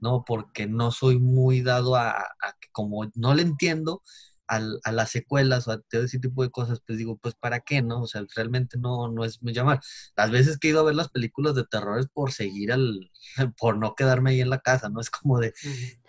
No, 0.00 0.24
porque 0.26 0.66
no 0.66 0.90
soy 0.92 1.18
muy 1.18 1.62
dado 1.62 1.96
a, 1.96 2.24
como 2.72 3.10
no 3.14 3.34
le 3.34 3.42
entiendo, 3.42 4.02
a 4.48 4.92
las 4.92 5.10
secuelas 5.10 5.66
o 5.66 5.72
a 5.72 5.80
todo 5.80 6.02
ese 6.02 6.18
tipo 6.18 6.42
de 6.42 6.50
cosas, 6.50 6.80
pues 6.86 6.98
digo, 6.98 7.16
pues 7.16 7.34
¿para 7.34 7.60
qué, 7.60 7.82
no? 7.82 8.02
O 8.02 8.06
sea, 8.06 8.24
realmente 8.34 8.78
no, 8.78 9.08
no 9.08 9.24
es 9.24 9.42
me 9.42 9.52
llamar. 9.52 9.80
Las 10.16 10.30
veces 10.30 10.58
que 10.58 10.68
he 10.68 10.70
ido 10.70 10.80
a 10.80 10.84
ver 10.84 10.94
las 10.94 11.08
películas 11.08 11.54
de 11.54 11.64
terror 11.64 11.98
es 11.98 12.06
por 12.08 12.32
seguir 12.32 12.72
al, 12.72 13.10
por 13.58 13.78
no 13.78 13.94
quedarme 13.94 14.30
ahí 14.30 14.40
en 14.40 14.50
la 14.50 14.60
casa, 14.60 14.88
¿no? 14.88 15.00
Es 15.00 15.10
como 15.10 15.40
de, 15.40 15.52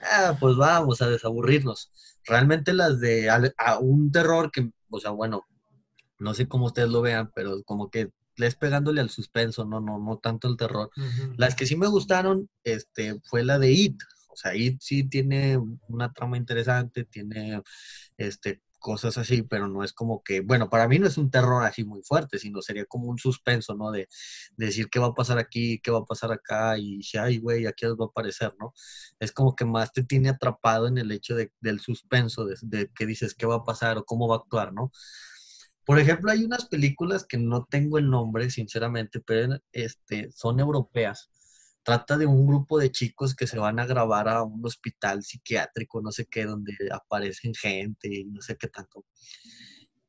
ah, 0.02 0.38
pues 0.40 0.56
vamos 0.56 1.02
a 1.02 1.10
desaburrirnos. 1.10 1.92
Realmente 2.26 2.74
las 2.74 3.00
de 3.00 3.30
a, 3.30 3.80
un 3.80 4.12
terror 4.12 4.52
que, 4.52 4.72
o 4.90 5.00
sea, 5.00 5.12
bueno, 5.12 5.48
no 6.20 6.34
sé 6.34 6.48
cómo 6.48 6.68
ustedes 6.68 6.90
lo 6.90 7.02
vean, 7.02 7.32
pero 7.34 7.64
como 7.64 7.90
que 7.90 8.12
les 8.36 8.56
pegándole 8.56 9.02
al 9.02 9.10
suspenso, 9.10 9.66
no, 9.66 9.80
no, 9.80 9.98
no 9.98 10.20
tanto 10.20 10.48
el 10.48 10.58
terror. 10.58 10.92
Las 11.38 11.56
que 11.56 11.66
sí 11.66 11.76
me 11.76 11.88
gustaron, 11.88 12.50
este, 12.64 13.20
fue 13.24 13.44
la 13.44 13.58
de 13.58 13.72
It, 13.72 14.00
sea, 14.38 14.52
ahí 14.52 14.78
sí 14.80 15.04
tiene 15.08 15.58
una 15.88 16.14
trama 16.14 16.38
interesante, 16.38 17.06
tiene 17.06 17.62
este, 18.18 18.62
cosas 18.80 19.18
así, 19.18 19.42
pero 19.44 19.68
no 19.68 19.84
es 19.84 19.94
como 19.94 20.24
que, 20.24 20.42
bueno, 20.42 20.70
para 20.70 20.88
mí 20.88 21.00
no 21.00 21.08
es 21.08 21.18
un 21.18 21.30
terror 21.32 21.66
así 21.66 21.84
muy 21.84 22.02
fuerte, 22.04 22.40
sino 22.40 22.62
sería 22.62 22.86
como 22.86 23.08
un 23.10 23.18
suspenso, 23.18 23.76
¿no? 23.76 23.92
De, 23.92 24.08
decir 24.58 24.90
qué 24.90 25.00
va 25.00 25.08
a 25.08 25.14
pasar 25.14 25.38
aquí, 25.40 25.80
qué 25.82 25.92
va 25.92 26.00
a 26.00 26.06
pasar 26.06 26.32
acá, 26.32 26.78
y 26.78 27.02
hay, 27.20 27.40
güey, 27.40 27.66
aquí 27.68 27.86
va 27.86 28.06
a 28.06 28.08
aparecer, 28.08 28.54
¿no? 28.60 28.74
Es 29.20 29.32
como 29.32 29.56
que 29.56 29.66
más 29.66 29.92
te 29.94 30.04
tiene 30.04 30.30
atrapado 30.30 30.88
en 30.88 30.98
el 30.98 31.12
hecho 31.12 31.36
de, 31.36 31.52
del 31.60 31.80
suspenso, 31.80 32.46
de, 32.46 32.56
de 32.62 32.90
que 32.96 33.06
dices 33.06 33.36
qué 33.36 33.46
va 33.46 33.56
a 33.56 33.64
pasar 33.64 33.98
o 33.98 34.06
cómo 34.06 34.28
va 34.28 34.36
a 34.38 34.40
actuar, 34.40 34.74
¿no? 34.74 34.92
Por 35.86 36.00
ejemplo, 36.00 36.32
hay 36.32 36.44
unas 36.44 36.66
películas 36.66 37.26
que 37.26 37.38
no 37.38 37.66
tengo 37.70 37.98
el 37.98 38.10
nombre, 38.10 38.50
sinceramente, 38.50 39.22
pero 39.22 39.58
este, 39.72 40.32
son 40.32 40.60
europeas 40.60 41.30
trata 41.88 42.18
de 42.18 42.26
un 42.26 42.46
grupo 42.46 42.78
de 42.78 42.92
chicos 42.92 43.34
que 43.34 43.48
se 43.48 43.58
van 43.58 43.80
a 43.80 43.86
grabar 43.86 44.28
a 44.28 44.44
un 44.44 44.60
hospital 44.66 45.24
psiquiátrico, 45.24 46.02
no 46.02 46.12
sé 46.12 46.26
qué, 46.26 46.44
donde 46.44 46.76
aparecen 46.92 47.54
gente 47.56 48.10
y 48.14 48.26
no 48.26 48.42
sé 48.42 48.58
qué 48.58 48.68
tanto. 48.68 49.06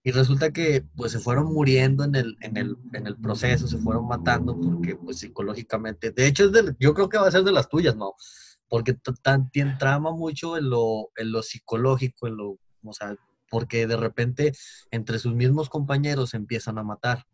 Y 0.03 0.11
resulta 0.11 0.53
que 0.53 0.85
pues 0.97 1.13
se 1.13 1.21
fueron 1.21 1.53
muriendo 1.53 2.03
en 2.03 2.17
el, 2.17 2.37
en 2.41 2.57
el, 2.57 2.77
en 2.95 3.07
el 3.07 3.17
proceso, 3.17 3.69
se 3.69 3.79
fueron 3.79 4.09
matando 4.09 4.59
porque 4.61 4.97
pues 4.97 5.21
psicológicamente, 5.21 6.11
de 6.11 6.27
hecho 6.27 6.47
es 6.47 6.53
de, 6.53 6.75
yo 6.81 6.95
creo 6.95 7.09
que 7.09 7.19
va 7.19 7.29
a 7.29 7.31
ser 7.31 7.45
de 7.45 7.53
las 7.53 7.69
tuyas, 7.69 7.95
¿no? 7.95 8.15
Porque 8.69 8.97
trama 9.79 10.11
mucho 10.11 10.57
en 10.57 10.71
lo, 10.71 11.11
en 11.15 11.31
lo 11.31 11.45
psicológico, 11.45 12.27
en 12.27 12.39
lo, 12.39 12.59
o 12.83 12.93
sea, 12.93 13.15
porque 13.49 13.87
de 13.87 13.97
repente 13.97 14.53
entre 14.91 15.21
sus 15.21 15.33
mismos 15.33 15.69
compañeros 15.69 16.35
empiezan 16.35 16.77
a 16.79 16.83
matar. 16.83 17.25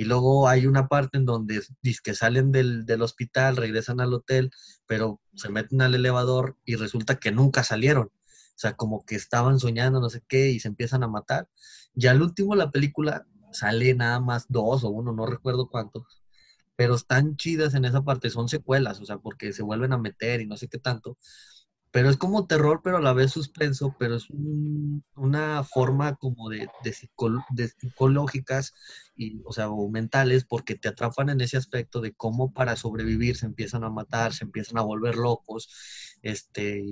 Y 0.00 0.04
luego 0.04 0.48
hay 0.48 0.64
una 0.66 0.88
parte 0.88 1.18
en 1.18 1.26
donde 1.26 1.60
que 2.02 2.14
salen 2.14 2.52
del, 2.52 2.86
del, 2.86 3.02
hospital, 3.02 3.58
regresan 3.58 4.00
al 4.00 4.14
hotel, 4.14 4.50
pero 4.86 5.20
se 5.34 5.50
meten 5.50 5.82
al 5.82 5.94
elevador 5.94 6.56
y 6.64 6.76
resulta 6.76 7.16
que 7.16 7.32
nunca 7.32 7.64
salieron. 7.64 8.06
O 8.06 8.56
sea, 8.56 8.76
como 8.76 9.04
que 9.04 9.14
estaban 9.14 9.60
soñando, 9.60 10.00
no 10.00 10.08
sé 10.08 10.22
qué, 10.26 10.52
y 10.52 10.58
se 10.58 10.68
empiezan 10.68 11.02
a 11.02 11.08
matar. 11.08 11.50
Ya 11.92 12.12
al 12.12 12.22
último 12.22 12.54
la 12.54 12.70
película 12.70 13.26
sale 13.52 13.94
nada 13.94 14.20
más 14.20 14.46
dos 14.48 14.84
o 14.84 14.88
uno, 14.88 15.12
no 15.12 15.26
recuerdo 15.26 15.68
cuántos, 15.68 16.22
pero 16.76 16.94
están 16.94 17.36
chidas 17.36 17.74
en 17.74 17.84
esa 17.84 18.00
parte, 18.00 18.30
son 18.30 18.48
secuelas, 18.48 19.02
o 19.02 19.04
sea, 19.04 19.18
porque 19.18 19.52
se 19.52 19.62
vuelven 19.62 19.92
a 19.92 19.98
meter 19.98 20.40
y 20.40 20.46
no 20.46 20.56
sé 20.56 20.68
qué 20.68 20.78
tanto. 20.78 21.18
Pero 21.92 22.08
es 22.08 22.16
como 22.16 22.46
terror, 22.46 22.80
pero 22.84 22.98
a 22.98 23.00
la 23.00 23.12
vez 23.12 23.32
suspenso, 23.32 23.96
pero 23.98 24.16
es 24.16 24.28
una 25.16 25.64
forma 25.64 26.14
como 26.16 26.48
de, 26.48 26.68
de, 26.84 26.92
psicológicas, 27.68 28.74
y, 29.16 29.40
o 29.44 29.52
sea, 29.52 29.68
mentales, 29.90 30.44
porque 30.44 30.76
te 30.76 30.88
atrapan 30.88 31.30
en 31.30 31.40
ese 31.40 31.56
aspecto 31.56 32.00
de 32.00 32.12
cómo 32.12 32.52
para 32.52 32.76
sobrevivir 32.76 33.36
se 33.36 33.46
empiezan 33.46 33.82
a 33.84 33.90
matar, 33.90 34.32
se 34.32 34.44
empiezan 34.44 34.78
a 34.78 34.82
volver 34.82 35.16
locos, 35.16 35.68
este, 36.22 36.84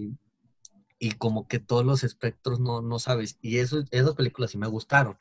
y, 0.98 1.12
como 1.12 1.46
que 1.46 1.60
todos 1.60 1.84
los 1.86 2.02
espectros 2.02 2.58
no, 2.60 2.82
no 2.82 2.98
sabes. 2.98 3.38
Y 3.40 3.58
eso, 3.58 3.84
esas 3.92 4.14
películas 4.14 4.50
sí 4.50 4.58
me 4.58 4.66
gustaron. 4.66 5.16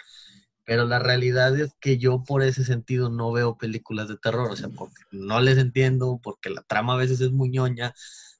Pero 0.65 0.85
la 0.85 0.99
realidad 0.99 1.57
es 1.57 1.73
que 1.79 1.97
yo 1.97 2.23
por 2.23 2.43
ese 2.43 2.65
sentido 2.65 3.09
no 3.09 3.31
veo 3.31 3.57
películas 3.57 4.09
de 4.09 4.17
terror, 4.17 4.51
o 4.51 4.55
sea, 4.57 4.69
porque 4.69 4.95
no 5.11 5.39
les 5.39 5.57
entiendo, 5.57 6.19
porque 6.21 6.49
la 6.49 6.61
trama 6.63 6.95
a 6.95 6.97
veces 6.97 7.21
es 7.21 7.31
muy 7.31 7.49
ñoña, 7.49 7.93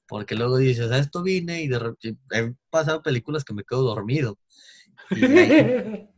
porque 0.08 0.34
luego 0.34 0.56
dices, 0.56 0.90
a 0.90 0.98
esto 0.98 1.22
vine 1.22 1.62
y 1.62 1.68
de 1.68 1.78
repente 1.78 2.18
he 2.32 2.54
pasado 2.70 3.02
películas 3.02 3.44
que 3.44 3.54
me 3.54 3.62
quedo 3.62 3.82
dormido. 3.82 4.38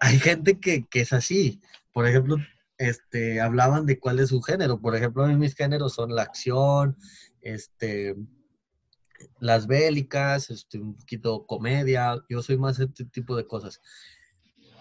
hay, 0.00 0.18
gente 0.18 0.58
que, 0.58 0.86
es 0.92 1.12
así. 1.12 1.60
Por 1.92 2.08
ejemplo, 2.08 2.36
este, 2.78 3.40
hablaban 3.40 3.84
de 3.84 4.00
cuál 4.00 4.18
es 4.18 4.30
su 4.30 4.40
género. 4.40 4.80
Por 4.80 4.96
ejemplo, 4.96 5.26
mis 5.28 5.54
géneros 5.54 5.94
son 5.94 6.14
la 6.14 6.22
acción, 6.22 6.96
este, 7.42 8.16
las 9.40 9.66
bélicas, 9.66 10.48
este, 10.48 10.78
un 10.78 10.96
poquito 10.96 11.44
comedia. 11.46 12.16
Yo 12.30 12.42
soy 12.42 12.56
más 12.56 12.80
este 12.80 13.04
tipo 13.04 13.36
de 13.36 13.46
cosas. 13.46 13.82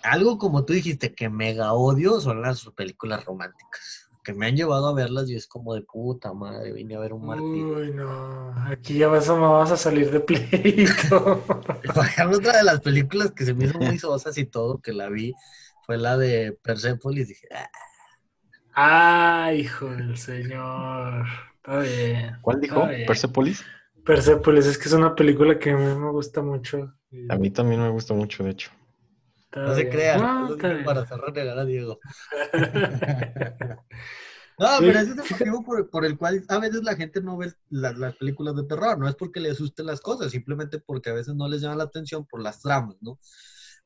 Algo 0.03 0.37
como 0.37 0.63
tú 0.63 0.71
dijiste 0.71 1.13
que 1.13 1.27
mega 1.27 1.73
odio 1.73 2.21
son 2.21 2.41
las 2.41 2.65
películas 2.77 3.25
románticas 3.25 4.08
me 4.33 4.47
han 4.47 4.55
llevado 4.55 4.87
a 4.87 4.93
verlas 4.93 5.29
y 5.29 5.35
es 5.35 5.47
como 5.47 5.73
de 5.73 5.81
puta 5.81 6.33
madre, 6.33 6.73
vine 6.73 6.95
a 6.95 6.99
ver 6.99 7.13
un 7.13 7.25
Martín. 7.25 7.65
Uy, 7.65 7.91
no, 7.91 8.53
aquí 8.67 8.97
ya 8.97 9.07
vas 9.07 9.29
a, 9.29 9.33
vas 9.33 9.71
a 9.71 9.77
salir 9.77 10.11
de 10.11 10.19
pleito. 10.19 11.43
Otra 12.33 12.57
de 12.57 12.63
las 12.63 12.81
películas 12.81 13.31
que 13.31 13.45
se 13.45 13.53
me 13.53 13.65
hizo 13.65 13.79
muy 13.79 13.97
sosas 13.97 14.37
y 14.37 14.45
todo, 14.45 14.79
que 14.79 14.93
la 14.93 15.09
vi, 15.09 15.33
fue 15.85 15.97
la 15.97 16.17
de 16.17 16.57
Persepolis. 16.61 17.27
Dije, 17.29 17.47
ah". 17.53 17.69
ah 18.75 19.53
hijo 19.53 19.87
del 19.87 20.17
señor. 20.17 21.25
Está 21.55 21.79
bien. 21.79 22.37
¿Cuál 22.41 22.61
dijo? 22.61 22.87
¿Persepolis? 23.07 23.63
Persepolis, 24.05 24.65
es 24.65 24.77
que 24.77 24.85
es 24.85 24.93
una 24.93 25.15
película 25.15 25.59
que 25.59 25.71
a 25.71 25.77
mí 25.77 25.83
me 25.83 26.11
gusta 26.11 26.41
mucho. 26.41 26.93
A 27.29 27.35
mí 27.35 27.49
también 27.49 27.81
me 27.81 27.89
gusta 27.89 28.13
mucho, 28.13 28.43
de 28.43 28.51
hecho. 28.51 28.71
No 29.55 29.75
se 29.75 29.89
crean, 29.89 30.21
no, 30.21 30.57
para 30.85 31.05
cerrar 31.05 31.37
a 31.37 31.65
Diego. 31.65 31.99
No, 34.59 34.67
pero 34.81 34.99
ese 34.99 35.11
es 35.11 35.17
el 35.17 35.37
motivo 35.37 35.89
por, 35.89 36.05
el 36.05 36.17
cual 36.17 36.43
a 36.49 36.59
veces 36.59 36.83
la 36.83 36.97
gente 36.97 37.21
no 37.21 37.37
ve 37.37 37.53
las 37.69 38.15
películas 38.17 38.57
de 38.57 38.63
terror. 38.63 38.99
No 38.99 39.07
es 39.07 39.15
porque 39.15 39.39
le 39.39 39.51
asusten 39.51 39.85
las 39.85 40.01
cosas, 40.01 40.31
simplemente 40.31 40.79
porque 40.79 41.11
a 41.11 41.13
veces 41.13 41.33
no 41.33 41.47
les 41.47 41.61
llama 41.61 41.77
la 41.77 41.85
atención 41.85 42.25
por 42.25 42.41
las 42.41 42.61
tramas, 42.61 42.97
¿no? 42.99 43.19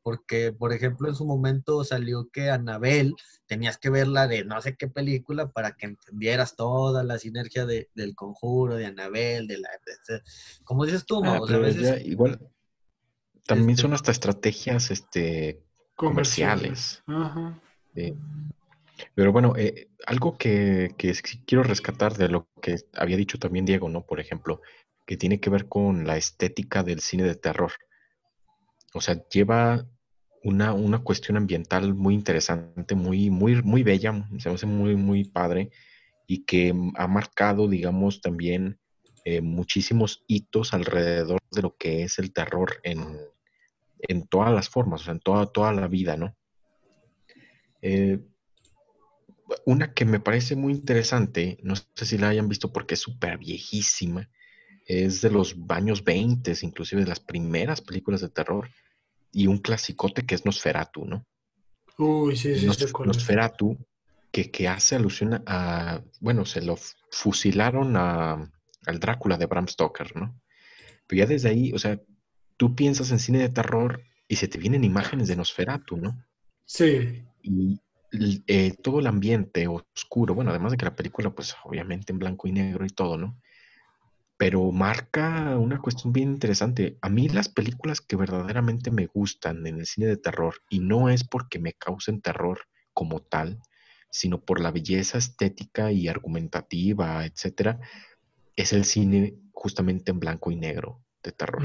Porque, 0.01 0.51
por 0.51 0.74
ejemplo, 0.74 1.07
en 1.07 1.16
su 1.16 1.26
momento 1.26 1.84
salió 1.84 2.28
que 2.30 2.49
Anabel 2.49 3.14
tenías 3.45 3.78
que 3.78 3.91
verla 3.91 4.28
de 4.28 4.45
no 4.45 4.59
sé 4.61 4.76
qué 4.76 4.88
película 4.88 5.51
para 5.51 5.74
que 5.74 5.86
entendieras 5.86 6.55
toda 6.55 7.03
la 7.03 7.20
sinergia 7.20 7.68
de, 7.68 7.91
del 7.93 8.16
conjuro, 8.16 8.76
de 8.76 8.88
Anabel, 8.88 9.45
de 9.45 9.59
la. 9.59 9.70
como 10.64 10.86
dices 10.86 11.05
tú, 11.05 11.24
¿no? 11.24 11.34
Ah, 11.34 11.39
a 11.47 11.57
veces, 11.57 12.03
igual, 12.03 12.39
también 13.46 13.72
este 13.72 13.82
son 13.84 13.94
hasta 13.94 14.12
estrategias 14.12 14.91
este, 14.91 15.62
comerciales. 15.96 17.04
Ajá. 17.08 17.62
Pero 19.16 19.32
bueno, 19.32 19.54
eh, 19.58 19.89
algo 20.06 20.38
que, 20.38 20.96
que 20.98 21.14
quiero 21.46 21.64
rescatar 21.64 22.16
de 22.16 22.30
lo 22.30 22.48
que 22.62 22.78
había 22.94 23.18
dicho 23.18 23.38
también 23.38 23.66
Diego, 23.66 23.89
¿no? 23.89 24.06
Por 24.06 24.20
ejemplo, 24.20 24.62
que 25.06 25.18
tiene 25.18 25.39
que 25.39 25.50
ver 25.50 25.68
con 25.68 26.08
la 26.08 26.18
estética 26.18 26.84
del 26.84 27.00
cine 27.02 27.24
de 27.24 27.36
terror. 27.36 27.74
O 28.94 29.02
sea, 29.02 29.28
lleva 29.28 29.86
una, 30.44 30.74
una 30.74 31.00
cuestión 31.00 31.38
ambiental 31.38 31.94
muy 31.94 32.14
interesante, 32.14 32.96
muy, 32.96 33.30
muy, 33.30 33.62
muy 33.62 33.84
bella, 33.84 34.28
se 34.38 34.50
me 34.50 34.56
hace 34.56 34.66
muy, 34.66 34.96
muy 34.96 35.26
padre, 35.26 35.72
y 36.28 36.46
que 36.46 36.74
ha 36.96 37.08
marcado, 37.08 37.68
digamos, 37.68 38.22
también 38.22 38.80
eh, 39.26 39.41
muchísimos 39.41 40.24
hitos 40.28 40.74
alrededor 40.74 41.39
de 41.51 41.61
lo 41.61 41.78
que 41.78 42.03
es 42.03 42.19
el 42.19 42.34
terror 42.34 42.82
en, 42.84 43.17
en 43.99 44.28
todas 44.28 44.53
las 44.53 44.67
formas, 44.67 45.01
o 45.01 45.03
sea, 45.05 45.13
en 45.13 45.19
toda, 45.19 45.45
toda 45.45 45.71
la 45.71 45.88
vida, 45.88 46.17
¿no? 46.17 46.36
Eh, 47.82 48.19
una 49.65 49.93
que 49.93 50.05
me 50.05 50.19
parece 50.19 50.55
muy 50.55 50.74
interesante, 50.74 51.57
no 51.63 51.76
sé 51.76 52.05
si 52.05 52.17
la 52.17 52.30
hayan 52.30 52.49
visto 52.49 52.74
porque 52.74 52.95
es 52.95 52.99
súper 52.99 53.38
viejísima, 53.38 54.30
es 54.86 55.21
de 55.21 55.30
los 55.30 55.55
años 55.69 56.03
20, 56.03 56.53
inclusive 56.61 57.03
de 57.03 57.07
las 57.07 57.19
primeras 57.19 57.82
películas 57.82 58.21
de 58.21 58.30
terror, 58.30 58.69
y 59.32 59.47
un 59.47 59.59
clasicote 59.59 60.26
que 60.26 60.36
es 60.36 60.45
Nosferatu, 60.45 61.05
¿no? 61.05 61.26
Uy, 61.97 62.36
sí, 62.36 62.55
sí, 62.57 62.65
Nosferatu, 63.05 63.78
que, 64.32 64.51
que, 64.51 64.67
hace 64.67 64.95
alusión 64.95 65.43
a, 65.45 66.01
bueno, 66.19 66.45
se 66.45 66.61
lo 66.61 66.78
fusilaron 67.11 67.95
a, 67.95 68.51
al 68.86 69.00
Drácula 69.00 69.38
de 69.38 69.46
Bram 69.46 69.68
Stoker, 69.68 70.16
¿no? 70.16 70.40
Pero 71.08 71.20
ya 71.20 71.26
desde 71.26 71.50
ahí, 71.50 71.72
o 71.74 71.80
sea, 71.80 72.00
tú 72.58 72.76
piensas 72.76 73.12
en 73.12 73.20
cine 73.20 73.40
de 73.40 73.50
terror 73.50 74.04
y 74.28 74.36
se 74.36 74.48
te 74.48 74.58
vienen 74.58 74.84
imágenes 74.84 75.28
de 75.28 75.36
Nosferatu, 75.36 75.98
¿no? 75.98 76.24
Sí. 76.66 77.24
Y, 77.42 77.80
eh, 78.48 78.76
todo 78.82 79.00
el 79.00 79.08
ambiente 79.08 79.68
oscuro, 79.68 80.36
bueno, 80.36 80.52
además 80.52 80.72
de 80.72 80.78
que 80.78 80.86
la 80.86 80.96
película, 80.96 81.32
pues 81.32 81.56
obviamente 81.64 82.14
en 82.14 82.20
blanco 82.20 82.48
y 82.48 82.52
negro 82.52 82.86
y 82.86 82.90
todo, 82.90 83.18
¿no? 83.18 83.40
Pero 84.38 84.72
marca 84.72 85.58
una 85.58 85.80
cuestión 85.80 86.14
bien 86.14 86.30
interesante. 86.30 86.98
A 87.02 87.10
mí 87.10 87.28
las 87.28 87.50
películas 87.50 88.02
que 88.02 88.16
verdaderamente 88.16 88.92
me 88.92 89.08
gustan 89.08 89.66
en 89.66 89.80
el 89.80 89.86
cine 89.88 90.08
de 90.08 90.18
terror, 90.18 90.56
y 90.70 90.80
no 90.80 91.10
es 91.10 91.24
porque 91.24 91.60
me 91.60 91.74
causen 91.74 92.22
terror 92.22 92.60
como 92.94 93.20
tal, 93.22 93.60
sino 94.12 94.40
por 94.46 94.60
la 94.60 94.72
belleza 94.72 95.18
estética 95.18 95.92
y 95.92 96.08
argumentativa, 96.08 97.26
etcétera, 97.26 97.80
es 98.56 98.74
el 98.74 98.86
cine 98.86 99.36
justamente 99.51 100.12
en 100.12 100.20
blanco 100.20 100.51
y 100.51 100.56
negro 100.56 101.01
de 101.24 101.32
terror. 101.32 101.64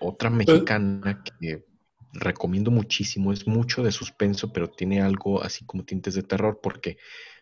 Otra 0.00 0.30
pues 0.30 0.46
mexicana 0.46 1.22
que 1.22 1.64
recomiendo 2.12 2.70
muchísimo. 2.70 3.32
Es 3.32 3.46
mucho 3.46 3.82
de 3.82 3.92
suspenso, 3.92 4.52
pero 4.52 4.68
tiene 4.68 5.00
algo 5.00 5.42
así 5.42 5.64
como 5.64 5.84
tintes 5.84 6.14
de 6.14 6.22
terror 6.22 6.60
porque 6.62 6.98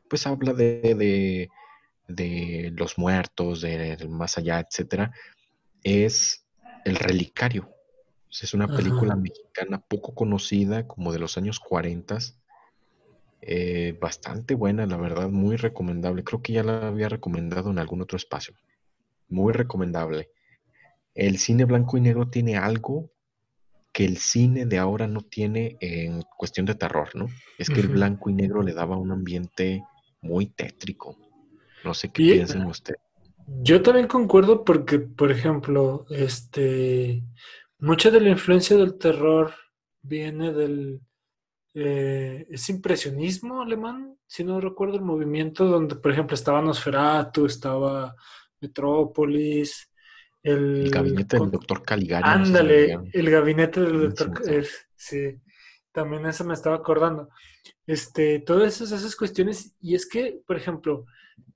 pues 0.09 0.26
habla 0.26 0.53
de, 0.53 1.49
de, 2.09 2.72
los 2.76 2.99
muertos, 2.99 3.61
del 3.61 4.09
más 4.09 4.38
allá, 4.38 4.61
etcétera. 4.61 5.12
Es 5.82 6.44
El 6.84 6.96
Relicario. 6.96 7.70
Es 8.30 8.53
una 8.55 8.68
película 8.68 9.16
mexicana 9.16 9.80
poco 9.80 10.14
conocida, 10.14 10.86
como 10.86 11.12
de 11.12 11.18
los 11.18 11.38
años 11.38 11.61
40. 11.61 12.18
Eh, 13.41 13.97
bastante 14.01 14.55
buena, 14.55 14.86
la 14.86 14.97
verdad, 14.97 15.28
muy 15.28 15.57
recomendable. 15.57 16.24
Creo 16.24 16.43
que 16.43 16.53
ya 16.53 16.62
la 16.62 16.89
había 16.89 17.09
recomendado 17.09 17.70
en 17.70 17.78
algún 17.78 18.03
otro 18.03 18.16
espacio. 18.16 18.55
Muy 19.28 19.53
recomendable. 19.53 20.30
El 21.14 21.39
cine 21.39 21.64
blanco 21.64 21.97
y 21.97 22.01
negro 22.01 22.28
tiene 22.28 22.57
algo 22.57 23.11
que 23.93 24.05
el 24.05 24.18
cine 24.18 24.66
de 24.66 24.78
ahora 24.78 25.07
no 25.07 25.22
tiene 25.22 25.76
en 25.80 26.22
cuestión 26.36 26.66
de 26.66 26.74
terror, 26.74 27.14
¿no? 27.14 27.26
Es 27.59 27.68
que 27.68 27.80
el 27.80 27.89
blanco 27.89 28.30
y 28.30 28.34
negro 28.34 28.62
le 28.62 28.72
daba 28.72 28.97
un 28.97 29.11
ambiente 29.11 29.82
muy 30.20 30.47
tétrico. 30.47 31.16
No 31.84 31.95
sé 31.95 32.11
qué 32.11 32.22
piensan 32.22 32.66
ustedes. 32.66 33.01
Yo 33.62 33.82
también 33.82 34.07
concuerdo 34.07 34.64
porque, 34.64 34.99
por 34.99 35.32
ejemplo, 35.32 36.07
este, 36.11 37.24
mucha 37.78 38.11
de 38.11 38.20
la 38.20 38.28
influencia 38.28 38.76
del 38.76 38.99
terror 38.99 39.55
viene 40.03 40.53
del 40.53 41.01
eh, 41.81 42.47
es 42.51 42.68
impresionismo 42.68 43.62
alemán, 43.62 44.16
si 44.26 44.43
no 44.43 44.61
recuerdo 44.61 44.97
el 44.97 45.03
movimiento 45.03 45.64
donde, 45.64 45.95
por 45.95 46.11
ejemplo, 46.11 46.35
estaba 46.35 46.61
Nosferatu, 46.61 47.47
estaba 47.47 48.14
Metrópolis, 48.61 49.89
el, 50.43 50.91
gabinete 50.91 51.39
del 51.39 51.51
doctor 51.51 51.83
Caligari. 51.85 52.24
Ándale, 52.26 52.99
el 53.12 53.31
gabinete 53.31 53.81
del 53.81 54.11
doctor. 54.11 54.64
sí, 54.97 55.41
también 55.93 56.26
eso 56.26 56.45
me 56.45 56.55
estaba 56.55 56.76
acordando. 56.76 57.29
Este, 57.87 58.41
todas 58.41 58.74
esas, 58.74 58.93
esas 58.93 59.16
cuestiones, 59.16 59.76
y 59.81 59.95
es 59.95 60.09
que, 60.09 60.41
por 60.47 60.57
ejemplo, 60.57 61.07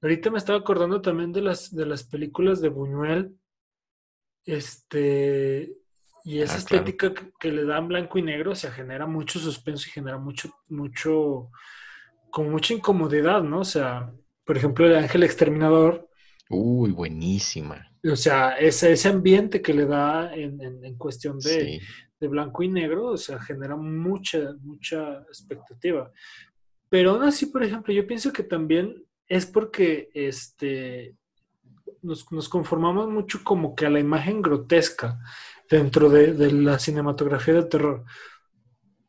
ahorita 0.01 0.31
me 0.31 0.39
estaba 0.39 0.59
acordando 0.59 1.01
también 1.01 1.33
de 1.33 1.43
las, 1.43 1.75
de 1.75 1.87
las 1.87 2.05
películas 2.05 2.61
de 2.61 2.69
Buñuel, 2.69 3.37
este, 4.45 5.77
y 6.25 6.41
esa 6.41 6.55
ah, 6.55 6.59
estética 6.59 7.13
que, 7.39 7.51
le 7.51 7.65
dan 7.65 7.89
blanco 7.89 8.19
y 8.19 8.23
negro, 8.23 8.53
o 8.53 8.55
sea, 8.55 8.71
genera 8.71 9.07
mucho 9.07 9.39
suspenso 9.39 9.89
y 9.89 9.93
genera 9.93 10.19
mucho, 10.19 10.51
mucho, 10.69 11.51
como 12.31 12.51
mucha 12.51 12.75
incomodidad, 12.75 13.43
¿no? 13.43 13.61
O 13.61 13.65
sea, 13.65 14.13
por 14.45 14.57
ejemplo, 14.57 14.87
el 14.87 14.97
ángel 14.97 15.25
exterminador. 15.25 16.09
Uy, 16.49 16.93
buenísima. 16.93 17.89
O 18.05 18.17
sea, 18.17 18.53
ese, 18.53 18.93
ese 18.93 19.09
ambiente 19.09 19.63
que 19.63 19.75
le 19.75 19.87
da 19.87 20.35
en, 20.35 20.61
en, 20.61 20.97
cuestión 20.97 21.39
de, 21.39 21.81
de, 22.21 22.29
blanco 22.29 22.63
y 22.63 22.69
negro, 22.69 23.07
o 23.07 23.17
sea, 23.17 23.41
genera 23.41 23.77
mucha, 23.77 24.55
mucha 24.61 25.21
expectativa. 25.29 26.11
Pero 26.89 27.13
aún 27.13 27.23
así, 27.23 27.47
por 27.47 27.63
ejemplo, 27.63 27.93
yo 27.93 28.07
pienso 28.07 28.33
que 28.33 28.43
también 28.43 29.05
es 29.29 29.47
porque 29.47 30.11
este, 30.15 31.17
nos, 32.03 32.31
nos, 32.31 32.49
conformamos 32.49 33.09
mucho 33.09 33.41
como 33.43 33.75
que 33.75 33.87
a 33.87 33.91
la 33.91 34.01
imagen 34.01 34.43
grotesca 34.43 35.19
dentro 35.73 36.11
de, 36.11 36.35
de 36.35 36.53
la 36.53 36.79
cinematografía 36.79 37.55
de 37.55 37.65
terror, 37.65 38.05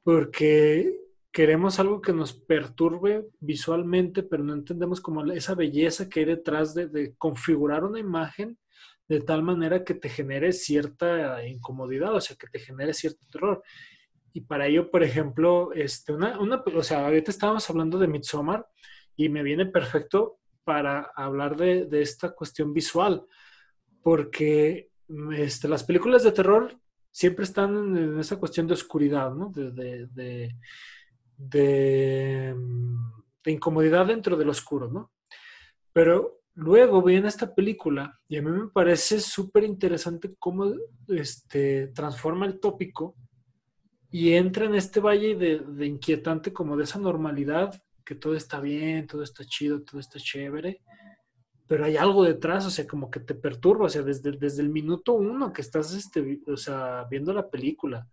porque 0.01 0.97
queremos 1.29 1.77
algo 1.77 2.01
que 2.01 2.13
nos 2.13 2.31
perturbe 2.31 3.27
visualmente, 3.41 4.23
pero 4.23 4.45
no 4.45 4.53
entendemos 4.53 5.01
como 5.01 5.29
esa 5.33 5.55
belleza 5.55 6.07
que 6.07 6.21
hay 6.21 6.25
detrás 6.25 6.73
de, 6.73 6.87
de, 6.87 7.15
configurar 7.17 7.83
una 7.83 7.99
imagen 7.99 8.57
de 9.09 9.19
tal 9.19 9.43
manera 9.43 9.83
que 9.83 9.93
te 9.93 10.07
genere 10.07 10.53
cierta 10.53 11.45
incomodidad, 11.45 12.15
o 12.15 12.21
sea, 12.21 12.37
que 12.37 12.47
te 12.47 12.59
genere 12.59 12.93
cierto 12.93 13.27
terror. 13.29 13.61
Y 14.31 14.41
para 14.41 14.67
ello, 14.67 14.89
por 14.89 15.03
ejemplo, 15.03 15.73
este, 15.73 16.13
una, 16.13 16.39
una, 16.39 16.63
o 16.73 16.83
sea, 16.83 17.05
ahorita 17.05 17.29
estábamos 17.29 17.69
hablando 17.69 17.97
de 17.97 18.07
Midsommar 18.07 18.65
y 19.17 19.27
me 19.27 19.43
viene 19.43 19.65
perfecto 19.65 20.37
para 20.63 21.11
hablar 21.13 21.57
de, 21.57 21.87
de 21.87 22.01
esta 22.01 22.31
cuestión 22.33 22.73
visual, 22.73 23.25
porque 24.01 24.92
este, 25.35 25.67
las 25.67 25.83
películas 25.83 26.23
de 26.23 26.31
terror 26.31 26.75
siempre 27.11 27.43
están 27.45 27.97
en, 27.97 28.19
esa 28.19 28.37
cuestión 28.37 28.67
de 28.67 28.73
oscuridad, 28.73 29.31
de, 29.51 30.49
de, 31.37 32.55
incomodidad 33.45 34.07
dentro 34.07 34.35
del 34.35 34.49
oscuro, 34.49 34.89
¿no? 34.89 35.11
Pero 35.91 36.41
luego 36.55 37.01
viene 37.01 37.27
esta 37.27 37.53
película 37.53 38.19
y 38.27 38.37
a 38.37 38.41
mí 38.41 38.49
me 38.49 38.67
parece 38.69 39.19
súper 39.19 39.63
interesante 39.63 40.35
cómo 40.39 40.73
este, 41.07 41.87
transforma 41.87 42.45
el 42.45 42.59
tópico 42.59 43.15
y 44.09 44.33
entra 44.33 44.65
en 44.65 44.75
este 44.75 44.99
valle 44.99 45.35
de, 45.35 45.59
de, 45.59 45.85
inquietante 45.85 46.53
como 46.53 46.77
de 46.77 46.83
esa 46.83 46.99
normalidad, 46.99 47.79
que 48.05 48.15
todo 48.15 48.35
está 48.35 48.59
bien, 48.59 49.07
todo 49.07 49.23
está 49.23 49.43
chido, 49.43 49.83
todo 49.83 49.99
está 49.99 50.19
chévere, 50.19 50.81
pero 51.67 51.85
hay 51.85 51.97
algo 51.97 52.23
detrás, 52.23 52.65
o 52.65 52.69
sea, 52.69 52.87
como 52.87 53.09
que 53.09 53.19
te 53.19 53.35
perturba, 53.35 53.85
o 53.85 53.89
sea, 53.89 54.01
desde, 54.01 54.31
desde 54.33 54.61
el 54.61 54.69
minuto 54.69 55.13
uno 55.13 55.53
que 55.53 55.61
estás, 55.61 55.93
este, 55.93 56.41
o 56.47 56.57
sea, 56.57 57.05
viendo 57.09 57.33
la 57.33 57.49
película. 57.49 58.07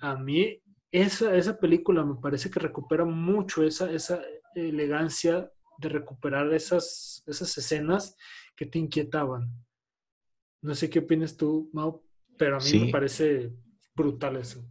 A 0.00 0.16
mí 0.16 0.60
esa, 0.90 1.34
esa 1.34 1.58
película 1.58 2.04
me 2.04 2.14
parece 2.14 2.50
que 2.50 2.60
recupera 2.60 3.04
mucho 3.04 3.64
esa, 3.64 3.90
esa 3.90 4.22
elegancia 4.54 5.50
de 5.78 5.88
recuperar 5.88 6.52
esas, 6.54 7.22
esas 7.26 7.58
escenas 7.58 8.16
que 8.54 8.66
te 8.66 8.78
inquietaban. 8.78 9.50
No 10.62 10.74
sé 10.74 10.88
qué 10.88 11.00
opinas 11.00 11.36
tú, 11.36 11.68
Mau, 11.72 12.02
pero 12.38 12.56
a 12.56 12.60
mí 12.60 12.64
sí. 12.64 12.78
me 12.78 12.92
parece 12.92 13.52
brutal 13.94 14.36
eso. 14.36 14.64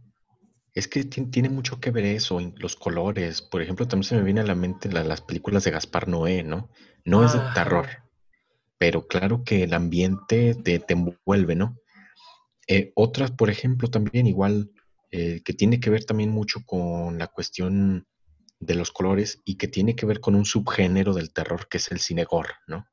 Es 0.74 0.88
que 0.88 1.04
tiene 1.04 1.48
mucho 1.48 1.78
que 1.78 1.92
ver 1.92 2.04
eso, 2.04 2.40
los 2.56 2.74
colores. 2.74 3.42
Por 3.42 3.62
ejemplo, 3.62 3.86
también 3.86 4.08
se 4.08 4.16
me 4.16 4.24
viene 4.24 4.40
a 4.40 4.44
la 4.44 4.56
mente 4.56 4.90
la, 4.90 5.04
las 5.04 5.20
películas 5.20 5.62
de 5.62 5.70
Gaspar 5.70 6.08
Noé, 6.08 6.42
¿no? 6.42 6.68
No 7.04 7.22
ah, 7.22 7.26
es 7.26 7.32
de 7.32 7.40
terror, 7.54 7.86
pero 8.76 9.06
claro 9.06 9.44
que 9.44 9.62
el 9.62 9.72
ambiente 9.72 10.56
te, 10.56 10.80
te 10.80 10.94
envuelve, 10.94 11.54
¿no? 11.54 11.78
Eh, 12.66 12.90
otras, 12.96 13.30
por 13.30 13.50
ejemplo, 13.50 13.88
también 13.88 14.26
igual, 14.26 14.72
eh, 15.12 15.42
que 15.44 15.52
tiene 15.52 15.78
que 15.78 15.90
ver 15.90 16.04
también 16.04 16.30
mucho 16.30 16.64
con 16.66 17.18
la 17.18 17.28
cuestión 17.28 18.08
de 18.58 18.74
los 18.74 18.90
colores 18.90 19.42
y 19.44 19.56
que 19.56 19.68
tiene 19.68 19.94
que 19.94 20.06
ver 20.06 20.18
con 20.18 20.34
un 20.34 20.44
subgénero 20.44 21.14
del 21.14 21.32
terror 21.32 21.68
que 21.68 21.76
es 21.76 21.92
el 21.92 22.00
cine 22.00 22.24
gore, 22.24 22.54
¿no? 22.66 22.88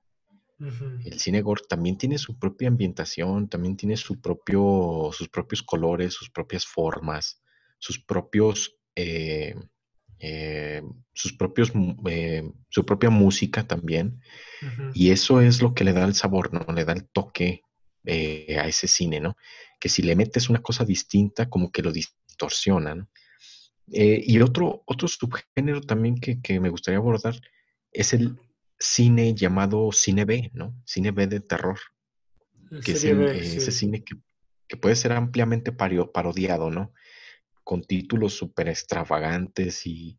Uh 0.59 0.65
-huh. 0.65 1.01
El 1.07 1.19
cine 1.19 1.41
gore 1.41 1.63
también 1.67 1.97
tiene 1.97 2.19
su 2.19 2.38
propia 2.38 2.67
ambientación, 2.67 3.49
también 3.49 3.75
tiene 3.75 3.97
su 3.97 4.21
propio, 4.21 5.09
sus 5.13 5.29
propios 5.29 5.63
colores, 5.63 6.13
sus 6.13 6.29
propias 6.29 6.67
formas 6.67 7.41
sus 7.82 7.99
propios, 7.99 8.77
eh, 8.95 9.55
eh, 10.19 10.84
sus 11.13 11.34
propios, 11.34 11.71
eh, 12.07 12.43
su 12.69 12.86
propia 12.86 13.09
música 13.09 13.67
también. 13.67 14.21
Uh 14.61 14.65
-huh. 14.65 14.91
Y 14.93 15.09
eso 15.09 15.41
es 15.41 15.61
lo 15.61 15.73
que 15.73 15.84
le 15.84 15.93
da 15.93 16.05
el 16.05 16.13
sabor, 16.13 16.53
¿no? 16.53 16.71
Le 16.73 16.86
da 16.86 16.93
el 16.93 17.09
toque 17.09 17.63
a 18.07 18.67
ese 18.67 18.88
cine, 18.88 19.19
¿no? 19.19 19.36
Que 19.79 19.89
si 19.89 20.01
le 20.03 20.15
metes 20.15 20.49
una 20.49 20.61
cosa 20.61 20.86
distinta, 20.86 21.49
como 21.49 21.71
que 21.71 21.82
lo 21.82 21.91
distorsiona, 21.91 22.95
¿no? 22.95 23.09
y 23.93 24.39
otro, 24.39 24.84
otro 24.86 25.07
subgénero 25.09 25.82
también 25.82 26.15
que, 26.15 26.39
que 26.41 26.61
me 26.61 26.69
gustaría 26.69 26.99
abordar 26.99 27.36
es 27.91 28.13
el 28.13 28.38
cine 28.79 29.36
llamado 29.36 29.91
cine 29.91 30.23
B, 30.23 30.49
¿no? 30.53 30.82
Cine 30.86 31.11
B 31.11 31.27
de 31.27 31.41
terror. 31.41 31.77
que 32.86 32.93
es 32.93 33.03
el, 33.03 33.17
B, 33.17 33.43
sí. 33.43 33.57
ese 33.57 33.71
cine 33.71 34.01
que, 34.03 34.15
que, 34.67 34.77
puede 34.77 34.95
ser 34.95 35.11
ampliamente 35.11 35.73
parodiado, 35.73 36.69
¿no? 36.69 36.93
Con 37.64 37.84
títulos 37.84 38.34
súper 38.34 38.70
extravagantes 38.70 39.86
y 39.86 40.18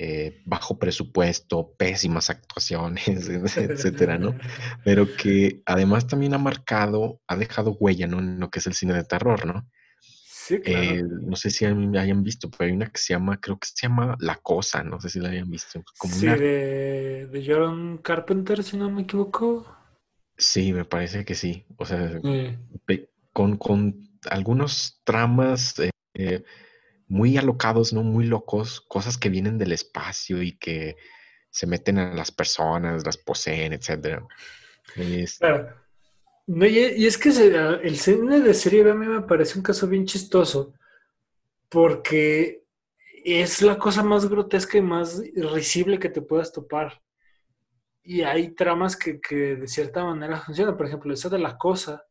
eh, 0.00 0.42
bajo 0.44 0.78
presupuesto, 0.78 1.74
pésimas 1.76 2.30
actuaciones, 2.30 3.28
etcétera, 3.56 4.16
¿no? 4.16 4.36
Pero 4.84 5.08
que 5.16 5.62
además 5.66 6.06
también 6.06 6.34
ha 6.34 6.38
marcado, 6.38 7.20
ha 7.26 7.36
dejado 7.36 7.72
huella, 7.72 8.06
¿no? 8.06 8.20
En 8.20 8.38
lo 8.38 8.48
que 8.48 8.60
es 8.60 8.66
el 8.68 8.74
cine 8.74 8.94
de 8.94 9.02
terror, 9.02 9.44
¿no? 9.44 9.68
Sí, 10.00 10.60
claro. 10.60 10.82
eh, 10.82 11.02
no 11.02 11.36
sé 11.36 11.50
si 11.50 11.66
hayan 11.66 12.22
visto, 12.22 12.48
pero 12.50 12.68
hay 12.68 12.74
una 12.74 12.88
que 12.88 12.98
se 12.98 13.12
llama, 13.12 13.38
creo 13.38 13.58
que 13.58 13.68
se 13.68 13.86
llama 13.86 14.16
La 14.18 14.36
Cosa, 14.36 14.82
no 14.82 14.98
sé 14.98 15.10
si 15.10 15.20
la 15.20 15.28
hayan 15.28 15.50
visto. 15.50 15.82
Como 15.98 16.14
sí, 16.14 16.24
una... 16.26 16.36
de, 16.36 17.26
de 17.26 17.44
John 17.46 17.98
Carpenter, 17.98 18.62
si 18.62 18.78
no 18.78 18.88
me 18.88 19.02
equivoco. 19.02 19.66
Sí, 20.38 20.72
me 20.72 20.86
parece 20.86 21.24
que 21.24 21.34
sí. 21.34 21.66
O 21.76 21.84
sea, 21.84 22.18
sí. 22.22 22.56
Con, 23.34 23.58
con 23.58 24.08
algunos 24.30 25.02
tramas 25.04 25.74
eh, 26.14 26.44
muy 27.08 27.36
alocados, 27.36 27.92
¿no? 27.92 28.02
Muy 28.02 28.24
locos, 28.24 28.80
cosas 28.82 29.18
que 29.18 29.30
vienen 29.30 29.58
del 29.58 29.72
espacio 29.72 30.42
y 30.42 30.58
que 30.58 30.96
se 31.50 31.66
meten 31.66 31.98
a 31.98 32.14
las 32.14 32.30
personas, 32.30 33.04
las 33.04 33.16
poseen, 33.16 33.72
etc. 33.72 34.22
Es... 34.94 35.38
Claro. 35.38 35.74
No, 36.46 36.66
y, 36.66 36.78
y, 36.78 37.06
es 37.06 37.18
que 37.18 37.28
el 37.28 37.98
cine 37.98 38.40
de 38.40 38.54
serie 38.54 38.82
B 38.82 38.90
a 38.90 38.94
mí 38.94 39.06
me 39.06 39.22
parece 39.22 39.58
un 39.58 39.62
caso 39.62 39.86
bien 39.86 40.06
chistoso 40.06 40.72
porque 41.68 42.64
es 43.24 43.60
la 43.60 43.78
cosa 43.78 44.02
más 44.02 44.28
grotesca 44.28 44.78
y 44.78 44.82
más 44.82 45.22
risible 45.34 45.98
que 45.98 46.08
te 46.08 46.22
puedas 46.22 46.52
topar. 46.52 47.02
Y 48.02 48.22
hay 48.22 48.54
tramas 48.54 48.96
que, 48.96 49.20
que 49.20 49.56
de 49.56 49.68
cierta 49.68 50.02
manera 50.02 50.40
funcionan. 50.40 50.76
Por 50.76 50.86
ejemplo, 50.86 51.12
esa 51.12 51.28
de 51.28 51.38
la 51.38 51.58
cosa 51.58 52.07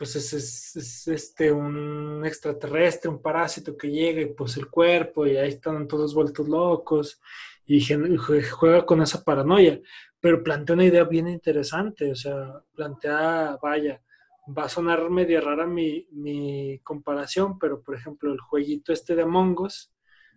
pues 0.00 0.16
es, 0.16 0.32
es, 0.32 0.76
es, 0.76 1.08
este, 1.08 1.52
un 1.52 2.24
extraterrestre, 2.24 3.10
un 3.10 3.20
parásito 3.20 3.76
que 3.76 3.90
llega 3.90 4.22
y 4.22 4.32
pues 4.32 4.56
el 4.56 4.70
cuerpo 4.70 5.26
y 5.26 5.36
ahí 5.36 5.50
están 5.50 5.86
todos 5.86 6.14
vueltos 6.14 6.48
locos 6.48 7.20
y 7.66 7.82
juega 7.82 8.86
con 8.86 9.02
esa 9.02 9.22
paranoia, 9.22 9.78
pero 10.18 10.42
plantea 10.42 10.72
una 10.72 10.86
idea 10.86 11.04
bien 11.04 11.28
interesante, 11.28 12.12
o 12.12 12.14
sea, 12.14 12.62
plantea, 12.74 13.58
vaya, 13.62 14.00
va 14.48 14.64
a 14.64 14.68
sonar 14.70 15.10
media 15.10 15.42
rara 15.42 15.66
mi, 15.66 16.08
mi 16.12 16.78
comparación, 16.82 17.58
pero 17.58 17.82
por 17.82 17.94
ejemplo 17.94 18.32
el 18.32 18.40
jueguito 18.40 18.94
este 18.94 19.14
de 19.14 19.24
Among 19.24 19.60
Us 19.60 19.92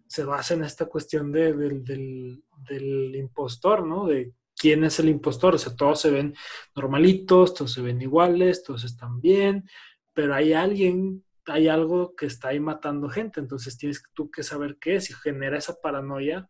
se 0.08 0.26
basa 0.26 0.56
en 0.56 0.66
esta 0.66 0.88
cuestión 0.88 1.32
de, 1.32 1.54
de, 1.54 1.70
del, 1.80 2.44
del 2.68 3.16
impostor, 3.16 3.88
¿no? 3.88 4.08
De 4.08 4.34
quién 4.64 4.86
es 4.86 4.98
el 4.98 5.10
impostor. 5.10 5.56
O 5.56 5.58
sea, 5.58 5.76
todos 5.76 6.00
se 6.00 6.10
ven 6.10 6.34
normalitos, 6.74 7.54
todos 7.54 7.74
se 7.74 7.82
ven 7.82 8.02
iguales, 8.02 8.64
todos 8.64 8.86
están 8.86 9.20
bien, 9.20 9.70
pero 10.14 10.34
hay 10.36 10.54
alguien, 10.54 11.22
hay 11.48 11.68
algo 11.68 12.16
que 12.16 12.28
está 12.28 12.48
ahí 12.48 12.62
matando 12.62 13.10
gente. 13.10 13.42
Entonces 13.42 13.78
tienes 13.78 14.02
tú 14.14 14.32
que 14.32 14.42
saber 14.42 14.78
qué 14.80 14.96
es 14.96 15.10
y 15.10 15.14
genera 15.16 15.58
esa 15.58 15.82
paranoia 15.82 16.48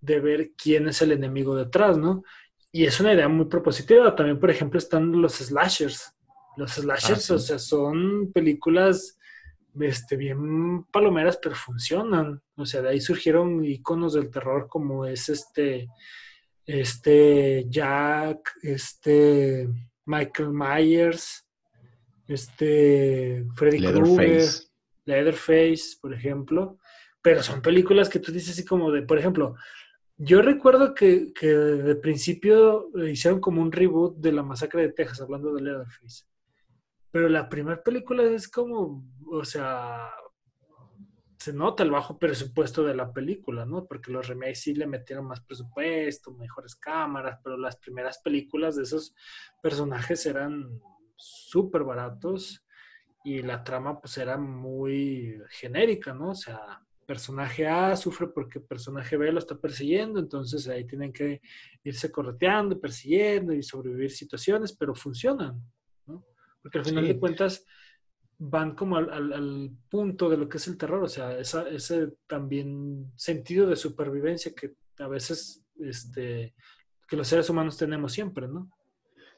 de 0.00 0.20
ver 0.20 0.52
quién 0.56 0.86
es 0.86 1.02
el 1.02 1.10
enemigo 1.10 1.56
detrás, 1.56 1.98
¿no? 1.98 2.22
Y 2.70 2.84
es 2.84 3.00
una 3.00 3.12
idea 3.12 3.26
muy 3.26 3.46
propositiva. 3.46 4.14
También, 4.14 4.38
por 4.38 4.50
ejemplo, 4.50 4.78
están 4.78 5.20
los 5.20 5.34
slashers. 5.34 6.14
Los 6.56 6.74
slashers, 6.74 7.18
ah, 7.18 7.26
sí. 7.26 7.32
o 7.32 7.38
sea, 7.40 7.58
son 7.58 8.30
películas 8.32 9.18
este, 9.80 10.14
bien 10.14 10.84
palomeras, 10.84 11.36
pero 11.42 11.56
funcionan. 11.56 12.40
O 12.54 12.64
sea, 12.64 12.80
de 12.82 12.90
ahí 12.90 13.00
surgieron 13.00 13.64
iconos 13.64 14.14
del 14.14 14.30
terror 14.30 14.68
como 14.68 15.04
es 15.04 15.28
este 15.28 15.88
este 16.66 17.64
Jack, 17.68 18.58
este 18.62 19.68
Michael 20.04 20.50
Myers, 20.50 21.46
este 22.26 23.44
Freddy 23.54 23.78
Krueger, 23.78 24.44
Leatherface, 25.04 25.96
por 26.00 26.12
ejemplo. 26.12 26.78
Pero 27.22 27.42
son 27.42 27.62
películas 27.62 28.08
que 28.08 28.18
tú 28.18 28.32
dices 28.32 28.50
así 28.50 28.64
como 28.64 28.90
de, 28.90 29.02
por 29.02 29.18
ejemplo, 29.18 29.56
yo 30.16 30.42
recuerdo 30.42 30.94
que, 30.94 31.32
que 31.32 31.46
de 31.46 31.94
principio 31.96 32.90
hicieron 33.06 33.40
como 33.40 33.60
un 33.60 33.72
reboot 33.72 34.16
de 34.16 34.32
la 34.32 34.42
masacre 34.42 34.82
de 34.82 34.92
Texas, 34.92 35.20
hablando 35.20 35.54
de 35.54 35.62
Leatherface. 35.62 36.24
Pero 37.10 37.28
la 37.28 37.48
primera 37.48 37.82
película 37.82 38.22
es 38.22 38.48
como, 38.48 39.04
o 39.30 39.44
sea, 39.44 40.10
se 41.46 41.52
nota 41.52 41.84
el 41.84 41.92
bajo 41.92 42.18
presupuesto 42.18 42.82
de 42.82 42.96
la 42.96 43.12
película, 43.12 43.64
¿no? 43.64 43.86
Porque 43.86 44.10
los 44.10 44.26
remakes 44.26 44.62
sí 44.62 44.74
le 44.74 44.84
metieron 44.84 45.26
más 45.26 45.40
presupuesto, 45.40 46.32
mejores 46.32 46.74
cámaras, 46.74 47.38
pero 47.44 47.56
las 47.56 47.76
primeras 47.76 48.18
películas 48.18 48.74
de 48.74 48.82
esos 48.82 49.14
personajes 49.62 50.26
eran 50.26 50.68
súper 51.14 51.84
baratos 51.84 52.66
y 53.22 53.42
la 53.42 53.62
trama 53.62 54.00
pues 54.00 54.18
era 54.18 54.36
muy 54.36 55.40
genérica, 55.50 56.12
¿no? 56.12 56.30
O 56.30 56.34
sea, 56.34 56.82
personaje 57.06 57.68
A 57.68 57.94
sufre 57.94 58.26
porque 58.26 58.58
personaje 58.58 59.16
B 59.16 59.30
lo 59.30 59.38
está 59.38 59.56
persiguiendo, 59.56 60.18
entonces 60.18 60.66
ahí 60.66 60.84
tienen 60.84 61.12
que 61.12 61.40
irse 61.84 62.10
correteando, 62.10 62.80
persiguiendo 62.80 63.52
y 63.52 63.62
sobrevivir 63.62 64.10
situaciones, 64.10 64.76
pero 64.76 64.96
funcionan, 64.96 65.62
¿no? 66.06 66.24
Porque 66.60 66.78
al 66.78 66.84
final 66.84 67.06
de 67.06 67.20
cuentas 67.20 67.64
van 68.38 68.74
como 68.74 68.96
al, 68.96 69.70
punto 69.88 70.28
de 70.28 70.36
lo 70.36 70.48
que 70.48 70.58
es 70.58 70.68
el 70.68 70.76
terror, 70.76 71.02
o 71.02 71.08
sea, 71.08 71.38
ese 71.38 72.12
también 72.26 73.12
sentido 73.16 73.66
de 73.66 73.76
supervivencia 73.76 74.52
que 74.54 74.74
a 74.98 75.08
veces 75.08 75.64
este, 75.80 76.54
que 77.08 77.16
los 77.16 77.28
seres 77.28 77.48
humanos 77.48 77.76
tenemos 77.76 78.12
siempre, 78.12 78.48
¿no? 78.48 78.70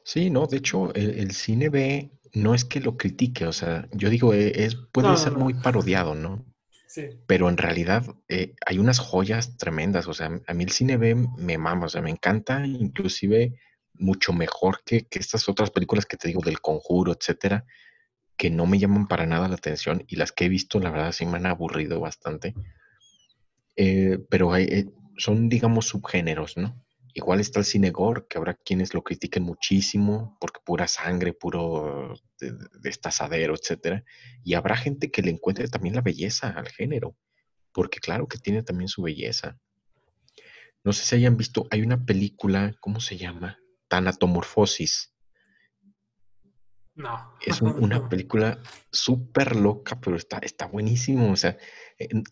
Sí, 0.03 0.29
no, 0.29 0.47
de 0.47 0.57
hecho, 0.57 0.93
el, 0.95 1.31
cine 1.31 1.69
B 1.69 2.11
no 2.33 2.55
es 2.55 2.65
que 2.65 2.79
lo 2.79 2.97
critique, 2.97 3.45
o 3.45 3.53
sea, 3.53 3.87
yo 3.91 4.09
digo, 4.09 4.33
e, 4.33 4.65
es, 4.65 4.75
puede 4.91 5.15
ser 5.17 5.33
muy 5.33 5.53
parodiado, 5.53 6.15
¿no? 6.15 6.45
Sí. 6.87 7.09
Pero 7.27 7.49
en 7.49 7.57
realidad 7.57 8.03
eh, 8.27 8.55
hay 8.65 8.79
unas 8.79 8.97
joyas 8.99 9.57
tremendas, 9.57 10.07
o 10.07 10.13
sea, 10.13 10.41
a 10.47 10.53
mí 10.53 10.63
el 10.63 10.71
cine 10.71 10.97
B 10.97 11.15
me 11.37 11.57
mama, 11.57 11.85
o 11.85 11.89
sea, 11.89 12.01
me 12.01 12.09
encanta, 12.09 12.65
inclusive 12.65 13.55
mucho 13.93 14.33
mejor 14.33 14.81
que, 14.83 15.05
que 15.05 15.19
estas 15.19 15.47
otras 15.47 15.69
películas 15.69 16.05
que 16.05 16.17
te 16.17 16.29
digo 16.29 16.41
del 16.43 16.61
conjuro, 16.61 17.11
etcétera, 17.11 17.65
que 18.39 18.49
no 18.49 18.65
me 18.65 18.79
llaman 18.79 19.05
para 19.05 19.25
nada 19.25 19.49
la 19.49 19.55
atención 19.55 20.05
y 20.07 20.15
las 20.15 20.31
que 20.31 20.45
he 20.45 20.49
visto, 20.49 20.79
la 20.79 20.91
verdad, 20.91 21.11
sí 21.11 21.25
me 21.25 21.35
han 21.37 21.45
aburrido 21.45 21.99
bastante. 21.99 22.55
Eh, 23.75 24.17
pero 24.29 24.53
hay, 24.53 24.63
eh, 24.63 24.89
son, 25.17 25.49
digamos, 25.49 25.89
subgéneros, 25.89 26.55
¿no? 26.55 26.81
Igual 27.13 27.41
está 27.41 27.59
el 27.59 27.65
cine 27.65 27.91
gore, 27.91 28.23
que 28.29 28.37
habrá 28.37 28.53
quienes 28.53 28.93
lo 28.93 29.03
critiquen 29.03 29.43
muchísimo, 29.43 30.37
porque 30.39 30.61
pura 30.65 30.87
sangre, 30.87 31.33
puro 31.33 32.13
destazadero, 32.81 33.55
etcétera. 33.55 34.05
Y 34.45 34.53
habrá 34.53 34.77
gente 34.77 35.11
que 35.11 35.21
le 35.21 35.31
encuentre 35.31 35.67
también 35.67 35.95
la 35.95 36.01
belleza 36.01 36.47
al 36.47 36.69
género, 36.69 37.17
porque 37.73 37.99
claro 37.99 38.29
que 38.29 38.37
tiene 38.37 38.63
también 38.63 38.87
su 38.87 39.01
belleza. 39.01 39.59
No 40.85 40.93
sé 40.93 41.03
si 41.05 41.15
hayan 41.15 41.35
visto, 41.35 41.67
hay 41.71 41.81
una 41.81 42.05
película, 42.05 42.73
¿cómo 42.79 43.01
se 43.01 43.17
llama? 43.17 43.57
Tanatomorfosis. 43.89 45.13
No. 46.99 47.33
Es 47.39 47.61
una 47.61 48.09
película 48.09 48.59
súper 48.91 49.55
loca, 49.55 50.01
pero 50.01 50.17
está, 50.17 50.39
está 50.39 50.65
buenísimo. 50.65 51.31
O 51.31 51.37
sea, 51.37 51.57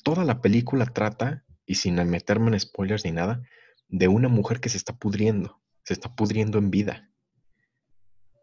toda 0.03 0.25
la 0.25 0.41
película 0.41 0.85
trata, 0.87 1.45
y 1.65 1.75
sin 1.75 1.95
meterme 2.09 2.51
en 2.51 2.59
spoilers 2.59 3.05
ni 3.05 3.11
nada, 3.11 3.41
de 3.87 4.09
una 4.09 4.27
mujer 4.27 4.59
que 4.59 4.67
se 4.67 4.75
está 4.75 4.93
pudriendo, 4.93 5.61
se 5.85 5.93
está 5.93 6.13
pudriendo 6.13 6.57
en 6.57 6.69
vida. 6.69 7.09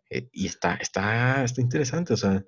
Eh, 0.09 0.31
y 0.33 0.47
está, 0.47 0.77
está, 0.77 1.45
está 1.45 1.61
interesante, 1.61 2.15
o 2.15 2.17
sea, 2.17 2.43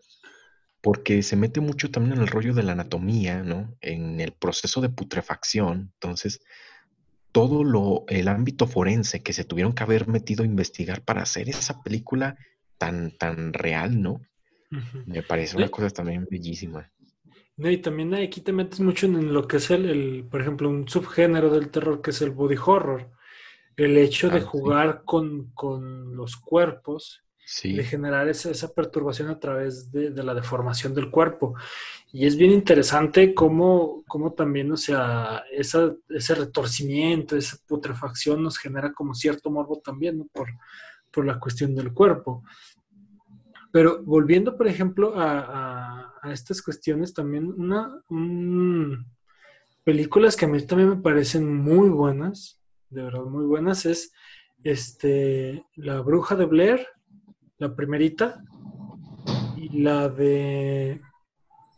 porque 0.80 1.22
se 1.22 1.36
mete 1.36 1.60
mucho 1.60 1.90
también 1.90 2.16
en 2.16 2.22
el 2.22 2.28
rollo 2.28 2.54
de 2.54 2.62
la 2.62 2.72
anatomía, 2.72 3.42
¿no? 3.42 3.76
En 3.82 4.22
el 4.22 4.32
proceso 4.32 4.80
de 4.80 4.88
putrefacción. 4.88 5.92
Entonces, 6.00 6.40
todo 7.30 7.62
lo, 7.62 8.06
el 8.08 8.28
ámbito 8.28 8.66
forense 8.66 9.22
que 9.22 9.34
se 9.34 9.44
tuvieron 9.44 9.74
que 9.74 9.82
haber 9.82 10.08
metido 10.08 10.44
a 10.44 10.46
investigar 10.46 11.02
para 11.02 11.20
hacer 11.20 11.50
esa 11.50 11.82
película 11.82 12.38
tan, 12.78 13.16
tan 13.16 13.52
real, 13.52 14.00
¿no? 14.00 14.20
Me 15.06 15.22
parece 15.22 15.56
una 15.56 15.68
cosa 15.68 15.90
también 15.90 16.26
bellísima. 16.30 16.90
No, 17.56 17.70
y 17.70 17.78
también 17.78 18.14
aquí 18.14 18.42
te 18.42 18.52
metes 18.52 18.80
mucho 18.80 19.06
en 19.06 19.32
lo 19.32 19.48
que 19.48 19.56
es 19.56 19.70
el, 19.70 20.26
por 20.30 20.42
ejemplo, 20.42 20.68
un 20.68 20.86
subgénero 20.88 21.50
del 21.50 21.70
terror 21.70 22.02
que 22.02 22.10
es 22.10 22.20
el 22.20 22.30
body 22.30 22.56
horror. 22.64 23.10
El 23.76 23.96
hecho 23.96 24.28
de 24.28 24.38
ah, 24.38 24.42
jugar 24.42 25.02
con, 25.04 25.52
los 26.14 26.36
cuerpos, 26.36 27.22
de 27.62 27.84
generar 27.84 28.28
esa, 28.28 28.50
esa, 28.50 28.74
perturbación 28.74 29.28
a 29.28 29.38
través 29.38 29.92
de, 29.92 30.10
la 30.10 30.34
deformación 30.34 30.94
del 30.94 31.10
cuerpo. 31.10 31.54
Y 32.12 32.26
es 32.26 32.36
bien 32.36 32.50
interesante 32.52 33.34
cómo, 33.34 34.02
cómo 34.08 34.32
también, 34.32 34.72
o 34.72 34.76
sea, 34.76 35.44
esa, 35.52 35.94
ese 36.08 36.34
retorcimiento, 36.34 37.36
esa 37.36 37.56
putrefacción 37.66 38.42
nos 38.42 38.58
genera 38.58 38.92
como 38.92 39.14
cierto 39.14 39.50
morbo 39.50 39.80
también, 39.80 40.18
¿no? 40.18 40.26
Por, 40.26 40.48
por 41.16 41.24
la 41.24 41.40
cuestión 41.40 41.74
del 41.74 41.94
cuerpo. 41.94 42.44
Pero 43.72 44.02
volviendo, 44.04 44.54
por 44.54 44.68
ejemplo, 44.68 45.14
a, 45.16 46.12
estas 46.30 46.60
cuestiones, 46.60 47.14
también 47.14 47.46
una 47.46 48.02
películas 49.82 50.36
que 50.36 50.44
a 50.44 50.48
mí 50.48 50.60
también 50.66 50.90
me 50.90 50.96
parecen 50.96 51.56
muy 51.56 51.88
buenas, 51.88 52.60
de 52.90 53.02
verdad 53.02 53.22
muy 53.22 53.46
buenas, 53.46 53.86
es 53.86 54.12
este 54.62 55.64
La 55.76 56.00
Bruja 56.00 56.34
de 56.34 56.44
Blair, 56.44 56.86
la 57.58 57.74
primerita, 57.74 58.42
y 59.56 59.80
la 59.80 60.08
de 60.08 61.00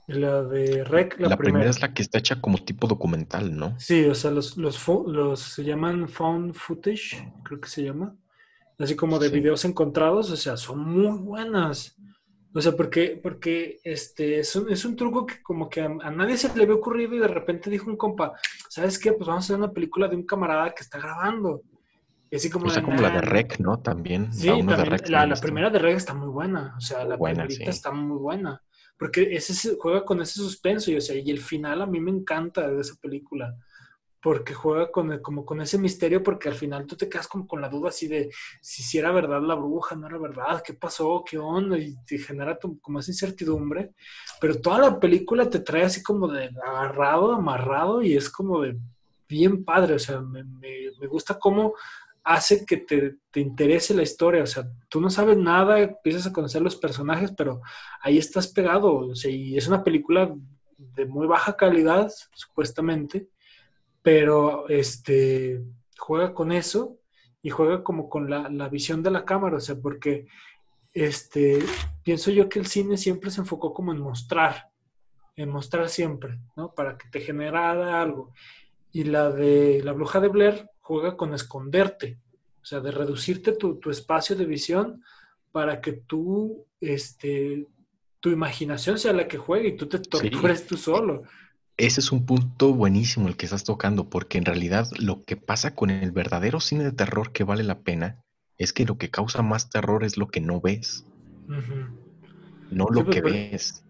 la 0.08 0.42
de 0.42 0.82
Rec, 0.84 1.20
la, 1.20 1.36
primera. 1.36 1.68
es 1.68 1.80
la 1.82 1.92
que 1.92 2.02
está 2.02 2.18
hecha 2.18 2.40
como 2.40 2.58
tipo 2.58 2.88
documental, 2.88 3.54
¿no? 3.54 3.78
Sí, 3.78 4.06
o 4.06 4.14
sea, 4.14 4.30
los, 4.30 4.56
los, 4.56 4.88
los 5.06 5.40
se 5.40 5.62
llaman 5.62 6.08
found 6.08 6.54
footage, 6.54 7.30
creo 7.44 7.60
que 7.60 7.68
se 7.68 7.84
llama 7.84 8.16
así 8.78 8.94
como 8.94 9.18
de 9.18 9.28
videos 9.28 9.64
encontrados, 9.64 10.30
o 10.30 10.36
sea, 10.36 10.56
son 10.56 10.80
muy 10.80 11.18
buenas. 11.18 11.96
O 12.54 12.60
sea, 12.60 12.72
porque, 12.72 13.20
porque 13.22 13.80
este, 13.84 14.38
es, 14.40 14.56
un, 14.56 14.70
es 14.70 14.84
un 14.84 14.96
truco 14.96 15.26
que 15.26 15.42
como 15.42 15.68
que 15.68 15.82
a, 15.82 16.10
nadie 16.10 16.36
se 16.36 16.54
le 16.56 16.62
había 16.62 16.74
ocurrido 16.74 17.14
y 17.14 17.18
de 17.18 17.28
repente 17.28 17.70
dijo 17.70 17.90
un 17.90 17.96
compa, 17.96 18.32
¿sabes 18.68 18.98
qué? 18.98 19.12
Pues 19.12 19.26
vamos 19.26 19.44
a 19.44 19.46
hacer 19.46 19.56
una 19.56 19.72
película 19.72 20.08
de 20.08 20.16
un 20.16 20.24
camarada 20.24 20.74
que 20.74 20.82
está 20.82 20.98
grabando. 20.98 21.62
Y 22.30 22.36
así 22.36 22.50
como, 22.50 22.66
o 22.66 22.70
sea, 22.70 22.82
como 22.82 23.00
la 23.00 23.10
de 23.10 23.20
Rec, 23.20 23.58
¿no? 23.58 23.80
También. 23.80 24.32
Sí, 24.32 24.48
la, 24.48 25.34
primera 25.40 25.70
de 25.70 25.78
Rec 25.78 25.96
está 25.96 26.14
muy 26.14 26.28
buena. 26.28 26.74
O 26.76 26.80
sea, 26.80 27.04
la 27.04 27.16
buena, 27.16 27.44
primerita 27.44 27.70
está 27.70 27.90
muy 27.90 28.18
buena. 28.18 28.62
Porque 28.98 29.34
ese 29.34 29.76
juega 29.78 30.04
con 30.04 30.20
ese 30.20 30.34
suspenso 30.34 30.90
y, 30.90 30.96
o 30.96 31.00
sea, 31.00 31.16
y 31.16 31.30
el 31.30 31.38
final 31.38 31.82
a 31.82 31.86
mí 31.86 32.00
me 32.00 32.10
encanta 32.10 32.68
de 32.68 32.80
esa 32.80 32.96
película 33.00 33.56
porque 34.20 34.52
juega 34.52 34.90
con, 34.90 35.20
como 35.20 35.44
con 35.44 35.60
ese 35.60 35.78
misterio, 35.78 36.22
porque 36.22 36.48
al 36.48 36.54
final 36.54 36.86
tú 36.86 36.96
te 36.96 37.08
quedas 37.08 37.28
como 37.28 37.46
con 37.46 37.60
la 37.60 37.68
duda 37.68 37.90
así 37.90 38.08
de 38.08 38.30
si, 38.60 38.98
era 38.98 39.12
verdad 39.12 39.40
la 39.42 39.54
bruja, 39.54 39.94
no 39.94 40.08
era 40.08 40.18
verdad, 40.18 40.62
qué 40.64 40.74
pasó, 40.74 41.24
qué 41.28 41.38
onda, 41.38 41.78
y 41.78 41.94
te 42.04 42.18
genera 42.18 42.58
como 42.80 42.98
esa 42.98 43.12
incertidumbre, 43.12 43.92
pero 44.40 44.60
toda 44.60 44.78
la 44.78 45.00
película 45.00 45.48
te 45.48 45.60
trae 45.60 45.84
así 45.84 46.02
como 46.02 46.28
de 46.28 46.50
agarrado, 46.64 47.32
amarrado, 47.32 48.02
y 48.02 48.16
es 48.16 48.28
como 48.28 48.62
de 48.62 48.76
bien 49.28 49.64
padre, 49.64 49.94
o 49.94 49.98
sea, 49.98 50.20
me, 50.20 50.42
gusta 51.06 51.38
cómo 51.38 51.74
hace 52.24 52.66
que 52.66 52.78
te, 52.78 53.16
te, 53.30 53.40
interese 53.40 53.94
la 53.94 54.02
historia, 54.02 54.42
o 54.42 54.46
sea, 54.46 54.68
tú 54.88 55.00
no 55.00 55.10
sabes 55.10 55.36
nada, 55.36 55.80
empiezas 55.80 56.26
a 56.26 56.32
conocer 56.32 56.60
los 56.60 56.76
personajes, 56.76 57.32
pero 57.32 57.60
ahí 58.02 58.18
estás 58.18 58.48
pegado, 58.48 58.94
o 58.96 59.14
sea, 59.14 59.30
y 59.30 59.56
es 59.56 59.68
una 59.68 59.84
película 59.84 60.34
de 60.76 61.06
muy 61.06 61.26
baja 61.26 61.56
calidad, 61.56 62.10
supuestamente, 62.34 63.28
pero 64.08 64.66
este, 64.70 65.62
juega 65.98 66.32
con 66.32 66.50
eso 66.50 66.96
y 67.42 67.50
juega 67.50 67.84
como 67.84 68.08
con 68.08 68.30
la, 68.30 68.68
visión 68.70 69.02
de 69.02 69.10
la 69.10 69.26
cámara, 69.26 69.58
o 69.58 69.60
sea, 69.60 69.76
porque 69.76 70.26
este, 70.94 71.58
pienso 72.02 72.30
yo 72.30 72.48
que 72.48 72.58
el 72.58 72.64
cine 72.64 72.96
siempre 72.96 73.30
se 73.30 73.42
enfocó 73.42 73.74
como 73.74 73.92
en 73.92 74.00
mostrar, 74.00 74.70
en 75.36 75.50
mostrar 75.50 75.90
siempre, 75.90 76.40
¿no? 76.56 76.72
Para 76.72 76.96
que 76.96 77.06
te 77.10 77.20
generara 77.20 78.00
algo. 78.00 78.32
Y 78.92 79.04
la 79.04 79.30
de 79.30 79.82
la 79.84 79.92
bruja 79.92 80.20
de 80.20 80.28
Blair 80.28 80.70
juega 80.80 81.14
con 81.14 81.34
esconderte, 81.34 82.18
o 82.62 82.64
sea, 82.64 82.80
de 82.80 82.92
reducirte 82.92 83.52
tu, 83.52 83.78
espacio 83.90 84.36
de 84.36 84.46
visión 84.46 85.04
para 85.52 85.82
que 85.82 85.92
tú, 85.92 86.64
este, 86.80 87.66
tu 88.20 88.30
imaginación 88.30 88.98
sea 88.98 89.12
la 89.12 89.28
que 89.28 89.36
juegue 89.36 89.68
y 89.68 89.76
tú 89.76 89.86
te 89.86 89.98
tortures 89.98 90.66
tú 90.66 90.78
solo. 90.78 91.24
Ese 91.78 92.00
es 92.00 92.10
un 92.10 92.26
punto 92.26 92.74
buenísimo 92.74 93.28
el 93.28 93.36
que 93.36 93.46
estás 93.46 93.62
tocando, 93.62 94.10
porque 94.10 94.36
en 94.36 94.44
realidad 94.44 94.88
lo 94.98 95.22
que 95.22 95.36
pasa 95.36 95.76
con 95.76 95.90
el 95.90 96.10
verdadero 96.10 96.58
cine 96.58 96.82
de 96.82 96.90
terror 96.90 97.30
que 97.30 97.44
vale 97.44 97.62
la 97.62 97.82
pena 97.82 98.20
es 98.56 98.72
que 98.72 98.84
lo 98.84 98.98
que 98.98 99.10
causa 99.10 99.42
más 99.42 99.70
terror 99.70 100.02
es 100.02 100.16
lo 100.16 100.26
que 100.26 100.40
no 100.40 100.60
ves, 100.60 101.06
no 102.70 102.88
lo 102.88 103.04
pues, 103.04 103.14
que 103.14 103.22
ves. 103.22 103.84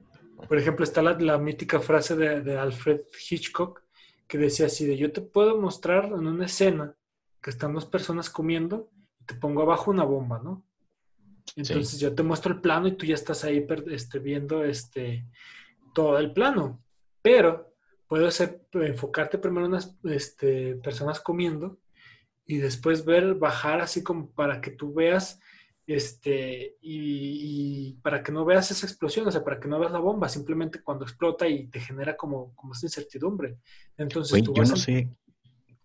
Por 0.47 0.59
ejemplo, 0.59 0.85
está 0.85 1.01
la, 1.01 1.39
mítica 1.39 1.81
frase 1.81 2.15
de, 2.15 2.59
Alfred 2.59 3.01
Hitchcock 3.31 3.83
que 4.27 4.37
decía 4.37 4.67
así 4.67 4.85
de 4.85 4.99
yo 4.99 5.11
te 5.11 5.23
puedo 5.23 5.59
mostrar 5.59 6.05
en 6.05 6.27
una 6.27 6.45
escena 6.45 6.95
que 7.41 7.49
están 7.49 7.73
dos 7.73 7.87
personas 7.87 8.29
comiendo 8.29 8.91
y 9.19 9.25
te 9.25 9.35
pongo 9.35 9.63
abajo 9.63 9.91
una 9.91 10.05
bomba, 10.05 10.39
¿no? 10.45 10.63
Entonces 11.57 11.99
yo 11.99 12.15
te 12.15 12.23
muestro 12.23 12.53
el 12.53 12.61
plano 12.61 12.89
y 12.89 12.93
tú 12.93 13.07
ya 13.07 13.15
estás 13.15 13.45
ahí 13.45 13.67
este, 13.87 14.19
viendo 14.19 14.63
este, 14.63 15.27
todo 15.95 16.19
el 16.19 16.35
plano. 16.35 16.85
Pero 17.23 17.68
puede 18.09 18.31
ser 18.31 18.63
enfocarte 18.73 19.39
primero 19.39 19.67
en 19.67 19.73
unas 19.73 19.97
este, 20.05 20.75
personas 20.77 21.21
comiendo 21.21 21.79
y 22.47 22.57
después 22.57 23.05
ver 23.05 23.35
bajar 23.35 23.81
así 23.81 24.03
como 24.03 24.31
para 24.31 24.61
que 24.61 24.71
tú 24.71 24.95
veas 24.95 25.39
este 25.87 26.77
y, 26.83 27.95
para 28.03 28.23
que 28.23 28.33
no 28.33 28.45
veas 28.45 28.71
esa 28.71 28.87
explosión, 28.87 29.27
o 29.27 29.31
sea, 29.31 29.45
para 29.45 29.59
que 29.59 29.69
no 29.69 29.79
veas 29.79 29.93
la 29.93 29.99
bomba, 29.99 30.29
simplemente 30.29 30.83
cuando 30.83 31.05
explota 31.05 31.49
y 31.49 31.69
te 31.69 31.81
genera 31.81 32.17
como, 32.17 32.55
como 32.55 32.75
esa 32.75 32.87
incertidumbre. 32.87 33.59
Entonces, 33.97 34.43
yo 34.43 34.65
no 34.65 34.77
sé 34.77 35.09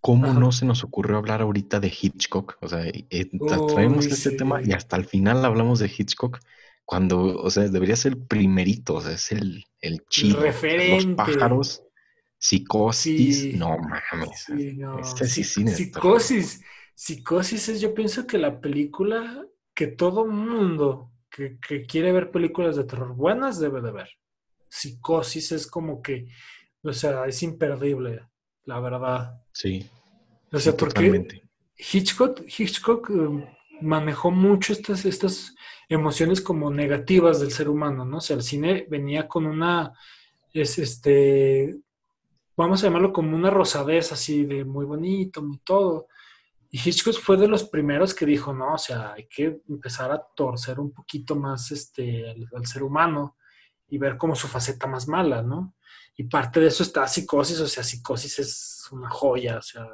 cómo 0.02 0.34
no 0.34 0.52
se 0.52 0.66
nos 0.66 0.84
ocurrió 0.84 1.18
hablar 1.18 1.42
ahorita 1.42 1.80
de 1.80 1.88
Hitchcock, 1.88 2.58
o 2.60 2.68
sea, 2.68 2.86
eh, 2.86 3.30
traemos 3.70 4.06
este 4.06 4.32
tema 4.32 4.62
y 4.62 4.74
hasta 4.74 4.98
el 4.98 5.06
final 5.06 5.46
hablamos 5.46 5.80
de 5.80 5.92
Hitchcock 5.98 6.40
cuando, 6.86 7.38
o 7.38 7.50
sea, 7.50 7.70
debería 7.70 7.96
ser 7.96 8.14
el 8.14 8.18
primerito, 8.18 8.96
o 8.96 9.02
sea, 9.02 9.14
es 9.14 9.32
el, 9.32 9.64
el 9.80 10.04
chido, 10.10 10.42
referente. 10.42 11.06
los 11.06 11.16
pájaros 11.16 11.83
Psicosis, 12.44 13.56
no 13.56 13.78
mames. 13.78 14.50
Este 15.00 15.28
sí, 15.28 15.46
psicosis. 15.46 16.62
Psicosis 16.94 17.70
es, 17.70 17.80
yo 17.80 17.94
pienso 17.94 18.28
que 18.28 18.38
la 18.38 18.60
película 18.60 19.46
que 19.74 19.88
todo 19.88 20.26
mundo 20.26 21.14
que, 21.30 21.58
quiere 21.88 22.12
ver 22.12 22.32
películas 22.32 22.76
de 22.76 22.84
terror 22.84 23.16
buenas 23.16 23.62
debe 23.62 23.80
de 23.80 23.94
ver. 23.94 24.10
Psicosis 24.68 25.54
es 25.54 25.68
como 25.68 26.02
que, 26.02 26.28
o 26.82 26.92
sea, 26.92 27.26
es 27.28 27.42
imperdible, 27.44 28.28
la 28.66 28.82
verdad. 28.82 29.42
Sí. 29.54 29.90
O 30.52 30.60
sea, 30.60 30.76
porque 30.76 31.26
Hitchcock, 31.78 32.42
Hitchcock 32.46 33.10
eh, 33.10 33.56
manejó 33.80 34.32
mucho 34.32 34.74
estas, 34.74 35.06
estas 35.06 35.56
emociones 35.88 36.42
como 36.42 36.70
negativas 36.70 37.40
del 37.40 37.54
ser 37.54 37.70
humano, 37.70 38.04
¿no? 38.04 38.18
O 38.18 38.22
sea, 38.22 38.36
el 38.36 38.44
cine 38.44 38.86
venía 38.90 39.30
con 39.30 39.46
una, 39.46 39.94
es 40.52 40.78
este, 40.78 41.80
vamos 42.56 42.84
a 42.84 42.88
llamarlo 42.88 43.14
como 43.14 43.36
una 43.36 43.50
rosadez 43.50 44.12
así 44.12 44.46
de 44.46 44.64
muy 44.64 44.86
bonito, 44.86 45.42
muy 45.42 45.60
todo. 45.60 46.08
Y 46.70 46.78
Hitchcock 46.78 47.20
fue 47.20 47.38
de 47.38 47.48
los 47.48 47.66
primeros 47.66 48.16
que 48.16 48.26
dijo, 48.26 48.52
no, 48.52 48.74
o 48.74 48.78
sea, 48.78 49.14
hay 49.14 49.28
que 49.28 49.62
empezar 49.70 50.12
a 50.12 50.24
torcer 50.36 50.80
un 50.80 50.92
poquito 50.92 51.36
más 51.36 51.72
este, 51.72 52.32
al, 52.32 52.66
ser 52.66 52.82
humano 52.82 53.38
y 53.88 54.00
ver 54.00 54.18
como 54.18 54.34
su 54.34 54.48
faceta 54.48 54.88
más 54.88 55.08
mala, 55.08 55.44
¿no? 55.44 55.76
Y 56.18 56.24
parte 56.24 56.60
de 56.60 56.68
eso 56.68 56.82
está 56.82 57.08
psicosis, 57.08 57.60
o 57.60 57.68
sea, 57.68 57.84
psicosis 57.84 58.40
es 58.40 58.88
una 58.92 59.08
joya, 59.08 59.60
o 59.60 59.62
sea, 59.62 59.86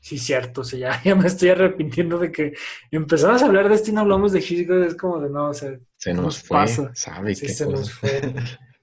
sí, 0.00 0.18
cierto, 0.18 0.62
o 0.62 0.64
sea, 0.64 1.00
ya, 1.04 1.14
me 1.14 1.28
estoy 1.28 1.50
arrepintiendo 1.50 2.18
de 2.18 2.32
que 2.32 2.54
empezamos 2.90 3.42
a 3.42 3.46
hablar 3.46 3.68
de 3.68 3.76
esto 3.76 3.90
y 3.90 3.92
no 3.92 4.00
hablamos 4.00 4.32
de 4.32 4.40
Hitchcock, 4.40 4.82
es 4.84 4.96
como 4.96 5.20
de 5.20 5.30
no, 5.30 5.50
o 5.50 5.54
sea, 5.54 5.78
se 5.96 6.12
nos, 6.12 6.42
fue, 6.42 6.58
pasa. 6.58 6.90
sabe 6.94 7.36
sí, 7.36 7.48
se 7.48 7.66
nos 7.66 7.92
fue. 7.92 8.20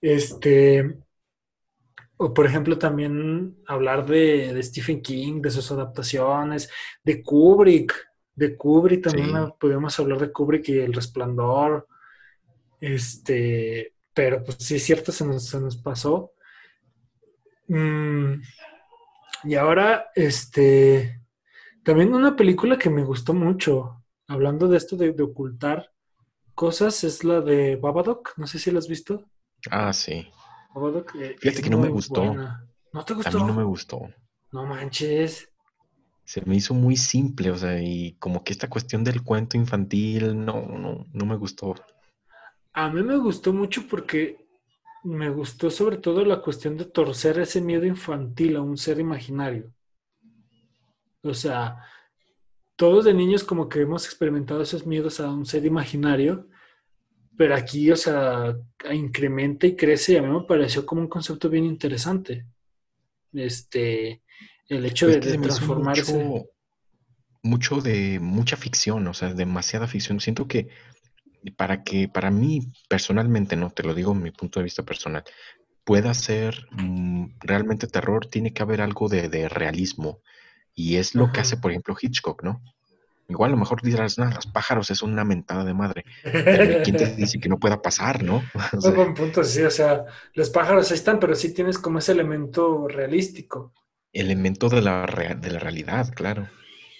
Este, 0.00 1.03
o 2.16 2.32
por 2.32 2.46
ejemplo 2.46 2.78
también 2.78 3.56
hablar 3.66 4.06
de, 4.06 4.62
Stephen 4.62 5.02
King, 5.02 5.40
de 5.40 5.50
sus 5.50 5.70
adaptaciones, 5.72 6.70
de 7.02 7.22
Kubrick, 7.22 7.94
de 8.34 8.56
Kubrick 8.56 9.04
también 9.04 9.52
podemos 9.58 9.98
hablar 9.98 10.18
de 10.18 10.32
Kubrick 10.32 10.68
y 10.68 10.78
El 10.78 10.92
Resplandor, 10.92 11.86
este, 12.80 13.94
pero 14.12 14.42
pues 14.44 14.58
sí 14.60 14.76
es 14.76 14.82
cierto, 14.84 15.12
se 15.12 15.24
nos, 15.24 15.46
se 15.46 15.60
nos 15.60 15.76
pasó. 15.76 16.32
Mm, 17.68 18.34
y 19.44 19.54
ahora, 19.54 20.10
este, 20.14 21.20
también 21.82 22.14
una 22.14 22.36
película 22.36 22.78
que 22.78 22.90
me 22.90 23.04
gustó 23.04 23.34
mucho, 23.34 24.02
hablando 24.26 24.68
de 24.68 24.76
esto 24.76 24.96
de, 24.96 25.12
de 25.12 25.22
ocultar 25.22 25.90
cosas, 26.54 27.04
es 27.04 27.24
la 27.24 27.40
de 27.40 27.76
Babadook, 27.76 28.34
no 28.36 28.46
sé 28.46 28.58
si 28.58 28.70
la 28.70 28.78
has 28.78 28.88
visto. 28.88 29.24
Ah, 29.70 29.92
sí. 29.92 30.28
Fíjate 31.38 31.62
que 31.62 31.70
no 31.70 31.78
me 31.78 31.88
gustó. 31.88 32.34
¿No 32.92 33.04
te 33.04 33.14
gustó? 33.14 33.38
A 33.38 33.40
mí 33.40 33.46
no 33.46 33.54
me 33.54 33.64
gustó. 33.64 34.08
No 34.52 34.66
manches. 34.66 35.48
Se 36.24 36.40
me 36.46 36.56
hizo 36.56 36.74
muy 36.74 36.96
simple, 36.96 37.50
o 37.50 37.56
sea, 37.56 37.80
y 37.82 38.16
como 38.18 38.42
que 38.42 38.52
esta 38.52 38.68
cuestión 38.68 39.04
del 39.04 39.22
cuento 39.22 39.56
infantil, 39.56 40.44
no, 40.44 40.62
no, 40.66 41.06
no 41.12 41.26
me 41.26 41.36
gustó. 41.36 41.74
A 42.72 42.88
mí 42.88 43.02
me 43.02 43.16
gustó 43.16 43.52
mucho 43.52 43.86
porque 43.88 44.38
me 45.04 45.28
gustó 45.28 45.70
sobre 45.70 45.98
todo 45.98 46.24
la 46.24 46.40
cuestión 46.40 46.76
de 46.76 46.86
torcer 46.86 47.38
ese 47.38 47.60
miedo 47.60 47.84
infantil 47.84 48.56
a 48.56 48.62
un 48.62 48.78
ser 48.78 48.98
imaginario. 48.98 49.70
O 51.22 51.34
sea, 51.34 51.84
todos 52.76 53.04
de 53.04 53.14
niños 53.14 53.44
como 53.44 53.68
que 53.68 53.82
hemos 53.82 54.06
experimentado 54.06 54.62
esos 54.62 54.86
miedos 54.86 55.20
a 55.20 55.30
un 55.30 55.46
ser 55.46 55.64
imaginario 55.66 56.48
pero 57.36 57.54
aquí, 57.54 57.90
o 57.90 57.96
sea, 57.96 58.56
incrementa 58.92 59.66
y 59.66 59.76
crece 59.76 60.12
y 60.12 60.16
a 60.16 60.22
mí 60.22 60.28
me 60.28 60.44
pareció 60.44 60.86
como 60.86 61.00
un 61.00 61.08
concepto 61.08 61.48
bien 61.48 61.64
interesante. 61.64 62.46
Este, 63.32 64.22
el 64.68 64.84
hecho 64.84 65.08
de, 65.08 65.18
transformarse. 65.18 66.42
Mucho, 67.42 67.80
de 67.80 68.20
mucha 68.20 68.56
ficción, 68.56 69.06
o 69.06 69.14
sea, 69.14 69.34
demasiada 69.34 69.86
ficción. 69.86 70.20
Siento 70.20 70.48
que 70.48 70.68
para 71.56 71.82
que, 71.82 72.08
para 72.08 72.30
mí 72.30 72.72
personalmente, 72.88 73.56
no 73.56 73.70
te 73.70 73.82
lo 73.82 73.94
digo 73.94 74.12
en 74.12 74.22
mi 74.22 74.30
punto 74.30 74.60
de 74.60 74.64
vista 74.64 74.82
personal, 74.82 75.24
pueda 75.84 76.14
ser 76.14 76.66
mm, 76.70 77.36
realmente 77.40 77.86
terror, 77.86 78.26
tiene 78.26 78.52
que 78.52 78.62
haber 78.62 78.80
algo 78.80 79.08
de, 79.08 79.48
realismo. 79.48 80.20
Y 80.74 80.96
es 80.96 81.14
lo 81.14 81.30
que 81.30 81.40
hace, 81.40 81.56
por 81.56 81.70
ejemplo, 81.70 81.94
Hitchcock, 82.00 82.42
¿no? 82.42 82.60
Igual 83.28 83.50
a 83.50 83.54
lo 83.54 83.60
mejor 83.60 83.80
dirás, 83.80 84.18
no, 84.18 84.26
los 84.26 84.46
pájaros 84.46 84.90
es 84.90 85.00
una 85.02 85.24
mentada 85.24 85.64
de 85.64 85.72
madre. 85.72 86.04
Pero 86.22 86.82
¿quién 86.82 86.96
te 86.96 87.06
dice 87.16 87.40
que 87.40 87.48
no 87.48 87.58
pueda 87.58 87.80
pasar, 87.80 88.22
no? 88.22 88.42
O 88.76 88.80
sea, 88.80 88.90
buen 88.90 89.14
punto, 89.14 89.42
sí, 89.44 89.62
o 89.62 89.70
sea, 89.70 90.04
los 90.34 90.50
pájaros 90.50 90.90
están, 90.90 91.18
pero 91.18 91.34
sí 91.34 91.54
tienes 91.54 91.78
como 91.78 91.98
ese 91.98 92.12
elemento 92.12 92.86
realístico. 92.86 93.72
Elemento 94.12 94.68
de 94.68 94.82
la, 94.82 95.06
de 95.40 95.50
la 95.50 95.58
realidad, 95.58 96.12
claro. 96.14 96.48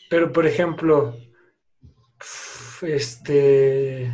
Pero, 0.08 0.32
por 0.32 0.46
ejemplo, 0.46 1.16
este... 2.82 4.12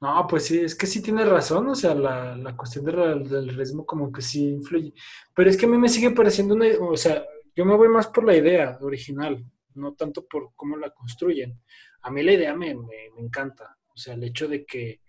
No, 0.00 0.26
pues 0.28 0.44
sí, 0.44 0.60
es 0.60 0.76
que 0.76 0.86
sí 0.86 1.02
tiene 1.02 1.24
razón, 1.24 1.66
o 1.68 1.74
sea, 1.74 1.92
la, 1.92 2.36
la 2.36 2.56
cuestión 2.56 2.84
del, 2.84 3.28
del 3.28 3.48
ritmo 3.48 3.84
como 3.84 4.12
que 4.12 4.22
sí 4.22 4.50
influye. 4.50 4.94
Pero 5.34 5.50
es 5.50 5.56
que 5.56 5.66
a 5.66 5.68
mí 5.68 5.76
me 5.76 5.88
sigue 5.88 6.12
pareciendo 6.12 6.54
una, 6.54 6.66
o 6.80 6.96
sea, 6.96 7.24
yo 7.56 7.64
me 7.64 7.74
voy 7.74 7.88
más 7.88 8.06
por 8.06 8.24
la 8.24 8.36
idea 8.36 8.78
original 8.80 9.44
no 9.78 9.94
tanto 9.94 10.26
por 10.26 10.50
cómo 10.54 10.76
la 10.76 10.90
construyen. 10.90 11.60
A 12.02 12.10
mí 12.10 12.22
la 12.22 12.32
idea 12.32 12.54
me, 12.54 12.76
encanta, 13.18 13.76
o 13.94 13.96
sea, 13.96 14.14
el 14.14 14.24
hecho 14.24 14.48
de 14.48 14.64
que, 14.64 15.00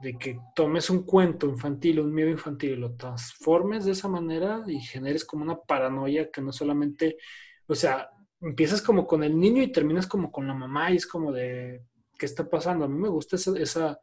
de 0.00 0.18
que 0.18 0.38
tomes 0.54 0.90
un 0.90 1.04
cuento 1.04 1.46
infantil, 1.46 2.00
un 2.00 2.12
miedo 2.12 2.30
infantil 2.30 2.72
y 2.72 2.76
lo 2.76 2.94
transformes 2.94 3.84
de 3.84 3.92
esa 3.92 4.08
manera 4.08 4.62
y 4.66 4.80
generes 4.80 5.24
como 5.24 5.44
una 5.44 5.56
paranoia 5.56 6.30
que 6.30 6.40
no 6.40 6.52
solamente, 6.52 7.16
o 7.66 7.74
sea, 7.74 8.10
empiezas 8.40 8.82
como 8.82 9.06
con 9.06 9.22
el 9.22 9.38
niño 9.38 9.62
y 9.62 9.72
terminas 9.72 10.06
como 10.06 10.30
con 10.30 10.46
la 10.46 10.54
mamá 10.54 10.90
y 10.90 10.96
es 10.96 11.06
como 11.06 11.32
de, 11.32 11.82
¿qué 12.18 12.26
está 12.26 12.48
pasando? 12.48 12.84
A 12.84 12.88
mí 12.88 12.98
me 12.98 13.08
gusta 13.08 13.36
esa, 13.36 13.52
esa, 13.58 13.98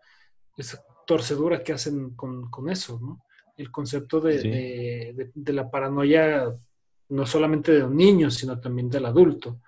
torcedura 1.06 1.64
que 1.64 1.74
hacen 1.74 2.16
con, 2.16 2.70
eso, 2.70 3.00
¿no? 3.02 3.24
El 3.58 3.72
concepto 3.72 4.22
de, 4.22 5.32
de, 5.34 5.54
la 5.54 5.70
paranoia 5.70 6.46
no 7.10 7.26
solamente 7.26 7.72
de 7.72 7.84
un 7.84 7.98
niño, 7.98 8.30
sino 8.30 8.60
también 8.60 8.90
del 8.90 9.06
adulto. 9.06 9.60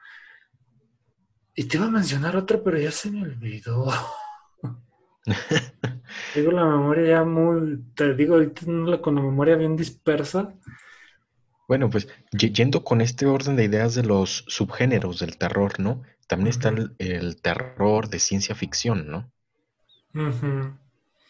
Y 1.55 1.65
te 1.65 1.77
iba 1.77 1.87
a 1.87 1.91
mencionar 1.91 2.35
otra, 2.35 2.61
pero 2.63 2.77
ya 2.79 2.91
se 2.91 3.11
me 3.11 3.23
olvidó. 3.23 3.91
Digo 6.35 6.51
la 6.51 6.65
memoria 6.65 7.09
ya 7.09 7.23
muy, 7.23 7.83
te 7.95 8.15
digo 8.15 8.35
ahorita 8.35 8.65
con 9.01 9.15
la 9.15 9.21
memoria 9.21 9.55
bien 9.55 9.75
dispersa. 9.75 10.53
Bueno, 11.67 11.89
pues 11.89 12.07
yendo 12.31 12.83
con 12.83 13.01
este 13.01 13.25
orden 13.25 13.55
de 13.55 13.65
ideas 13.65 13.95
de 13.95 14.03
los 14.03 14.43
subgéneros 14.47 15.19
del 15.19 15.37
terror, 15.37 15.79
¿no? 15.79 16.03
También 16.27 16.49
está 16.49 16.69
el, 16.69 17.41
terror 17.41 18.09
de 18.09 18.19
ciencia 18.19 18.55
ficción, 18.55 19.09
¿no? 19.09 19.31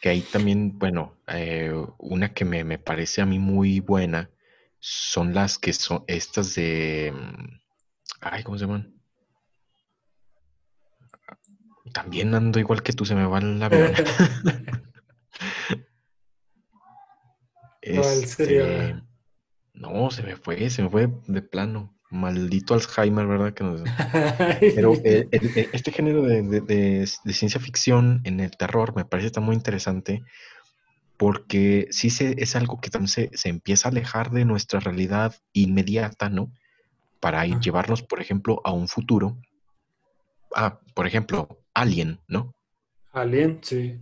Que 0.01 0.09
ahí 0.09 0.21
también, 0.21 0.79
bueno, 0.79 1.15
eh, 1.27 1.73
una 1.99 2.33
que 2.33 2.45
me, 2.45 2.63
me, 2.63 2.79
parece 2.79 3.21
a 3.21 3.25
mí 3.25 3.37
muy 3.37 3.79
buena 3.81 4.31
son 4.79 5.33
las 5.33 5.59
que 5.59 5.73
son 5.73 6.03
estas 6.07 6.55
de... 6.55 7.13
Mm, 7.15 7.59
ay, 8.21 8.43
¿cómo 8.43 8.57
se 8.57 8.65
llaman? 8.65 9.00
También 11.93 12.33
ando 12.35 12.59
igual 12.59 12.83
que 12.83 12.93
tú, 12.93 13.05
se 13.05 13.15
me 13.15 13.25
va 13.25 13.39
el 13.39 13.61
avión. 13.61 13.93
este, 17.81 18.95
no, 19.73 20.11
se 20.11 20.23
me 20.23 20.35
fue, 20.35 20.69
se 20.69 20.83
me 20.83 20.89
fue 20.89 21.09
de 21.27 21.41
plano. 21.41 21.97
Maldito 22.11 22.73
Alzheimer, 22.73 23.25
¿verdad? 23.25 23.53
Pero 24.75 24.93
este 25.03 25.91
género 25.91 26.23
de, 26.23 27.07
ciencia 27.07 27.59
ficción 27.59 28.21
en 28.25 28.41
el 28.41 28.51
terror 28.51 28.93
me 28.95 29.05
parece 29.05 29.31
tan 29.31 29.45
muy 29.45 29.55
interesante 29.55 30.21
porque 31.15 31.87
sí 31.91 32.09
se, 32.09 32.35
es 32.41 32.55
algo 32.55 32.81
que 32.81 32.89
también 32.89 33.07
se, 33.07 33.29
se, 33.33 33.47
empieza 33.47 33.87
a 33.87 33.91
alejar 33.91 34.31
de 34.31 34.43
nuestra 34.43 34.79
realidad 34.79 35.35
inmediata, 35.53 36.29
¿no? 36.29 36.51
Para 37.19 37.45
ir, 37.45 37.59
llevarnos, 37.59 38.01
por 38.01 38.19
ejemplo, 38.19 38.59
a 38.65 38.71
un 38.71 38.87
futuro. 38.87 39.37
Ah, 40.55 40.79
por 40.95 41.05
ejemplo, 41.05 41.60
Alien, 41.73 42.19
¿no? 42.27 42.55
Alien, 43.11 43.59
sí. 43.61 43.99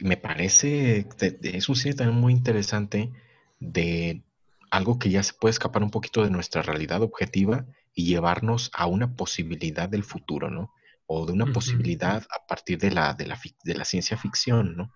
Me 0.00 0.16
parece, 0.16 1.08
es 1.42 1.68
un 1.68 1.76
cine 1.76 1.94
también 1.94 2.20
muy 2.20 2.32
interesante 2.32 3.12
de 3.58 4.22
algo 4.70 4.98
que 4.98 5.10
ya 5.10 5.22
se 5.22 5.32
puede 5.32 5.50
escapar 5.50 5.82
un 5.82 5.90
poquito 5.90 6.22
de 6.22 6.30
nuestra 6.30 6.62
realidad 6.62 7.02
objetiva 7.02 7.66
y 7.94 8.06
llevarnos 8.06 8.70
a 8.74 8.86
una 8.86 9.16
posibilidad 9.16 9.88
del 9.88 10.04
futuro, 10.04 10.50
¿no? 10.50 10.72
O 11.06 11.26
de 11.26 11.32
una 11.32 11.46
posibilidad 11.46 12.22
a 12.30 12.46
partir 12.46 12.78
de 12.78 12.90
la, 12.90 13.14
de 13.14 13.26
la, 13.26 13.40
de 13.64 13.74
la 13.74 13.84
ciencia 13.84 14.16
ficción, 14.16 14.76
¿no? 14.76 14.92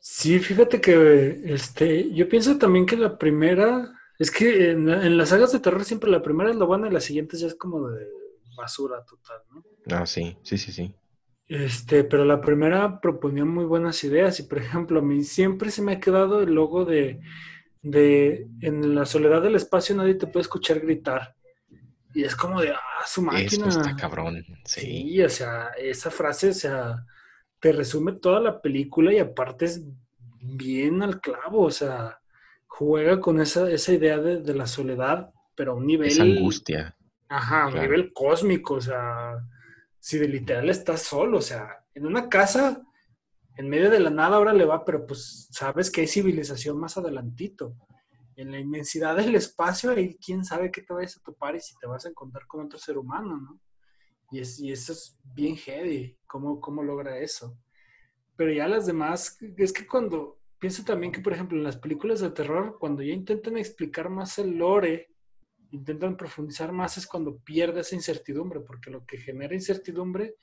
Sí, 0.00 0.38
fíjate 0.38 0.80
que 0.80 1.42
este, 1.44 2.12
yo 2.12 2.28
pienso 2.28 2.58
también 2.58 2.86
que 2.86 2.96
la 2.96 3.18
primera, 3.18 3.92
es 4.18 4.30
que 4.30 4.70
en, 4.70 4.88
en, 4.88 5.16
las 5.16 5.30
sagas 5.30 5.52
de 5.52 5.60
terror 5.60 5.84
siempre 5.84 6.10
la 6.10 6.22
primera 6.22 6.50
es 6.50 6.56
la 6.56 6.64
buena 6.64 6.88
y 6.88 6.92
la 6.92 7.00
siguiente 7.00 7.36
ya 7.36 7.46
es 7.46 7.54
como 7.54 7.88
de 7.88 8.06
basura 8.56 9.04
total, 9.04 9.42
¿no? 9.50 9.64
Ah, 9.96 10.06
sí, 10.06 10.36
sí, 10.42 10.58
sí, 10.58 10.72
sí. 10.72 10.94
Este, 11.46 12.04
pero 12.04 12.24
la 12.24 12.40
primera 12.40 13.00
proponía 13.00 13.44
muy 13.44 13.64
buenas 13.64 14.02
ideas 14.04 14.40
y, 14.40 14.44
por 14.44 14.58
ejemplo, 14.58 15.00
a 15.00 15.02
mí 15.02 15.24
siempre 15.24 15.70
se 15.70 15.82
me 15.82 15.92
ha 15.92 16.00
quedado 16.00 16.40
el 16.40 16.54
logo 16.54 16.84
de, 16.84 17.20
de 17.82 18.48
en 18.62 18.94
la 18.94 19.04
soledad 19.04 19.42
del 19.42 19.56
espacio 19.56 19.94
nadie 19.94 20.14
te 20.14 20.26
puede 20.26 20.42
escuchar 20.42 20.80
gritar. 20.80 21.34
Y 22.14 22.24
es 22.24 22.34
como 22.34 22.60
de, 22.60 22.70
ah, 22.70 22.80
su 23.06 23.22
máquina. 23.22 23.68
Eso 23.68 23.80
está 23.80 23.96
cabrón, 23.96 24.44
sí. 24.64 24.80
Sí, 24.80 25.22
o 25.22 25.28
sea, 25.28 25.70
esa 25.76 26.10
frase, 26.10 26.50
o 26.50 26.54
sea, 26.54 27.04
te 27.60 27.72
resume 27.72 28.12
toda 28.12 28.40
la 28.40 28.62
película 28.62 29.12
y 29.12 29.18
aparte 29.18 29.66
es 29.66 29.82
bien 30.40 31.02
al 31.02 31.20
clavo, 31.20 31.62
o 31.62 31.70
sea, 31.70 32.20
juega 32.66 33.20
con 33.20 33.40
esa, 33.40 33.70
esa 33.70 33.92
idea 33.92 34.18
de, 34.18 34.40
de 34.40 34.54
la 34.54 34.66
soledad, 34.66 35.30
pero 35.54 35.72
a 35.72 35.74
un 35.74 35.86
nivel... 35.86 36.08
Esa 36.08 36.22
angustia. 36.22 36.96
Ajá, 37.28 37.66
a 37.66 37.70
Claro. 37.70 37.82
nivel 37.82 38.12
cósmico, 38.12 38.74
o 38.74 38.80
sea, 38.80 39.36
si 39.98 40.18
de 40.18 40.28
literal 40.28 40.68
estás 40.68 41.02
solo, 41.02 41.38
o 41.38 41.42
sea, 41.42 41.84
en 41.94 42.06
una 42.06 42.28
casa, 42.28 42.82
en 43.56 43.68
medio 43.68 43.90
de 43.90 44.00
la 44.00 44.10
nada 44.10 44.36
ahora 44.36 44.52
le 44.52 44.64
va, 44.64 44.84
pero 44.84 45.06
pues 45.06 45.48
sabes 45.50 45.90
que 45.90 46.02
hay 46.02 46.06
civilización 46.06 46.78
más 46.78 46.96
adelantito. 46.96 47.76
En 48.36 48.50
la 48.50 48.58
inmensidad 48.58 49.16
del 49.16 49.34
espacio, 49.36 49.92
ahí 49.92 50.18
quién 50.18 50.44
sabe 50.44 50.70
qué 50.72 50.82
te 50.82 50.92
vayas 50.92 51.16
a 51.16 51.22
topar 51.22 51.54
y 51.54 51.60
si 51.60 51.74
te 51.78 51.86
vas 51.86 52.04
a 52.04 52.08
encontrar 52.08 52.46
con 52.46 52.64
otro 52.66 52.78
ser 52.78 52.98
humano, 52.98 53.36
¿no? 53.40 53.60
Y, 54.30 54.40
es, 54.40 54.58
y 54.58 54.72
eso 54.72 54.92
es 54.92 55.16
bien 55.22 55.56
heavy, 55.56 56.18
¿cómo, 56.26 56.60
cómo 56.60 56.82
logra 56.82 57.18
eso? 57.18 57.56
Pero 58.36 58.52
ya 58.52 58.66
las 58.66 58.86
demás, 58.86 59.38
es 59.56 59.72
que 59.72 59.86
cuando, 59.86 60.40
pienso 60.58 60.82
también 60.84 61.12
que, 61.12 61.20
por 61.20 61.32
ejemplo, 61.32 61.56
en 61.56 61.62
las 61.62 61.76
películas 61.76 62.20
de 62.20 62.30
terror, 62.30 62.76
cuando 62.80 63.02
ya 63.02 63.12
intentan 63.12 63.56
explicar 63.56 64.10
más 64.10 64.38
el 64.38 64.56
lore, 64.58 65.13
intentan 65.72 66.16
profundizar 66.16 66.72
más, 66.72 66.96
es 66.98 67.06
cuando 67.06 67.36
pierde 67.38 67.80
esa 67.80 67.94
incertidumbre, 67.94 68.60
porque 68.60 68.90
lo 68.90 69.04
que 69.04 69.18
genera 69.18 69.54
incertidumbre 69.54 70.36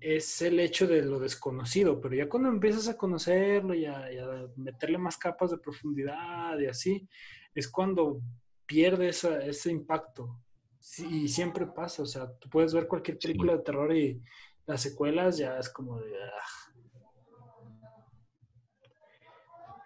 es 0.00 0.42
el 0.42 0.60
hecho 0.60 0.86
de 0.86 1.02
lo 1.02 1.18
desconocido, 1.18 2.00
pero 2.00 2.14
ya 2.14 2.28
cuando 2.28 2.48
empiezas 2.50 2.88
a 2.88 2.96
conocerlo 2.96 3.74
y 3.74 3.86
a, 3.86 4.12
y 4.12 4.18
a 4.18 4.46
meterle 4.56 4.98
más 4.98 5.16
capas 5.16 5.50
de 5.50 5.58
profundidad 5.58 6.58
y 6.58 6.66
así, 6.66 7.08
es 7.54 7.68
cuando 7.68 8.20
pierde 8.66 9.08
esa- 9.08 9.40
ese 9.44 9.70
impacto. 9.70 10.40
Sí, 10.78 11.06
y 11.24 11.28
siempre 11.28 11.66
pasa, 11.66 12.02
o 12.02 12.06
sea, 12.06 12.30
tú 12.38 12.48
puedes 12.50 12.74
ver 12.74 12.86
cualquier 12.86 13.16
Sí. 13.18 13.28
película 13.28 13.54
de 13.56 13.62
terror 13.62 13.96
y 13.96 14.22
las 14.66 14.82
secuelas 14.82 15.38
ya 15.38 15.58
es 15.58 15.70
como 15.70 15.98
de... 16.00 16.12
ah, 16.22 16.74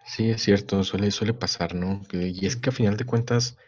Sí, 0.04 0.30
es 0.30 0.42
cierto, 0.42 0.82
suele, 0.84 1.10
suele 1.10 1.34
pasar, 1.34 1.74
¿no? 1.74 2.00
Y 2.12 2.46
es 2.46 2.56
que 2.56 2.70
a 2.70 2.72
final 2.72 2.96
de 2.96 3.04
cuentas, 3.04 3.58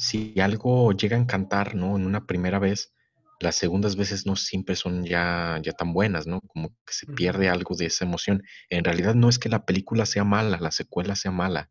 si 0.00 0.40
algo 0.40 0.92
llega 0.92 1.14
a 1.14 1.20
encantar, 1.20 1.74
¿no? 1.74 1.94
En 1.94 2.06
una 2.06 2.24
primera 2.24 2.58
vez, 2.58 2.94
las 3.38 3.54
segundas 3.56 3.96
veces 3.96 4.24
no 4.24 4.34
siempre 4.34 4.74
son 4.74 5.04
ya, 5.04 5.60
ya 5.62 5.72
tan 5.72 5.92
buenas, 5.92 6.26
¿no? 6.26 6.40
Como 6.40 6.70
que 6.86 6.94
se 6.94 7.06
pierde 7.06 7.50
algo 7.50 7.76
de 7.76 7.84
esa 7.84 8.06
emoción. 8.06 8.42
En 8.70 8.82
realidad 8.82 9.14
no 9.14 9.28
es 9.28 9.38
que 9.38 9.50
la 9.50 9.66
película 9.66 10.06
sea 10.06 10.24
mala, 10.24 10.56
la 10.58 10.70
secuela 10.70 11.16
sea 11.16 11.32
mala. 11.32 11.70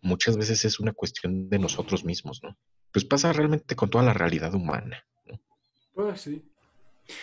Muchas 0.00 0.38
veces 0.38 0.64
es 0.64 0.80
una 0.80 0.94
cuestión 0.94 1.50
de 1.50 1.58
nosotros 1.58 2.02
mismos, 2.06 2.40
¿no? 2.42 2.56
Pues 2.90 3.04
pasa 3.04 3.30
realmente 3.34 3.76
con 3.76 3.90
toda 3.90 4.04
la 4.04 4.14
realidad 4.14 4.54
humana, 4.54 5.04
¿no? 5.26 5.38
Pues 5.92 6.22
sí. 6.22 6.42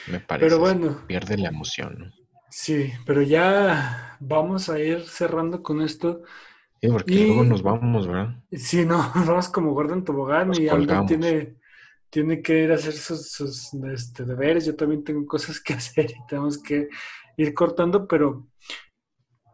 Me 0.05 0.19
parece. 0.19 0.45
Pero 0.45 0.59
bueno, 0.59 1.03
pierde 1.07 1.35
la 1.39 1.49
emoción, 1.49 1.97
¿no? 1.97 2.11
sí, 2.51 2.91
pero 3.07 3.23
ya 3.23 4.17
vamos 4.19 4.69
a 4.69 4.77
ir 4.77 5.07
cerrando 5.07 5.63
con 5.63 5.81
esto. 5.81 6.21
Sí, 6.81 6.89
porque 6.89 7.13
Y- 7.13 7.25
luego 7.25 7.45
nos 7.45 7.61
vamos, 7.63 8.07
¿verdad? 8.07 8.43
Sí, 8.51 8.85
no, 8.85 8.97
vamos 9.15 9.49
como 9.49 9.73
Gordon 9.73 10.03
Tobogán 10.05 10.49
Nos 10.49 10.59
y 10.59 10.67
colgamos. 10.69 11.01
tiene, 11.05 11.57
tiene 12.09 12.41
que 12.41 12.63
ir 12.65 12.71
a 12.71 12.75
hacer 12.75 12.93
sus, 12.93 13.31
sus, 13.31 13.73
este, 13.93 14.25
deberes. 14.25 14.65
Yo 14.65 14.75
también 14.75 15.03
tengo 15.03 15.25
cosas 15.27 15.59
que 15.61 15.73
hacer 15.75 16.11
y 16.11 16.27
tenemos 16.27 16.61
que 16.61 16.89
ir 17.37 17.53
cortando, 17.53 18.07
pero 18.07 18.47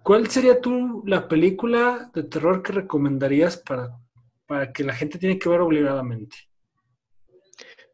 ¿cuál 0.02 0.28
sería 0.32 0.60
tú 0.60 1.04
la 1.06 1.28
película 1.28 2.10
de 2.12 2.24
terror 2.24 2.64
que 2.64 2.74
recomendarías 2.74 3.58
para, 3.58 3.96
para 4.48 4.74
que 4.74 4.84
la 4.84 4.94
gente 4.96 5.20
tiene 5.20 5.38
que 5.38 5.50
ver 5.50 5.62
obligadamente? 5.62 6.36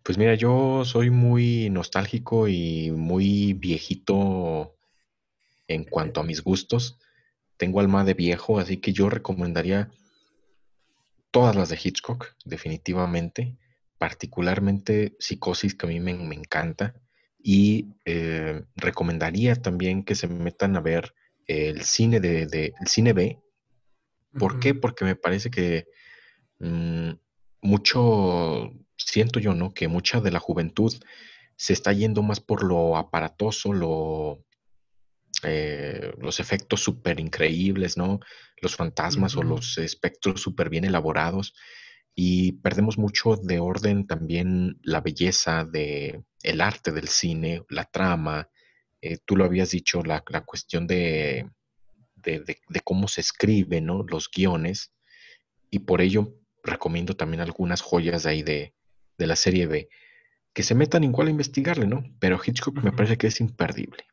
Pues 0.03 0.17
mira, 0.17 0.35
yo 0.35 0.83
soy 0.85 1.09
muy 1.09 1.69
nostálgico 1.69 2.47
y 2.47 2.91
muy 2.91 3.53
viejito 3.53 4.75
en 5.67 5.85
cuanto 5.85 6.21
a 6.21 6.23
mis 6.23 6.43
gustos. 6.43 6.99
Tengo 7.63 7.79
alma 7.79 8.03
de 8.03 8.13
viejo, 8.13 8.59
así 8.59 8.75
que 8.75 8.91
yo 8.91 9.09
recomendaría 9.09 9.89
todas 11.31 11.55
las 11.55 11.69
de 11.69 11.79
Hitchcock, 11.81 12.33
definitivamente. 12.43 13.55
Particularmente 13.97 15.15
Psicosis, 15.17 15.73
que 15.73 15.85
a 15.85 15.89
mí 15.89 16.01
me, 16.01 16.13
me 16.13 16.35
encanta. 16.35 16.93
Y 17.41 17.87
eh, 18.03 18.65
recomendaría 18.75 19.55
también 19.55 20.03
que 20.03 20.13
se 20.15 20.27
metan 20.27 20.75
a 20.75 20.81
ver 20.81 21.13
el 21.47 21.83
cine 21.83 22.19
de, 22.19 22.47
de- 22.47 22.73
el 22.81 22.87
cine 22.87 23.13
B. 23.13 23.39
¿Por 24.37 24.59
qué? 24.59 24.75
Porque 24.75 25.05
me 25.05 25.15
parece 25.15 25.49
que 25.49 25.87
mm, 26.59 27.11
mucho, 27.61 28.73
siento 28.97 29.39
yo, 29.39 29.53
¿no? 29.53 29.73
Que 29.73 29.87
mucha 29.87 30.19
de 30.19 30.31
la 30.31 30.39
juventud 30.41 30.93
se 31.55 31.71
está 31.71 31.93
yendo 31.93 32.23
más 32.23 32.41
por 32.41 32.61
lo 32.61 32.97
aparatoso, 32.97 33.71
lo, 33.71 34.43
eh, 35.43 36.13
los 36.19 36.39
efectos 36.39 36.81
súper 36.83 37.19
increíbles, 37.19 37.97
¿no? 37.97 38.19
Los 38.61 38.75
fantasmas 38.75 39.35
o 39.35 39.43
los 39.43 39.77
espectros 39.77 40.41
súper 40.41 40.69
bien 40.69 40.85
elaborados 40.85 41.53
y 42.15 42.53
perdemos 42.53 42.97
mucho 42.97 43.35
de 43.37 43.59
orden 43.59 44.05
también 44.07 44.77
la 44.83 45.01
belleza 45.01 45.65
de 45.65 46.23
el 46.43 46.61
arte 46.61 46.91
del 46.91 47.07
cine, 47.07 47.63
la 47.69 47.85
trama. 47.85 48.49
eh, 49.01 49.17
tú 49.25 49.35
lo 49.35 49.45
habías 49.45 49.71
dicho, 49.71 50.01
la, 50.03 50.23
la 50.29 50.41
cuestión 50.41 50.87
de, 50.87 51.49
de, 52.15 52.39
de- 52.41 52.57
de 52.69 52.79
cómo 52.81 53.07
se 53.07 53.21
escribe, 53.21 53.81
¿no? 53.81 54.03
Los 54.03 54.29
guiones 54.33 54.93
y 55.71 55.79
por 55.79 56.01
ello 56.01 56.35
recomiendo 56.63 57.15
también 57.15 57.41
algunas 57.41 57.81
joyas 57.81 58.23
de 58.23 58.29
ahí 58.29 58.43
de, 58.43 58.73
de 59.17 59.27
la 59.27 59.35
serie 59.35 59.67
B 59.67 59.89
que 60.53 60.63
se 60.63 60.75
metan 60.75 61.03
igual 61.03 61.27
a 61.27 61.31
investigarle, 61.31 61.87
¿no? 61.87 62.03
Pero 62.19 62.39
Hitchcock 62.45 62.81
me 62.83 62.91
parece 62.91 63.17
que 63.17 63.27
es 63.27 63.39
imperdible. 63.41 64.05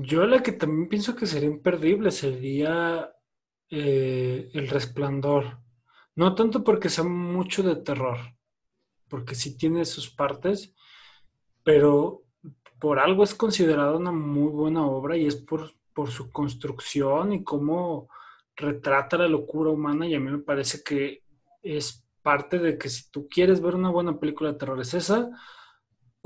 Yo 0.00 0.24
la 0.26 0.44
que 0.44 0.52
también 0.52 0.88
pienso 0.88 1.16
que 1.16 1.26
sería 1.26 1.48
imperdible 1.48 2.12
sería 2.12 3.12
eh, 3.68 4.48
El 4.54 4.68
Resplandor. 4.68 5.58
No 6.14 6.36
tanto 6.36 6.62
porque 6.62 6.88
sea 6.88 7.02
mucho 7.02 7.64
de 7.64 7.74
terror, 7.76 8.16
porque 9.08 9.34
sí 9.34 9.58
tiene 9.58 9.84
sus 9.84 10.08
partes, 10.08 10.72
pero 11.64 12.22
por 12.78 13.00
algo 13.00 13.24
es 13.24 13.34
considerada 13.34 13.96
una 13.96 14.12
muy 14.12 14.52
buena 14.52 14.86
obra 14.86 15.16
y 15.16 15.26
es 15.26 15.34
por, 15.34 15.72
por 15.92 16.10
su 16.12 16.30
construcción 16.30 17.32
y 17.32 17.42
cómo 17.42 18.08
retrata 18.54 19.18
la 19.18 19.26
locura 19.26 19.70
humana 19.70 20.06
y 20.06 20.14
a 20.14 20.20
mí 20.20 20.30
me 20.30 20.38
parece 20.38 20.80
que 20.84 21.24
es 21.60 22.06
parte 22.22 22.60
de 22.60 22.78
que 22.78 22.88
si 22.88 23.10
tú 23.10 23.28
quieres 23.28 23.60
ver 23.60 23.74
una 23.74 23.90
buena 23.90 24.18
película 24.20 24.52
de 24.52 24.58
terror 24.58 24.80
es 24.80 24.94
esa 24.94 25.28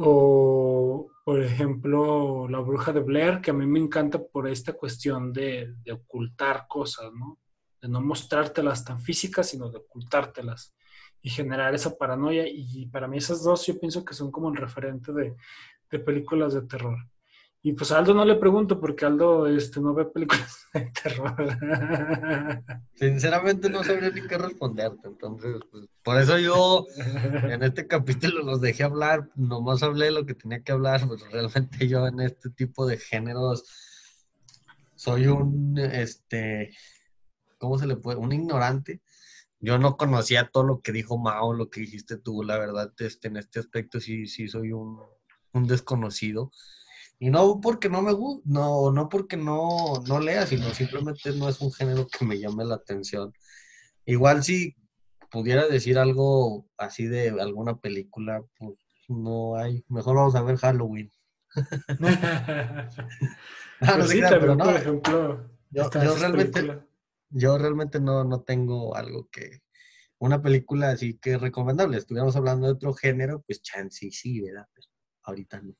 o 0.04 1.08
por 1.24 1.42
ejemplo 1.42 2.48
La 2.48 2.58
Bruja 2.60 2.92
de 2.92 3.00
Blair 3.00 3.40
que 3.40 3.52
a 3.52 3.54
mí 3.54 3.66
me 3.66 3.78
encanta 3.78 4.22
por 4.22 4.48
esta 4.48 4.72
cuestión 4.72 5.32
de, 5.32 5.74
ocultar 5.92 6.66
cosas, 6.68 7.12
¿no? 7.12 7.38
De 7.80 7.88
no 7.88 8.00
mostrártelas 8.00 8.84
tan 8.84 9.00
físicas 9.00 9.48
sino 9.48 9.70
de 9.70 9.78
ocultártelas 9.78 10.74
y 11.20 11.30
generar 11.30 11.74
esa 11.74 11.96
paranoia 11.96 12.44
y 12.48 12.86
para 12.86 13.06
mí 13.06 13.18
esas 13.18 13.42
dos 13.44 13.66
yo 13.66 13.78
pienso 13.78 14.04
que 14.04 14.14
son 14.14 14.30
como 14.32 14.50
el 14.50 14.56
referente 14.56 15.12
de 15.12 15.98
películas 16.00 16.54
de 16.54 16.62
terror. 16.62 16.98
Y 17.64 17.74
pues 17.74 17.92
a 17.92 17.98
Aldo 17.98 18.12
no 18.12 18.24
le 18.24 18.34
pregunto 18.34 18.80
porque 18.80 19.04
Aldo 19.04 19.46
este, 19.46 19.80
no 19.80 19.94
ve 19.94 20.04
películas 20.06 20.66
de 20.74 20.92
terror. 21.00 21.58
Sinceramente 22.94 23.70
no 23.70 23.84
sabría 23.84 24.10
ni 24.10 24.26
qué 24.26 24.36
responderte, 24.36 25.06
entonces, 25.06 25.60
pues, 25.70 25.86
por 26.02 26.20
eso 26.20 26.38
yo 26.38 26.86
en 26.98 27.62
este 27.62 27.86
capítulo 27.86 28.42
los 28.42 28.60
dejé 28.60 28.82
hablar, 28.82 29.30
nomás 29.36 29.84
hablé 29.84 30.10
lo 30.10 30.26
que 30.26 30.34
tenía 30.34 30.62
que 30.62 30.72
hablar, 30.72 31.02
pues 31.06 31.22
realmente 31.30 31.86
yo 31.86 32.04
en 32.08 32.20
este 32.20 32.50
tipo 32.50 32.84
de 32.84 32.98
géneros 32.98 33.64
soy 34.96 35.28
un, 35.28 35.78
este, 35.78 36.74
¿cómo 37.58 37.78
se 37.78 37.86
le 37.86 37.96
puede? 37.96 38.18
Un 38.18 38.32
ignorante. 38.32 39.02
Yo 39.60 39.78
no 39.78 39.96
conocía 39.96 40.50
todo 40.52 40.64
lo 40.64 40.80
que 40.80 40.90
dijo 40.90 41.16
Mao, 41.16 41.54
lo 41.54 41.70
que 41.70 41.82
dijiste 41.82 42.16
tú, 42.16 42.42
la 42.42 42.58
verdad, 42.58 42.92
este, 42.98 43.28
en 43.28 43.36
este 43.36 43.60
aspecto 43.60 44.00
sí, 44.00 44.26
sí 44.26 44.48
soy 44.48 44.72
un, 44.72 44.98
un 45.52 45.68
desconocido. 45.68 46.50
Y 47.18 47.30
no 47.30 47.60
porque 47.60 47.88
no 47.88 48.02
me 48.02 48.12
gusta, 48.12 48.42
no, 48.46 48.90
no 48.90 49.08
porque 49.08 49.36
no, 49.36 50.02
no 50.06 50.20
lea, 50.20 50.46
sino 50.46 50.72
simplemente 50.74 51.32
no 51.32 51.48
es 51.48 51.60
un 51.60 51.72
género 51.72 52.06
que 52.08 52.24
me 52.24 52.38
llame 52.38 52.64
la 52.64 52.74
atención. 52.74 53.32
Igual 54.04 54.42
si 54.42 54.74
pudiera 55.30 55.66
decir 55.68 55.98
algo 55.98 56.68
así 56.76 57.06
de 57.06 57.30
alguna 57.30 57.78
película, 57.78 58.42
pues 58.58 58.74
no 59.08 59.56
hay. 59.56 59.84
Mejor 59.88 60.16
vamos 60.16 60.34
a 60.34 60.42
ver 60.42 60.56
Halloween. 60.56 61.10
Ah, 63.84 63.94
no 63.94 63.96
Pues 63.98 64.10
sí, 64.10 64.18
crean, 64.18 64.40
pero 64.40 64.54
no, 64.54 64.64
por 64.64 64.76
ejemplo, 64.76 65.50
yo, 65.70 65.90
realmente, 65.90 66.82
yo 67.30 67.58
realmente 67.58 67.98
no, 67.98 68.22
no 68.22 68.42
tengo 68.42 68.94
algo 68.94 69.28
que, 69.28 69.60
una 70.18 70.40
película 70.40 70.90
así 70.90 71.18
que 71.18 71.36
recomendable. 71.36 71.98
Estuviéramos 71.98 72.36
hablando 72.36 72.68
de 72.68 72.74
otro 72.74 72.94
género, 72.94 73.42
pues 73.42 73.60
chance 73.60 74.08
sí, 74.12 74.40
¿verdad? 74.40 74.68
Pero 74.72 74.86
ahorita 75.24 75.62
no. 75.62 75.74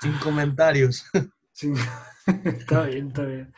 Sin 0.00 0.12
comentarios. 0.18 1.04
está 2.44 2.84
bien, 2.84 3.08
está 3.08 3.22
bien. 3.22 3.54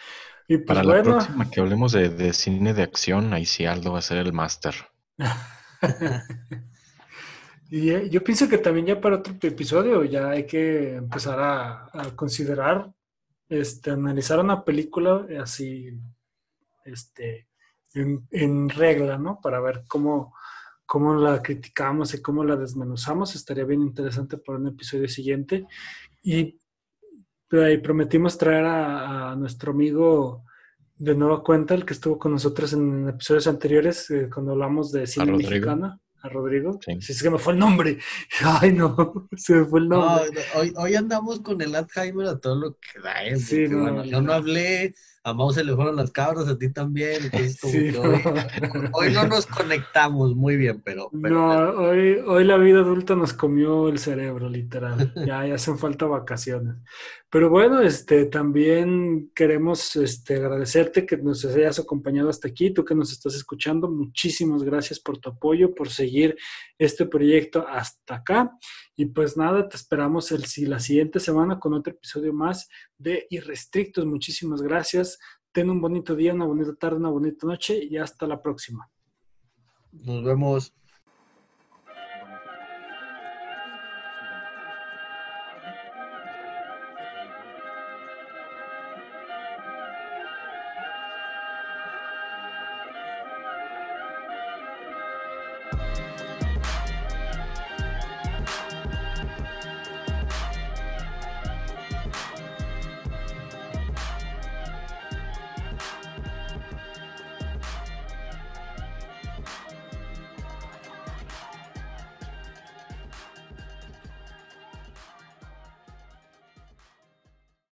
Y 0.46 0.58
pues 0.58 0.66
Para 0.66 0.82
bueno, 0.82 0.96
la 0.96 1.16
próxima 1.16 1.50
que 1.50 1.60
hablemos 1.60 1.92
de, 1.92 2.08
de 2.08 2.32
cine 2.32 2.72
de 2.72 2.82
acción, 2.82 3.34
ahí 3.34 3.44
sí 3.44 3.66
Aldo 3.66 3.92
va 3.92 3.98
a 3.98 4.02
ser 4.02 4.18
el 4.18 4.32
máster. 4.32 4.74
y 7.70 7.90
eh, 7.90 8.08
yo 8.08 8.24
pienso 8.24 8.48
que 8.48 8.58
también 8.58 8.86
ya 8.86 9.00
para 9.00 9.16
otro 9.16 9.34
episodio 9.42 10.04
ya 10.04 10.30
hay 10.30 10.46
que 10.46 10.96
empezar 10.96 11.38
a, 11.38 11.90
a 11.92 12.16
considerar, 12.16 12.90
este, 13.48 13.90
analizar 13.90 14.40
una 14.40 14.64
película 14.64 15.26
así, 15.42 16.00
este, 16.84 17.46
en, 17.94 18.26
en 18.30 18.70
regla, 18.70 19.18
¿no? 19.18 19.40
Para 19.42 19.60
ver 19.60 19.84
cómo, 19.86 20.34
cómo 20.88 21.14
la 21.14 21.42
criticamos 21.42 22.14
y 22.14 22.22
cómo 22.22 22.42
la 22.44 22.56
desmenuzamos. 22.56 23.34
Estaría 23.36 23.64
bien 23.64 23.82
interesante 23.82 24.38
para 24.38 24.58
un 24.58 24.68
episodio 24.68 25.06
siguiente. 25.06 25.66
Y, 26.22 26.58
y 27.52 27.76
prometimos 27.82 28.38
traer 28.38 28.64
a, 28.64 29.32
a 29.32 29.36
nuestro 29.36 29.72
amigo 29.72 30.44
de 30.96 31.14
nueva 31.14 31.42
cuenta, 31.44 31.74
el 31.74 31.84
que 31.84 31.92
estuvo 31.92 32.18
con 32.18 32.32
nosotros 32.32 32.72
en 32.72 33.08
episodios 33.08 33.46
anteriores, 33.46 34.10
eh, 34.10 34.28
cuando 34.32 34.52
hablamos 34.52 34.90
de 34.90 35.06
cine 35.06 35.30
mexicano, 35.32 36.00
a 36.22 36.28
Rodrigo. 36.30 36.80
Sí. 36.84 37.00
Sí, 37.00 37.14
se 37.14 37.30
me 37.30 37.38
fue 37.38 37.52
el 37.52 37.58
nombre. 37.60 37.98
Ay, 38.60 38.72
no, 38.72 39.28
se 39.36 39.54
me 39.56 39.64
fue 39.66 39.80
el 39.80 39.88
No, 39.88 40.00
nombre. 40.06 40.30
no, 40.54 40.60
hoy, 40.60 40.72
hoy 40.76 40.94
andamos 40.96 41.40
con 41.40 41.60
el 41.60 41.74
Alzheimer 41.74 42.26
a 42.28 42.38
todo 42.40 42.56
lo 42.56 42.72
que 42.72 42.98
da. 43.04 43.14
Sí, 43.36 43.60
Porque, 43.62 43.68
no, 43.68 43.82
bueno, 43.82 44.04
yo 44.06 44.20
no. 44.22 44.28
no 44.28 44.32
hablé, 44.32 44.94
a 45.28 45.34
Mau 45.34 45.52
se 45.52 45.64
le 45.64 45.74
fueron 45.74 45.96
las 45.96 46.10
cabras, 46.10 46.48
a 46.48 46.58
ti 46.58 46.72
también, 46.72 47.24
entonces 47.24 47.58
como 47.60 47.72
Sí, 47.72 47.78
que 47.90 47.92
no. 47.92 48.00
hoy, 48.02 48.20
hoy 48.92 49.12
no 49.12 49.26
nos 49.26 49.46
conectamos 49.46 50.34
muy 50.34 50.56
bien, 50.56 50.82
pero, 50.84 51.10
pero 51.22 51.34
No, 51.34 51.70
hoy, 51.82 52.18
hoy 52.26 52.44
la 52.44 52.56
vida 52.56 52.80
adulta 52.80 53.14
nos 53.14 53.32
comió 53.32 53.88
el 53.88 53.98
cerebro, 53.98 54.48
literal. 54.48 55.12
Ya, 55.16 55.46
ya 55.46 55.54
hacen 55.54 55.78
falta 55.78 56.06
vacaciones. 56.06 56.76
Pero 57.30 57.50
bueno, 57.50 57.80
este, 57.82 58.24
también 58.24 59.30
queremos 59.34 59.96
este, 59.96 60.36
agradecerte 60.36 61.04
que 61.04 61.18
nos 61.18 61.44
hayas 61.44 61.78
acompañado 61.78 62.30
hasta 62.30 62.48
aquí, 62.48 62.72
tú 62.72 62.84
que 62.84 62.94
nos 62.94 63.12
estás 63.12 63.34
escuchando. 63.34 63.90
Muchísimas 63.90 64.62
gracias 64.62 64.98
por 64.98 65.18
tu 65.18 65.30
apoyo, 65.30 65.74
por 65.74 65.90
seguir 65.90 66.36
este 66.78 67.04
proyecto 67.04 67.66
hasta 67.68 68.14
acá. 68.16 68.50
Y 69.00 69.06
pues 69.06 69.36
nada, 69.36 69.68
te 69.68 69.76
esperamos 69.76 70.32
el, 70.32 70.42
la 70.68 70.80
siguiente 70.80 71.20
semana 71.20 71.60
con 71.60 71.72
otro 71.72 71.92
episodio 71.92 72.32
más 72.32 72.68
de 72.98 73.28
Irrestrictos. 73.30 74.04
Muchísimas 74.04 74.60
gracias. 74.60 75.20
Ten 75.52 75.70
un 75.70 75.80
bonito 75.80 76.16
día, 76.16 76.34
una 76.34 76.46
bonita 76.46 76.74
tarde, 76.74 76.96
una 76.96 77.10
bonita 77.10 77.46
noche 77.46 77.78
y 77.80 77.96
hasta 77.96 78.26
la 78.26 78.42
próxima. 78.42 78.90
nos 79.92 80.24
vemos. 80.24 80.74